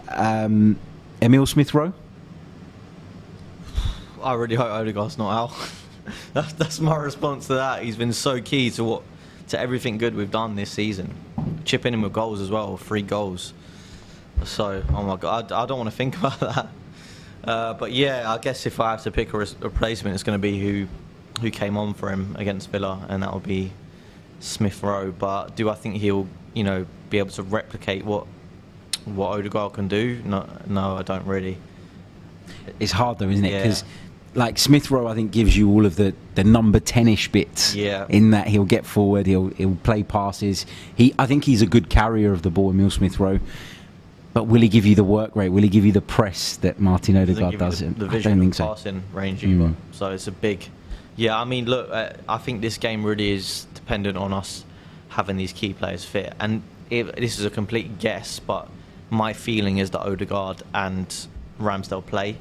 Um, 0.09 0.79
Emil 1.21 1.47
Smith 1.47 1.75
Rowe? 1.75 1.93
I 4.23 4.35
really 4.35 4.57
hope 4.57 4.67
Odegaard's 4.67 5.19
not 5.19 5.31
out. 5.31 5.71
that's, 6.33 6.53
that's 6.55 6.81
my 6.81 6.97
response 6.97 7.47
to 7.49 7.55
that. 7.55 7.83
He's 7.83 7.97
been 7.97 8.13
so 8.13 8.41
key 8.41 8.71
to 8.71 8.85
what 8.85 9.03
to 9.49 9.59
everything 9.59 9.97
good 9.99 10.15
we've 10.15 10.31
done 10.31 10.57
this 10.57 10.71
season. 10.71 11.15
Chipping 11.65 11.95
in 11.95 12.03
with 12.03 12.13
goals 12.13 12.41
as 12.41 12.51
well, 12.51 12.77
three 12.77 13.03
goals. 13.03 13.53
So, 14.45 14.83
oh 14.91 15.03
my 15.03 15.17
god, 15.17 15.53
I, 15.53 15.63
I 15.63 15.67
don't 15.67 15.79
want 15.79 15.91
to 15.91 15.97
think 15.97 16.19
about 16.19 16.41
that. 16.41 16.69
Uh, 17.45 17.75
but 17.75 17.93
yeah, 17.93 18.31
I 18.31 18.39
guess 18.39 18.67
if 18.67 18.81
I 18.81 18.93
have 18.93 19.03
to 19.05 19.11
pick 19.11 19.33
a 19.33 19.39
replacement, 19.39 20.15
it's 20.15 20.23
going 20.23 20.39
to 20.39 20.43
be 20.43 20.59
who 20.59 20.89
who 21.41 21.51
came 21.51 21.77
on 21.77 21.95
for 21.95 22.11
him 22.11 22.35
against 22.39 22.71
Villa, 22.71 23.07
and 23.09 23.23
that 23.23 23.33
will 23.33 23.41
be 23.41 23.73
Smith 24.41 24.83
Rowe. 24.83 25.13
But 25.13 25.55
do 25.55 25.71
I 25.71 25.75
think 25.75 25.97
he'll, 25.97 26.27
you 26.53 26.65
know, 26.65 26.87
be 27.11 27.19
able 27.19 27.31
to 27.31 27.43
replicate 27.43 28.05
what 28.05 28.27
what 29.05 29.39
Odegaard 29.39 29.73
can 29.73 29.89
do, 29.89 30.21
no, 30.25 30.47
no, 30.67 30.97
I 30.97 31.03
don't 31.03 31.27
really. 31.27 31.57
It's 32.79 32.93
hard 32.93 33.19
though, 33.19 33.29
isn't 33.29 33.45
it? 33.45 33.53
Yeah. 33.53 33.63
Because 33.63 33.85
like 34.35 34.59
Smith 34.59 34.91
Rowe, 34.91 35.07
I 35.07 35.15
think 35.15 35.33
gives 35.33 35.57
you 35.57 35.71
all 35.71 35.87
of 35.87 35.97
the, 35.97 36.15
the 36.35 36.45
number 36.45 36.81
ten-ish 36.81 37.29
bits. 37.33 37.75
Yeah. 37.75 38.07
In 38.09 38.31
that 38.31 38.47
he'll 38.49 38.65
get 38.65 38.87
forward, 38.87 39.27
he'll 39.27 39.49
he'll 39.49 39.77
play 39.77 40.03
passes. 40.03 40.67
He, 40.95 41.15
I 41.19 41.27
think 41.27 41.45
he's 41.45 41.63
a 41.63 41.67
good 41.67 41.89
carrier 41.89 42.33
of 42.33 42.43
the 42.43 42.51
ball, 42.51 42.71
Emil 42.71 42.91
Smith 42.91 43.19
Rowe. 43.19 43.41
But 44.35 44.45
will 44.45 44.61
he 44.61 44.69
give 44.69 44.87
you 44.87 44.95
the 44.95 45.05
work 45.05 45.35
rate? 45.35 45.49
Will 45.49 45.63
he 45.63 45.69
give 45.69 45.85
you 45.85 45.93
the 45.93 46.03
press 46.03 46.57
that 46.59 46.79
Martin 46.79 47.17
Odegaard 47.17 47.59
does? 47.59 47.81
the, 47.81 47.87
the 47.87 48.07
I 48.07 48.09
vision 48.09 48.33
don't 48.33 48.41
think 48.41 48.55
so. 48.55 48.67
passing 48.67 49.03
range 49.13 49.43
Mm. 49.43 49.75
So 49.93 50.13
it's 50.13 50.27
a 50.29 50.33
big. 50.33 50.69
Yeah, 51.17 51.41
I 51.41 51.45
mean, 51.45 51.65
look, 51.65 51.91
uh, 51.91 52.13
I 52.29 52.39
think 52.39 52.61
this 52.61 52.79
game 52.79 53.05
really 53.05 53.33
is 53.33 53.67
dependent 53.75 54.17
on 54.17 54.33
us 54.33 54.65
having 55.09 55.37
these 55.37 55.53
key 55.53 55.73
players 55.73 56.05
fit, 56.05 56.35
and 56.39 56.63
if, 56.91 57.15
this 57.17 57.39
is 57.39 57.45
a 57.45 57.51
complete 57.51 57.99
guess, 57.99 58.39
but 58.39 58.69
my 59.11 59.33
feeling 59.33 59.79
is 59.79 59.91
that 59.91 60.01
Odegaard 60.01 60.63
and 60.75 61.27
Ramsdale 61.61 62.05
play 62.05 62.37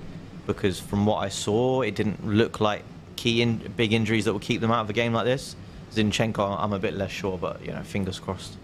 because 0.45 0.79
from 0.79 1.05
what 1.05 1.17
I 1.17 1.29
saw, 1.29 1.81
it 1.81 1.95
didn't 1.95 2.25
look 2.25 2.59
like 2.59 2.83
key 3.15 3.41
in, 3.41 3.57
big 3.75 3.93
injuries 3.93 4.25
that 4.25 4.33
will 4.33 4.39
keep 4.39 4.61
them 4.61 4.71
out 4.71 4.81
of 4.81 4.89
a 4.89 4.93
game 4.93 5.13
like 5.13 5.25
this. 5.25 5.55
Zinchenko, 5.93 6.57
I'm 6.59 6.73
a 6.73 6.79
bit 6.79 6.93
less 6.93 7.11
sure, 7.11 7.37
but 7.37 7.63
you 7.63 7.71
know, 7.71 7.83
fingers 7.83 8.19
crossed. 8.19 8.57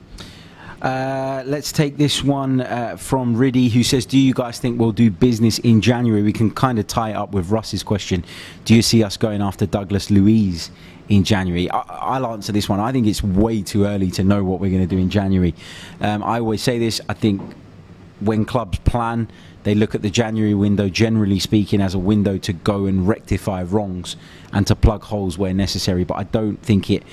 Uh, 0.82 1.42
let's 1.46 1.72
take 1.72 1.96
this 1.96 2.24
one 2.24 2.60
uh, 2.60 2.98
from 2.98 3.38
Riddy, 3.38 3.70
who 3.70 3.84
says, 3.84 4.06
"Do 4.06 4.20
you 4.20 4.34
guys 4.34 4.60
think 4.60 4.80
we'll 4.80 4.92
do 4.92 5.10
business 5.10 5.60
in 5.60 5.80
January?" 5.80 6.22
We 6.24 6.34
can 6.34 6.52
kind 6.52 6.78
of 6.78 6.88
tie 6.88 7.12
it 7.12 7.16
up 7.16 7.32
with 7.32 7.50
Russ's 7.50 7.84
question. 7.84 8.26
Do 8.66 8.76
you 8.76 8.82
see 8.82 9.02
us 9.02 9.16
going 9.16 9.42
after 9.42 9.66
Douglas 9.66 10.12
Luiz 10.12 10.72
in 11.10 11.24
January? 11.24 11.70
I- 11.72 11.84
I'll 12.16 12.26
answer 12.28 12.52
this 12.52 12.68
one. 12.70 12.80
I 12.80 12.92
think 12.92 13.08
it's 13.08 13.24
way 13.24 13.62
too 13.62 13.86
early 13.86 14.12
to 14.12 14.24
know 14.24 14.44
what 14.44 14.60
we're 14.60 14.72
going 14.72 14.88
to 14.88 14.96
do 14.96 14.98
in 15.02 15.10
January. 15.10 15.54
Um, 16.02 16.24
I 16.24 16.40
always 16.40 16.62
say 16.62 16.80
this. 16.80 17.02
I 17.10 17.14
think 17.14 17.42
when 18.20 18.46
clubs 18.46 18.80
plan, 18.80 19.28
they 19.64 19.76
look 19.76 19.96
at 19.96 20.02
the 20.02 20.10
January 20.10 20.54
window, 20.54 20.90
generally 20.90 21.40
speaking, 21.40 21.82
as 21.82 21.94
a 21.94 22.00
window 22.00 22.38
to 22.40 22.54
go 22.54 22.86
and 22.86 23.08
rectify 23.08 23.64
wrongs 23.64 24.16
and 24.52 24.68
to 24.68 24.76
plug 24.76 25.04
holes 25.04 25.38
where 25.38 25.54
necessary. 25.54 26.04
But 26.04 26.16
I 26.16 26.24
don't 26.24 26.62
think 26.62 26.90
it 26.90 27.04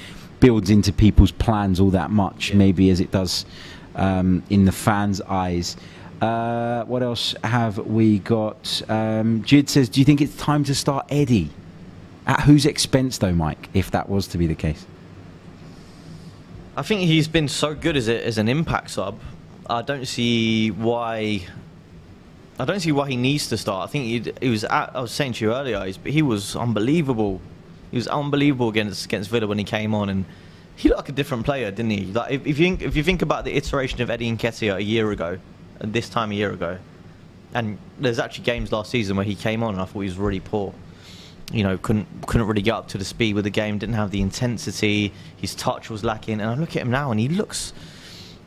builds 0.41 0.70
into 0.70 0.93
people's 0.93 1.30
plans 1.32 1.78
all 1.80 1.91
that 1.91 2.11
much, 2.11 2.51
Yeah. 2.51 2.57
maybe 2.57 2.91
as 2.91 3.01
it 3.01 3.11
does 3.11 3.45
um, 3.95 4.43
in 4.51 4.64
the 4.64 4.72
fans' 4.72 5.20
eyes. 5.22 5.76
Uh, 6.20 6.84
what 6.84 7.03
else 7.03 7.34
have 7.45 7.78
we 7.78 8.18
got? 8.20 8.82
Um, 8.88 9.43
Jid 9.43 9.68
says, 9.68 9.88
"Do 9.88 10.01
you 10.01 10.05
think 10.05 10.20
it's 10.20 10.36
time 10.36 10.64
to 10.64 10.74
start 10.74 11.07
Eddie?" 11.09 11.51
At 12.31 12.43
whose 12.43 12.64
expense, 12.64 13.18
though, 13.18 13.33
Mike? 13.33 13.68
If 13.74 13.91
that 13.91 14.09
was 14.09 14.28
to 14.28 14.39
be 14.39 14.47
the 14.47 14.55
case, 14.55 14.87
I 16.76 16.83
think 16.83 17.01
he's 17.01 17.26
been 17.26 17.49
so 17.49 17.74
good 17.74 17.97
as, 17.97 18.09
a, 18.09 18.24
as 18.24 18.39
an 18.39 18.49
impact 18.49 18.91
sub. 18.91 19.18
I 19.68 19.83
don't 19.83 20.07
see 20.07 20.70
why. 20.70 21.45
I 22.57 22.64
don't 22.64 22.78
see 22.78 22.93
why 22.93 23.09
he 23.09 23.16
needs 23.16 23.49
to 23.49 23.59
start. 23.59 23.89
I 23.89 23.91
think 23.91 24.39
he, 24.41 24.49
was. 24.49 24.62
At, 24.62 24.95
I 24.95 25.01
was 25.01 25.11
saying 25.11 25.33
to 25.35 25.45
you 25.45 25.53
earlier, 25.53 25.85
he's, 25.85 25.99
he 26.05 26.22
was 26.22 26.55
unbelievable. 26.55 27.41
He 27.91 27.97
was 27.97 28.07
unbelievable 28.07 28.68
against 28.68 29.07
against 29.07 29.28
Villa 29.28 29.49
when 29.49 29.59
he 29.59 29.64
came 29.64 29.93
on, 29.93 30.09
and 30.09 30.24
he 30.76 30.89
looked 30.89 31.01
like 31.01 31.09
a 31.09 31.12
different 31.12 31.45
player, 31.45 31.72
didn't 31.72 31.91
he? 31.91 32.05
Like 32.12 32.31
if, 32.31 32.47
if 32.47 32.61
you 32.61 32.64
think, 32.64 32.83
if 32.83 32.95
you 32.95 33.03
think 33.03 33.22
about 33.22 33.45
the 33.45 33.57
iteration 33.57 34.03
of 34.03 34.09
Eddie 34.09 34.31
Nketiah 34.31 34.76
a 34.76 34.83
year 34.85 35.11
ago, 35.11 35.41
and 35.81 35.93
this 35.93 36.09
time 36.09 36.31
a 36.31 36.35
year 36.35 36.53
ago, 36.53 36.78
and 37.55 37.76
there's 37.99 38.20
actually 38.20 38.45
games 38.45 38.70
last 38.70 38.89
season 38.89 39.16
where 39.16 39.26
he 39.26 39.35
came 39.35 39.64
on 39.64 39.74
and 39.74 39.83
I 39.83 39.85
thought 39.85 40.03
he 40.03 40.07
was 40.07 40.16
really 40.16 40.39
poor. 40.39 40.72
You 41.51 41.65
know, 41.65 41.79
couldn't 41.79 42.07
couldn't 42.27 42.47
really 42.47 42.63
get 42.63 42.75
up 42.75 42.89
to 42.89 42.99
the 42.99 43.05
speed 43.05 43.35
with 43.35 43.45
the 43.45 43.51
game, 43.51 43.79
didn't 43.79 43.97
have 43.97 44.11
the 44.11 44.21
intensity, 44.21 45.13
his 45.37 45.55
touch 45.55 45.91
was 45.91 46.05
lacking, 46.05 46.41
and 46.41 46.51
I 46.51 46.55
look 46.55 46.77
at 46.77 46.83
him 46.83 46.91
now 46.91 47.11
and 47.11 47.19
he 47.19 47.29
looks 47.29 47.73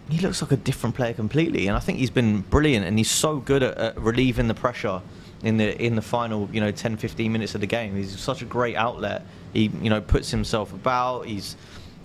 he 0.09 0.19
looks 0.19 0.41
like 0.41 0.51
a 0.51 0.57
different 0.57 0.95
player 0.95 1.13
completely. 1.13 1.67
And 1.67 1.77
I 1.77 1.79
think 1.79 1.97
he's 1.99 2.09
been 2.09 2.41
brilliant 2.41 2.85
and 2.85 2.97
he's 2.97 3.11
so 3.11 3.37
good 3.37 3.63
at, 3.63 3.77
at 3.77 3.97
relieving 3.99 4.47
the 4.47 4.53
pressure 4.53 5.01
in 5.43 5.57
the 5.57 5.81
in 5.81 5.95
the 5.95 6.01
final, 6.01 6.49
you 6.51 6.61
know, 6.61 6.71
10, 6.71 6.97
15 6.97 7.31
minutes 7.31 7.55
of 7.55 7.61
the 7.61 7.67
game. 7.67 7.95
He's 7.95 8.17
such 8.19 8.41
a 8.41 8.45
great 8.45 8.75
outlet. 8.75 9.25
He, 9.53 9.71
you 9.81 9.89
know, 9.89 10.01
puts 10.01 10.31
himself 10.31 10.73
about, 10.73 11.25
he's 11.25 11.55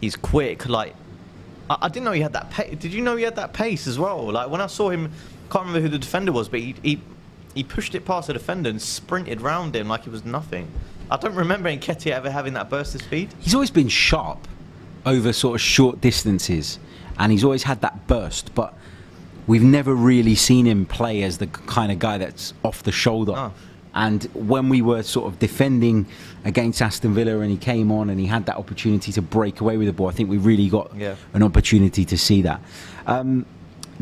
he's 0.00 0.16
quick, 0.16 0.68
like 0.68 0.94
I, 1.70 1.78
I 1.82 1.88
didn't 1.88 2.04
know 2.04 2.12
he 2.12 2.20
had 2.20 2.32
that 2.34 2.50
pace. 2.50 2.76
Did 2.78 2.92
you 2.92 3.02
know 3.02 3.16
he 3.16 3.24
had 3.24 3.36
that 3.36 3.52
pace 3.52 3.86
as 3.86 3.98
well? 3.98 4.30
Like 4.30 4.50
when 4.50 4.60
I 4.60 4.66
saw 4.66 4.90
him, 4.90 5.12
can't 5.50 5.66
remember 5.66 5.80
who 5.80 5.88
the 5.88 5.98
defender 5.98 6.32
was, 6.32 6.48
but 6.48 6.60
he 6.60 6.74
he, 6.82 7.00
he 7.58 7.64
pushed 7.64 7.92
it 7.96 8.04
past 8.04 8.28
the 8.28 8.32
defender 8.32 8.70
and 8.70 8.80
sprinted 8.80 9.40
round 9.40 9.74
him 9.74 9.88
like 9.88 10.06
it 10.06 10.10
was 10.10 10.24
nothing. 10.24 10.70
I 11.10 11.16
don't 11.16 11.34
remember 11.34 11.68
Nketiah 11.68 12.12
ever 12.12 12.30
having 12.30 12.52
that 12.54 12.70
burst 12.70 12.94
of 12.94 13.02
speed. 13.02 13.30
he's 13.40 13.52
always 13.54 13.70
been 13.72 13.88
sharp 13.88 14.46
over 15.04 15.32
sort 15.32 15.56
of 15.56 15.60
short 15.60 16.00
distances, 16.00 16.78
and 17.18 17.32
he's 17.32 17.42
always 17.42 17.64
had 17.64 17.80
that 17.80 18.06
burst. 18.06 18.54
But 18.54 18.74
we've 19.48 19.64
never 19.64 19.92
really 19.92 20.36
seen 20.36 20.66
him 20.66 20.86
play 20.86 21.24
as 21.24 21.38
the 21.38 21.48
kind 21.48 21.90
of 21.90 21.98
guy 21.98 22.18
that's 22.18 22.54
off 22.62 22.84
the 22.84 22.92
shoulder. 22.92 23.32
Oh. 23.36 23.52
And 23.94 24.22
when 24.34 24.68
we 24.68 24.80
were 24.80 25.02
sort 25.02 25.26
of 25.32 25.40
defending 25.40 26.06
against 26.44 26.80
Aston 26.80 27.12
Villa, 27.14 27.40
and 27.40 27.50
he 27.50 27.56
came 27.56 27.90
on 27.90 28.08
and 28.10 28.20
he 28.20 28.26
had 28.26 28.46
that 28.46 28.56
opportunity 28.56 29.10
to 29.12 29.22
break 29.22 29.60
away 29.60 29.76
with 29.78 29.88
the 29.88 29.92
ball, 29.92 30.06
I 30.08 30.12
think 30.12 30.30
we 30.30 30.36
really 30.38 30.68
got 30.68 30.94
Yeah. 30.96 31.16
an 31.34 31.42
opportunity 31.42 32.04
to 32.04 32.16
see 32.16 32.42
that. 32.42 32.60
Um, 33.08 33.46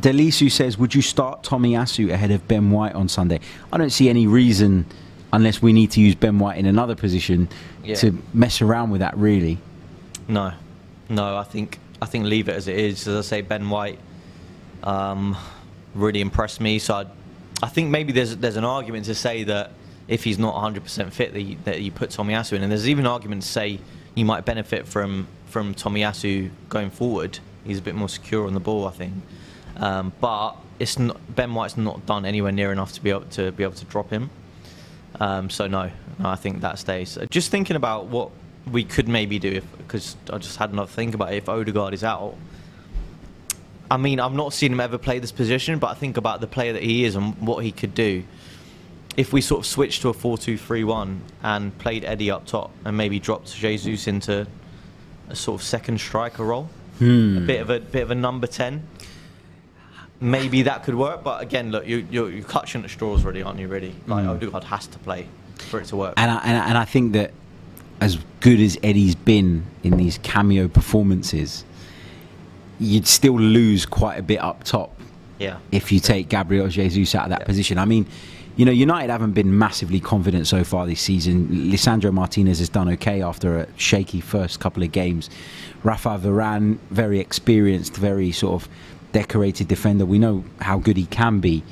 Delisu 0.01 0.51
says, 0.51 0.77
"Would 0.79 0.95
you 0.95 1.03
start 1.03 1.43
Tomiyasu 1.43 2.11
ahead 2.11 2.31
of 2.31 2.47
Ben 2.49 2.71
White 2.71 2.95
on 2.95 3.09
Sunday?" 3.09 3.41
I 3.73 3.79
don't 3.79 3.91
see 3.91 4.09
any 4.11 4.27
reason, 4.27 4.85
unless 5.33 5.63
we 5.63 5.73
need 5.73 5.91
to 5.93 6.01
use 6.01 6.15
Ben 6.15 6.39
White 6.39 6.59
in 6.59 6.67
another 6.67 6.95
position, 6.95 7.49
Yeah. 7.85 7.95
to 7.97 8.19
mess 8.35 8.61
around 8.61 8.91
with 8.91 9.01
that. 9.01 9.17
Really, 9.17 9.59
No, 10.29 10.53
no. 11.09 11.37
I 11.37 11.45
think 11.45 11.79
I 12.03 12.07
think 12.07 12.27
leave 12.27 12.49
it 12.49 12.57
as 12.57 12.69
it 12.69 12.79
is. 12.79 13.07
As 13.09 13.17
I 13.27 13.29
say, 13.29 13.41
Ben 13.41 13.71
White 13.71 13.99
um, 14.85 15.37
really 15.95 16.21
impressed 16.21 16.61
me. 16.61 16.79
So 16.79 16.95
I, 16.95 17.07
I 17.63 17.69
think 17.69 17.91
maybe 17.91 18.13
there's 18.13 18.37
there's 18.37 18.57
an 18.57 18.65
argument 18.65 19.07
to 19.07 19.15
say 19.15 19.45
that 19.45 19.73
if 20.09 20.23
he's 20.25 20.39
not 20.39 20.55
100% 20.55 21.11
fit, 21.13 21.33
that 21.33 21.43
you, 21.43 21.57
that 21.65 21.81
you 21.81 21.91
put 21.91 22.11
Tomiyasu 22.11 22.53
in, 22.53 22.63
and 22.63 22.71
there's 22.71 22.89
even 22.89 23.07
an 23.07 23.11
argument 23.11 23.43
to 23.43 23.49
say 23.49 23.81
you 24.15 24.25
might 24.25 24.45
benefit 24.45 24.87
from 24.87 25.27
from 25.47 25.75
Tomiyasu 25.75 26.51
going 26.69 26.91
forward. 26.91 27.39
He's 27.65 27.79
a 27.79 27.83
bit 27.83 27.95
more 27.95 28.09
secure 28.09 28.47
on 28.47 28.53
the 28.55 28.61
ball, 28.61 28.87
I 28.87 28.91
think. 28.93 29.15
Um, 29.77 30.13
but 30.21 30.53
it's 30.79 30.99
not, 30.99 31.19
Ben 31.35 31.55
White's 31.55 31.77
not 31.77 32.07
done 32.07 32.25
anywhere 32.25 32.53
near 32.53 32.73
enough 32.73 32.93
to 32.95 33.03
be 33.03 33.11
able 33.11 33.23
to 33.33 33.53
be 33.53 33.63
able 33.63 33.75
to 33.75 33.85
drop 33.87 34.11
him. 34.11 34.31
Um, 35.21 35.49
so 35.51 35.67
no, 35.67 35.91
no, 36.19 36.29
I 36.29 36.37
think 36.37 36.61
that 36.63 36.79
stays. 36.79 37.17
Uh, 37.19 37.27
Just 37.31 37.51
thinking 37.51 37.77
about 37.77 38.07
what 38.07 38.31
we 38.71 38.85
could 38.85 39.09
maybe 39.09 39.39
do, 39.39 39.61
because 39.79 40.17
I 40.33 40.39
just 40.39 40.57
had 40.59 40.71
another 40.73 40.91
think 40.91 41.15
about 41.15 41.33
it. 41.33 41.37
If 41.37 41.49
Odegaard 41.49 41.95
is 41.95 42.05
out, 42.05 42.35
I 43.91 43.97
mean, 43.97 44.19
I've 44.19 44.33
not 44.35 44.53
seen 44.53 44.73
him 44.73 44.81
ever 44.81 44.99
play 44.99 45.19
this 45.21 45.33
position, 45.33 45.79
but 45.79 45.89
I 45.89 45.95
think 45.95 46.17
about 46.17 46.41
the 46.41 46.47
player 46.47 46.73
that 46.73 46.83
he 46.83 47.05
is 47.05 47.15
and 47.15 47.37
what 47.41 47.65
he 47.65 47.71
could 47.73 47.95
do. 47.95 48.25
If 49.17 49.33
we 49.33 49.41
sort 49.41 49.61
of 49.61 49.67
switched 49.67 50.03
to 50.03 50.09
a 50.11 50.15
4-2-3-1 50.15 51.19
and 51.43 51.79
played 51.79 52.05
Eddie 52.05 52.31
up 52.31 52.45
top 52.47 52.71
and 52.85 52.97
maybe 52.97 53.19
dropped 53.19 53.55
Jesus 53.55 54.07
into 54.09 54.47
a 55.29 55.37
sort 55.37 55.61
of 55.61 55.67
second 55.67 55.99
striker 56.01 56.45
role, 56.45 56.69
a 57.01 57.41
bit 57.41 57.61
of 57.61 57.71
a 57.71 57.79
bit 57.81 58.03
of 58.03 58.11
a 58.11 58.15
number 58.15 58.47
ten, 58.47 58.83
maybe 60.21 60.63
that 60.63 60.85
could 60.85 60.95
work. 60.95 61.23
But 61.23 61.43
again, 61.43 61.71
look, 61.71 61.87
you, 61.87 62.07
you're, 62.11 62.31
you're 62.31 62.45
clutching 62.45 62.85
at 62.85 62.91
straws, 62.91 63.25
really, 63.25 63.43
aren't 63.43 63.59
you? 63.59 63.69
Really, 63.69 63.95
like 64.07 64.25
Mm. 64.25 64.31
Odegaard 64.31 64.65
has 64.65 64.87
to 64.89 64.99
play 65.01 65.27
for 65.57 65.81
it 65.81 65.87
to 65.87 65.97
work. 65.97 66.15
and 66.17 66.31
I, 66.31 66.37
and, 66.45 66.57
I- 66.59 66.69
and 66.69 66.79
I 66.79 66.85
think 66.85 67.13
that 67.15 67.33
as 68.01 68.19
good 68.41 68.61
as 68.61 68.77
Eddie's 68.83 69.15
been 69.15 69.65
in 69.83 69.97
these 69.97 70.19
cameo 70.19 70.69
performances, 70.69 71.65
you'd 72.79 73.07
still 73.07 73.39
lose 73.39 73.87
quite 73.87 74.19
a 74.19 74.23
bit 74.23 74.37
up 74.39 74.65
top 74.65 74.93
yeah, 75.39 75.59
if 75.73 75.91
you 75.93 76.01
take 76.01 76.29
Gabriel 76.29 76.69
Jesus 76.69 77.15
out 77.15 77.25
of 77.25 77.31
that 77.31 77.41
Yeah. 77.41 77.47
position. 77.47 77.79
I 77.79 77.85
mean, 77.87 78.07
you 78.57 78.65
know, 78.65 78.73
United 78.73 79.11
haven't 79.11 79.33
been 79.33 79.59
massively 79.59 80.01
confident 80.01 80.47
so 80.47 80.65
far 80.65 80.87
this 80.87 81.01
season. 81.01 81.49
Lisandro 81.71 82.11
Martinez 82.13 82.59
has 82.59 82.71
done 82.71 82.89
okay 82.91 83.21
after 83.23 83.59
a 83.59 83.67
shaky 83.77 84.21
first 84.21 84.61
couple 84.61 84.83
of 84.83 84.93
games. 84.93 85.29
Rafa 85.83 86.19
Varane, 86.23 86.79
very 86.91 87.21
experienced, 87.21 87.95
very 87.97 88.33
sort 88.33 88.63
of 88.63 88.69
decorated 89.13 89.69
defender. 89.69 90.05
We 90.05 90.19
know 90.19 90.45
how 90.61 90.79
good 90.79 90.97
he 90.97 91.07
can 91.07 91.41
be, 91.41 91.63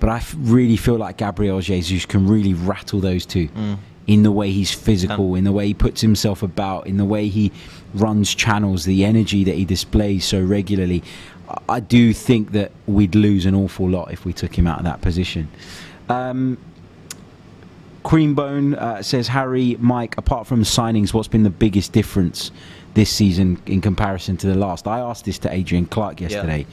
but 0.00 0.08
I 0.10 0.16
f- 0.16 0.34
really 0.38 0.76
feel 0.76 0.96
like 0.96 1.16
Gabriel 1.18 1.60
Jesus 1.60 2.04
can 2.06 2.26
really 2.26 2.54
rattle 2.54 3.00
those 3.00 3.24
two. 3.26 3.48
In 4.06 4.22
the 4.24 4.32
way 4.32 4.50
he's 4.50 4.72
physical, 4.72 5.34
in 5.36 5.44
the 5.44 5.52
way 5.52 5.68
he 5.68 5.74
puts 5.74 6.00
himself 6.00 6.42
about, 6.42 6.86
in 6.88 6.96
the 6.96 7.04
way 7.04 7.28
he 7.28 7.52
runs 7.94 8.34
channels, 8.34 8.84
the 8.84 9.04
energy 9.04 9.44
that 9.44 9.54
he 9.54 9.64
displays 9.64 10.24
so 10.24 10.42
regularly, 10.42 11.02
I- 11.48 11.76
I 11.76 11.80
do 11.80 12.12
think 12.12 12.52
that 12.52 12.72
we'd 12.86 13.14
lose 13.14 13.46
an 13.46 13.54
awful 13.54 13.88
lot 13.88 14.10
if 14.12 14.24
we 14.24 14.32
took 14.32 14.58
him 14.58 14.66
out 14.66 14.78
of 14.78 14.84
that 14.84 15.00
position. 15.00 15.48
Um, 16.08 16.58
Creambone 18.04 18.74
uh, 18.76 19.02
says, 19.02 19.28
Harry, 19.28 19.76
Mike, 19.78 20.16
apart 20.16 20.46
from 20.46 20.62
signings, 20.62 21.12
what's 21.12 21.28
been 21.28 21.42
the 21.42 21.50
biggest 21.50 21.92
difference 21.92 22.50
this 22.94 23.10
season 23.10 23.60
in 23.66 23.80
comparison 23.80 24.36
to 24.38 24.46
the 24.46 24.54
last? 24.54 24.86
I 24.86 25.00
asked 25.00 25.24
this 25.24 25.38
to 25.40 25.52
Adrian 25.52 25.86
Clarke 25.86 26.20
yesterday. 26.20 26.66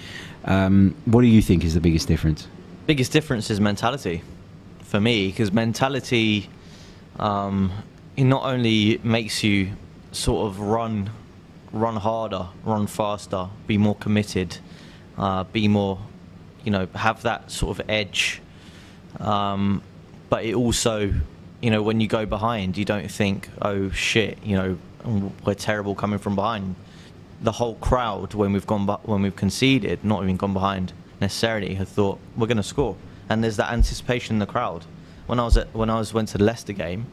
Um, 0.45 0.95
what 1.05 1.22
do 1.22 1.28
you 1.28 1.41
think 1.41 1.63
is 1.63 1.74
the 1.74 1.82
biggest 1.82 2.07
difference? 2.07 2.47
biggest 2.86 3.11
difference 3.11 3.49
is 3.49 3.59
mentality 3.59 4.22
for 4.80 5.01
me 5.01 5.28
because 5.28 5.51
mentality 5.51 6.49
um, 7.20 7.70
it 8.15 8.24
not 8.24 8.43
only 8.45 8.97
makes 9.03 9.43
you 9.43 9.74
sort 10.13 10.47
of 10.47 10.61
run 10.61 11.09
run 11.74 11.97
harder 11.97 12.47
run 12.63 12.88
faster 12.88 13.49
be 13.68 13.78
more 13.78 13.95
committed 13.95 14.57
uh, 15.18 15.43
be 15.43 15.68
more 15.68 15.99
you 16.68 16.72
know, 16.72 16.86
have 16.95 17.22
that 17.22 17.49
sort 17.49 17.80
of 17.80 17.89
edge. 17.89 18.41
Um, 19.22 19.82
but 20.30 20.43
it 20.43 20.53
also, 20.53 21.13
you 21.61 21.72
know, 21.72 21.82
when 21.82 22.01
you 22.01 22.07
go 22.09 22.26
behind, 22.26 22.76
you 22.76 22.84
don't 22.84 23.09
think, 23.09 23.47
oh 23.61 23.89
shit, 23.91 24.38
you 24.43 24.57
know, 24.57 24.78
we're 25.45 25.53
terrible 25.53 25.95
coming 25.95 26.20
from 26.20 26.36
behind. 26.36 26.76
The 27.41 27.51
whole 27.51 27.76
crowd, 27.76 28.34
when 28.34 28.53
we've 28.53 28.68
gone, 28.68 28.88
when 29.03 29.22
we've 29.22 29.36
conceded, 29.36 30.03
not 30.03 30.24
even 30.24 30.38
gone 30.38 30.53
behind 30.53 30.93
necessarily, 31.22 31.76
have 31.76 31.89
thought 31.89 32.20
we're 32.36 32.47
going 32.47 32.58
to 32.58 32.64
score, 32.64 32.95
and 33.30 33.43
there's 33.43 33.58
that 33.58 33.72
anticipation 33.72 34.36
in 34.36 34.39
the 34.39 34.45
crowd. 34.45 34.86
When 35.28 35.39
I 35.39 35.43
was 35.43 35.58
at, 35.58 35.74
when 35.74 35.89
I 35.89 35.99
was 35.99 36.14
went 36.14 36.30
to 36.30 36.38
the 36.38 36.43
Leicester 36.43 36.74
game, 36.74 37.05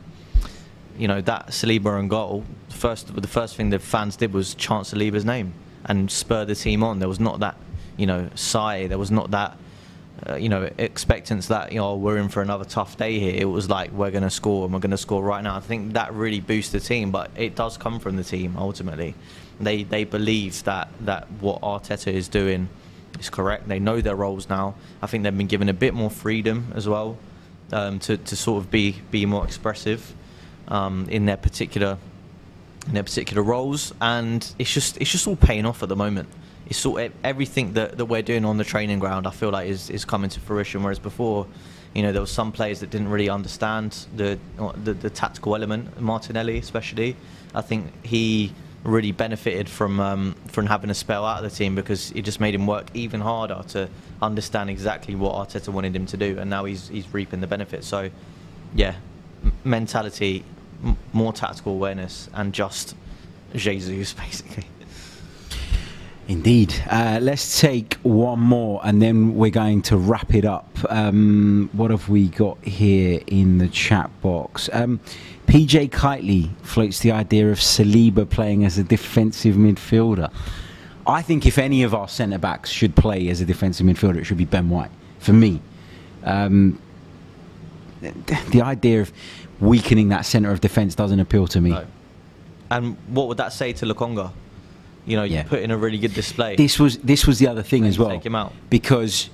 you 0.97 1.09
know 1.09 1.21
that 1.23 1.49
Saliba 1.49 1.99
and 1.99 2.09
goal. 2.09 2.45
First, 2.69 3.15
the 3.15 3.29
first 3.29 3.57
thing 3.57 3.71
the 3.71 3.79
fans 3.79 4.17
did 4.17 4.33
was 4.33 4.55
chant 4.55 4.87
Saliba's 4.87 5.25
name 5.25 5.53
and 5.85 6.11
spur 6.11 6.45
the 6.45 6.55
team 6.55 6.83
on. 6.83 6.99
There 6.99 7.09
was 7.09 7.21
not 7.21 7.41
that, 7.41 7.57
you 7.97 8.07
know, 8.07 8.31
sigh. 8.35 8.87
There 8.87 8.99
was 8.99 9.11
not 9.11 9.31
that, 9.33 9.57
uh, 10.29 10.37
you 10.37 10.49
know, 10.49 10.71
expectance 10.79 11.49
that 11.49 11.73
you 11.73 11.79
know 11.79 11.97
we're 11.97 12.17
in 12.17 12.29
for 12.29 12.41
another 12.41 12.65
tough 12.65 12.97
day 12.97 13.19
here. 13.19 13.35
It 13.37 13.45
was 13.45 13.69
like 13.69 13.93
we're 13.93 14.11
going 14.11 14.23
to 14.23 14.31
score 14.31 14.65
and 14.65 14.73
we're 14.73 14.81
going 14.81 14.91
to 14.91 14.99
score 14.99 15.23
right 15.23 15.43
now. 15.43 15.57
I 15.57 15.61
think 15.61 15.93
that 15.95 16.15
really 16.15 16.41
boosts 16.41 16.73
the 16.73 16.81
team, 16.81 17.11
but 17.11 17.31
it 17.37 17.55
does 17.55 17.77
come 17.77 18.01
from 18.01 18.17
the 18.17 18.25
team 18.25 18.57
ultimately. 18.57 19.15
They 19.61 19.83
they 19.83 20.05
believe 20.05 20.65
that 20.65 20.89
that 21.01 21.31
what 21.41 21.61
Arteta 21.61 22.13
is 22.13 22.29
doing 22.29 22.69
is 23.21 23.29
correct. 23.29 23.69
They 23.69 23.79
know 23.79 24.01
their 24.01 24.17
roles 24.17 24.49
now. 24.49 24.77
I 25.03 25.07
think 25.07 25.25
they've 25.25 25.37
been 25.37 25.47
given 25.47 25.69
a 25.69 25.75
bit 25.75 25.95
more 25.95 26.11
freedom 26.11 26.73
as 26.75 26.89
well 26.89 27.19
um, 27.73 27.99
to 28.01 28.17
to 28.17 28.37
sort 28.37 28.65
of 28.65 28.71
be 28.71 29.03
be 29.11 29.27
more 29.27 29.45
expressive 29.45 30.15
um, 30.69 31.07
in 31.11 31.27
their 31.27 31.37
particular 31.37 31.99
in 32.87 32.95
their 32.95 33.03
particular 33.03 33.43
roles, 33.43 33.93
and 34.01 34.55
it's 34.59 34.73
just 34.73 34.97
it's 34.99 35.11
just 35.11 35.27
all 35.27 35.37
paying 35.37 35.67
off 35.67 35.83
at 35.83 35.89
the 35.89 35.97
moment. 35.97 36.29
It's 36.67 36.79
sort 36.79 37.03
of 37.03 37.13
everything 37.23 37.75
that, 37.75 37.99
that 37.99 38.07
we're 38.07 38.23
doing 38.23 38.45
on 38.45 38.57
the 38.57 38.65
training 38.65 38.99
ground. 38.99 39.27
I 39.27 39.31
feel 39.31 39.51
like 39.51 39.69
is, 39.69 39.91
is 39.91 40.05
coming 40.05 40.31
to 40.31 40.41
fruition. 40.41 40.83
Whereas 40.83 40.99
before, 40.99 41.47
you 41.95 42.03
know, 42.03 42.13
there 42.13 42.21
was 42.21 42.31
some 42.31 42.53
players 42.53 42.81
that 42.81 42.91
didn't 42.91 43.09
really 43.09 43.29
understand 43.29 44.07
the 44.17 44.39
the, 44.83 44.95
the 44.95 45.11
tactical 45.11 45.55
element. 45.55 46.01
Martinelli, 46.01 46.59
especially, 46.59 47.17
I 47.55 47.61
think 47.61 47.93
he 48.05 48.53
really 48.83 49.13
benefited 49.13 49.69
from 49.69 50.01
um, 50.01 50.35
from 50.49 50.67
having 50.67 50.91
a 50.91 50.95
spell 50.95 51.25
out 51.25 51.45
of 51.45 51.51
the 51.51 51.57
team 51.57 51.75
because 51.75 52.11
it 52.13 52.23
just 52.23 52.41
made 52.41 52.55
him 52.55 52.67
work 52.67 52.87
even 52.95 53.21
harder 53.21 53.63
to 53.69 53.89
understand 54.23 54.71
exactly 54.71 55.15
what 55.15 55.35
Arteta 55.35 55.69
wanted 55.69 55.95
him 55.95 56.07
to 56.07 56.17
do, 56.17 56.39
and 56.39 56.49
now 56.49 56.65
he's 56.65 56.89
he's 56.89 57.13
reaping 57.13 57.41
the 57.41 57.47
benefits. 57.47 57.87
So, 57.87 58.11
yeah, 58.75 58.95
mentality 59.65 60.45
more 61.13 61.33
tactical 61.33 61.73
awareness 61.73 62.29
and 62.35 62.53
just 62.53 62.95
Jesus, 63.55 64.13
basically. 64.15 64.65
Indeed. 66.27 66.75
Uh, 66.89 67.19
let's 67.21 67.61
take 67.61 67.95
one 68.03 68.41
more 68.41 68.81
and 68.83 69.03
then 69.03 69.35
we're 69.35 69.51
going 69.51 69.83
to 69.83 69.97
wrap 69.97 70.35
it 70.35 70.45
up. 70.45 70.79
Um, 70.89 71.69
what 71.73 71.91
have 71.91 72.09
we 72.09 72.29
got 72.29 72.63
here 72.65 73.21
in 73.27 73.59
the 73.59 73.69
chat 73.69 74.11
box? 74.23 74.71
Um, 74.73 75.01
PJ 75.47 75.91
Kitely 75.91 76.51
floats 76.63 77.01
the 77.01 77.13
idea 77.13 77.51
of 77.51 77.59
Saliba 77.59 78.29
playing 78.29 78.65
as 78.65 78.79
a 78.79 78.85
defensive 78.85 79.57
midfielder. 79.57 80.33
I 81.07 81.21
think 81.21 81.45
if 81.45 81.59
any 81.59 81.83
of 81.83 81.95
our 81.95 82.09
centre 82.09 82.39
backs 82.39 82.71
should 82.71 82.97
play 82.97 83.29
as 83.29 83.43
a 83.43 83.45
defensive 83.45 83.87
midfielder, 83.87 84.17
it 84.17 84.25
should 84.25 84.39
be 84.39 84.47
Ben 84.47 84.71
White, 84.71 84.91
for 85.19 85.35
me. 85.35 85.61
Um, 86.23 86.81
the 88.01 88.63
idea 88.63 89.03
of 89.03 89.13
weakening 89.61 90.09
that 90.09 90.23
centre 90.23 90.51
of 90.51 90.63
defence 90.63 90.95
doesn't 90.95 91.21
appeal 91.21 91.47
to 91.49 91.61
me. 91.61 91.71
No. 91.71 91.87
And 92.71 92.97
what 93.09 93.29
would 93.29 93.37
that 93.37 93.53
say 93.53 93.75
to 93.75 93.87
Lokonga? 93.87 94.33
You 95.07 95.17
know, 95.17 95.25
you 95.25 95.43
put 95.45 95.61
in 95.61 95.71
a 95.71 95.77
really 95.77 95.99
good 95.99 96.15
display. 96.15 96.57
This 96.57 96.79
was 96.79 96.99
this 96.99 97.27
was 97.27 97.39
the 97.39 97.49
other 97.49 97.63
thing 97.63 97.85
as 97.85 97.99
well. 97.99 98.11
Take 98.11 98.25
him 98.25 98.35
out 98.35 98.53
because 98.71 99.29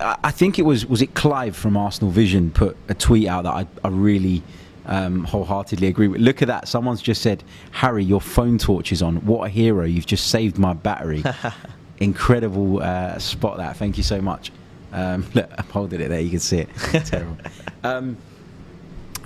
I 0.00 0.30
think 0.30 0.58
it 0.58 0.62
was 0.62 0.86
was 0.86 1.02
it 1.02 1.14
Clive 1.14 1.56
from 1.56 1.76
Arsenal 1.76 2.10
Vision 2.10 2.50
put 2.50 2.76
a 2.88 2.94
tweet 2.94 3.26
out 3.26 3.44
that 3.44 3.54
I, 3.54 3.66
I 3.82 3.88
really 3.88 4.42
um, 4.86 5.24
wholeheartedly 5.24 5.86
agree 5.86 6.08
with. 6.08 6.20
Look 6.20 6.42
at 6.42 6.48
that! 6.48 6.68
Someone's 6.68 7.02
just 7.02 7.22
said, 7.22 7.44
"Harry, 7.72 8.04
your 8.04 8.20
phone 8.20 8.58
torch 8.58 8.92
is 8.92 9.02
on. 9.02 9.16
What 9.26 9.46
a 9.46 9.48
hero! 9.48 9.84
You've 9.84 10.06
just 10.06 10.28
saved 10.28 10.58
my 10.58 10.74
battery." 10.74 11.22
Incredible 11.98 12.82
uh, 12.82 13.18
spot 13.18 13.56
that. 13.58 13.76
Thank 13.76 13.96
you 13.96 14.02
so 14.02 14.20
much. 14.20 14.52
Um, 14.92 15.26
look, 15.34 15.50
I'm 15.56 15.66
holding 15.66 16.00
it 16.00 16.08
there. 16.08 16.20
You 16.20 16.30
can 16.30 16.40
see 16.40 16.58
it. 16.58 16.68
Terrible. 17.04 17.36
Um, 17.84 18.16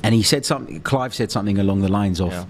and 0.02 0.14
he 0.14 0.22
said 0.22 0.44
something. 0.44 0.82
Clive 0.82 1.14
said 1.14 1.32
something 1.32 1.58
along 1.58 1.80
the 1.80 1.88
lines 1.88 2.20
of, 2.20 2.32
yeah. 2.32 2.44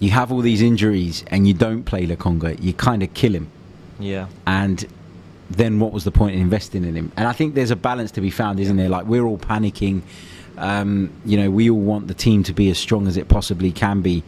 "You 0.00 0.10
have 0.10 0.32
all 0.32 0.40
these 0.40 0.62
injuries 0.62 1.24
and 1.28 1.46
you 1.46 1.54
don't 1.54 1.84
play 1.84 2.06
Lokonga. 2.06 2.60
You 2.60 2.72
kind 2.72 3.02
of 3.02 3.14
kill 3.14 3.34
him." 3.34 3.50
Yeah. 4.00 4.26
And 4.46 4.84
then 5.50 5.78
what 5.80 5.92
was 5.92 6.04
the 6.04 6.10
point 6.10 6.34
in 6.34 6.40
investing 6.40 6.84
in 6.84 6.94
him? 6.94 7.12
And 7.16 7.28
I 7.28 7.32
think 7.32 7.54
there's 7.54 7.70
a 7.70 7.76
balance 7.76 8.10
to 8.12 8.20
be 8.20 8.30
found, 8.30 8.58
isn't 8.60 8.76
there? 8.76 8.88
Like 8.88 9.06
we're 9.06 9.24
all 9.24 9.38
panicking. 9.38 10.02
Um, 10.58 11.10
you 11.24 11.36
know, 11.36 11.50
we 11.50 11.70
all 11.70 11.80
want 11.80 12.08
the 12.08 12.14
team 12.14 12.42
to 12.44 12.52
be 12.52 12.70
as 12.70 12.78
strong 12.78 13.06
as 13.06 13.16
it 13.16 13.28
possibly 13.28 13.72
can 13.72 14.02
be, 14.02 14.22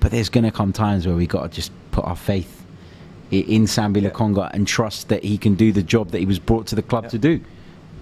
but 0.00 0.10
there's 0.10 0.28
going 0.28 0.44
to 0.44 0.50
come 0.50 0.72
times 0.72 1.06
where 1.06 1.14
we 1.14 1.26
got 1.26 1.42
to 1.42 1.48
just 1.48 1.70
put 1.92 2.04
our 2.04 2.16
faith 2.16 2.64
in 3.30 3.64
Sambi 3.64 4.02
yeah. 4.02 4.10
Lokonga 4.10 4.50
and 4.52 4.66
trust 4.66 5.08
that 5.08 5.22
he 5.22 5.38
can 5.38 5.54
do 5.54 5.72
the 5.72 5.82
job 5.82 6.10
that 6.10 6.18
he 6.18 6.26
was 6.26 6.38
brought 6.38 6.66
to 6.68 6.74
the 6.74 6.82
club 6.82 7.04
yeah. 7.04 7.10
to 7.10 7.18
do. 7.18 7.40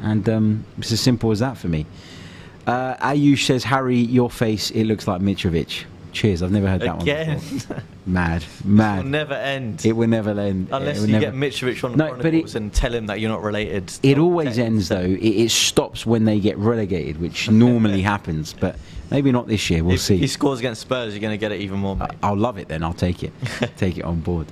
And 0.01 0.29
um, 0.29 0.65
it's 0.79 0.93
as 0.93 1.01
simple 1.01 1.31
as 1.33 1.41
that 1.41 1.57
for 1.57 1.69
me. 1.69 1.87
Uh, 2.67 2.97
Ayush 2.97 3.47
says, 3.47 3.65
Harry, 3.65 3.99
your 3.99 4.31
face, 4.31 4.71
it 4.71 4.85
looks 4.85 5.07
like 5.07 5.21
Mitrovic. 5.21 5.85
Cheers. 6.17 6.43
I've 6.43 6.51
never 6.51 6.67
heard 6.67 6.81
that 6.81 7.03
Again. 7.03 7.39
one 7.39 7.83
Mad, 8.07 8.43
mad. 8.65 9.01
It 9.01 9.03
will 9.03 9.11
never 9.11 9.35
end. 9.35 9.85
It 9.85 9.93
will 9.93 10.07
never 10.07 10.31
end. 10.31 10.69
Unless 10.73 11.03
you 11.03 11.09
never... 11.09 11.27
get 11.27 11.35
Mitrovic 11.35 11.85
on 11.85 11.91
the 11.91 11.97
no, 11.99 12.15
but 12.17 12.33
it, 12.33 12.55
and 12.55 12.73
tell 12.73 12.95
him 12.95 13.05
that 13.07 13.21
you're 13.21 13.29
not 13.29 13.43
related. 13.43 13.93
It 14.03 14.17
always 14.17 14.59
ends 14.59 14.89
though. 14.89 15.03
It, 15.03 15.19
it, 15.19 15.51
stops 15.51 16.07
when 16.07 16.25
they 16.25 16.41
get 16.41 16.57
relegated, 16.57 17.21
which 17.21 17.51
normally 17.51 18.01
happens. 18.01 18.55
But 18.55 18.77
maybe 19.11 19.31
not 19.31 19.47
this 19.47 19.69
year. 19.69 19.85
We'll 19.85 19.97
if 19.97 20.01
see. 20.01 20.17
He 20.17 20.27
scores 20.27 20.61
against 20.61 20.81
Spurs, 20.81 21.13
you're 21.13 21.21
going 21.21 21.35
to 21.35 21.39
get 21.39 21.53
it 21.53 21.61
even 21.61 21.81
more. 21.81 21.97
Mate. 21.97 22.13
I'll 22.23 22.35
love 22.35 22.57
it 22.57 22.69
then. 22.69 22.83
I'll 22.83 22.95
take 22.95 23.23
it. 23.23 23.33
take 23.77 23.99
it 23.99 24.05
on 24.05 24.21
board. 24.21 24.47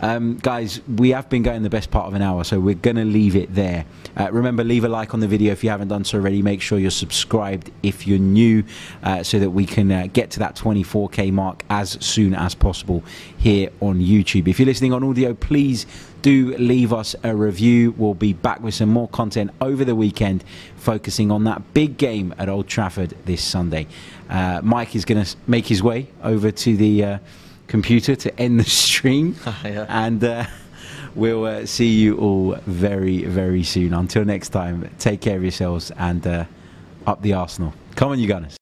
Um, 0.00 0.36
guys, 0.36 0.80
we 0.88 1.10
have 1.10 1.28
been 1.28 1.42
going 1.42 1.62
the 1.62 1.70
best 1.70 1.90
part 1.90 2.06
of 2.06 2.14
an 2.14 2.22
hour, 2.22 2.44
so 2.44 2.58
we're 2.58 2.74
going 2.74 2.96
to 2.96 3.04
leave 3.04 3.36
it 3.36 3.54
there. 3.54 3.86
Uh, 4.16 4.30
remember, 4.32 4.64
leave 4.64 4.84
a 4.84 4.88
like 4.88 5.14
on 5.14 5.20
the 5.20 5.28
video 5.28 5.52
if 5.52 5.62
you 5.62 5.70
haven't 5.70 5.88
done 5.88 6.04
so 6.04 6.18
already. 6.18 6.42
Make 6.42 6.60
sure 6.60 6.78
you're 6.78 6.90
subscribed 6.90 7.70
if 7.82 8.06
you're 8.06 8.18
new, 8.18 8.64
uh, 9.02 9.22
so 9.22 9.38
that 9.38 9.50
we 9.50 9.66
can 9.66 9.90
uh, 9.90 10.08
get 10.12 10.30
to 10.32 10.40
that 10.40 10.56
24k 10.56 11.32
mark 11.32 11.62
as 11.70 11.92
soon 12.04 12.34
as 12.34 12.54
possible 12.54 13.02
here 13.36 13.70
on 13.80 14.00
YouTube. 14.00 14.48
If 14.48 14.58
you're 14.58 14.66
listening 14.66 14.92
on 14.92 15.04
audio, 15.04 15.32
please 15.34 15.86
do 16.22 16.56
leave 16.56 16.92
us 16.92 17.14
a 17.22 17.36
review. 17.36 17.94
We'll 17.96 18.14
be 18.14 18.32
back 18.32 18.60
with 18.60 18.74
some 18.74 18.88
more 18.88 19.08
content 19.08 19.50
over 19.60 19.84
the 19.84 19.94
weekend, 19.94 20.42
focusing 20.76 21.30
on 21.30 21.44
that 21.44 21.74
big 21.74 21.98
game 21.98 22.34
at 22.38 22.48
Old 22.48 22.66
Trafford 22.66 23.14
this 23.26 23.42
Sunday. 23.42 23.86
Uh, 24.28 24.60
Mike 24.64 24.96
is 24.96 25.04
going 25.04 25.22
to 25.22 25.36
make 25.46 25.66
his 25.66 25.82
way 25.82 26.08
over 26.22 26.50
to 26.50 26.76
the 26.76 27.04
uh, 27.04 27.18
computer 27.66 28.16
to 28.16 28.40
end 28.40 28.60
the 28.60 28.64
stream. 28.64 29.36
yeah. 29.64 29.86
And 29.88 30.22
uh, 30.22 30.46
we'll 31.14 31.44
uh, 31.44 31.66
see 31.66 31.88
you 31.88 32.16
all 32.18 32.56
very, 32.66 33.24
very 33.24 33.62
soon. 33.62 33.94
Until 33.94 34.24
next 34.24 34.50
time, 34.50 34.90
take 34.98 35.20
care 35.20 35.36
of 35.36 35.42
yourselves 35.42 35.90
and 35.96 36.26
uh, 36.26 36.44
up 37.06 37.22
the 37.22 37.34
Arsenal. 37.34 37.72
Come 37.96 38.10
on, 38.10 38.18
you 38.18 38.28
Gunners. 38.28 38.56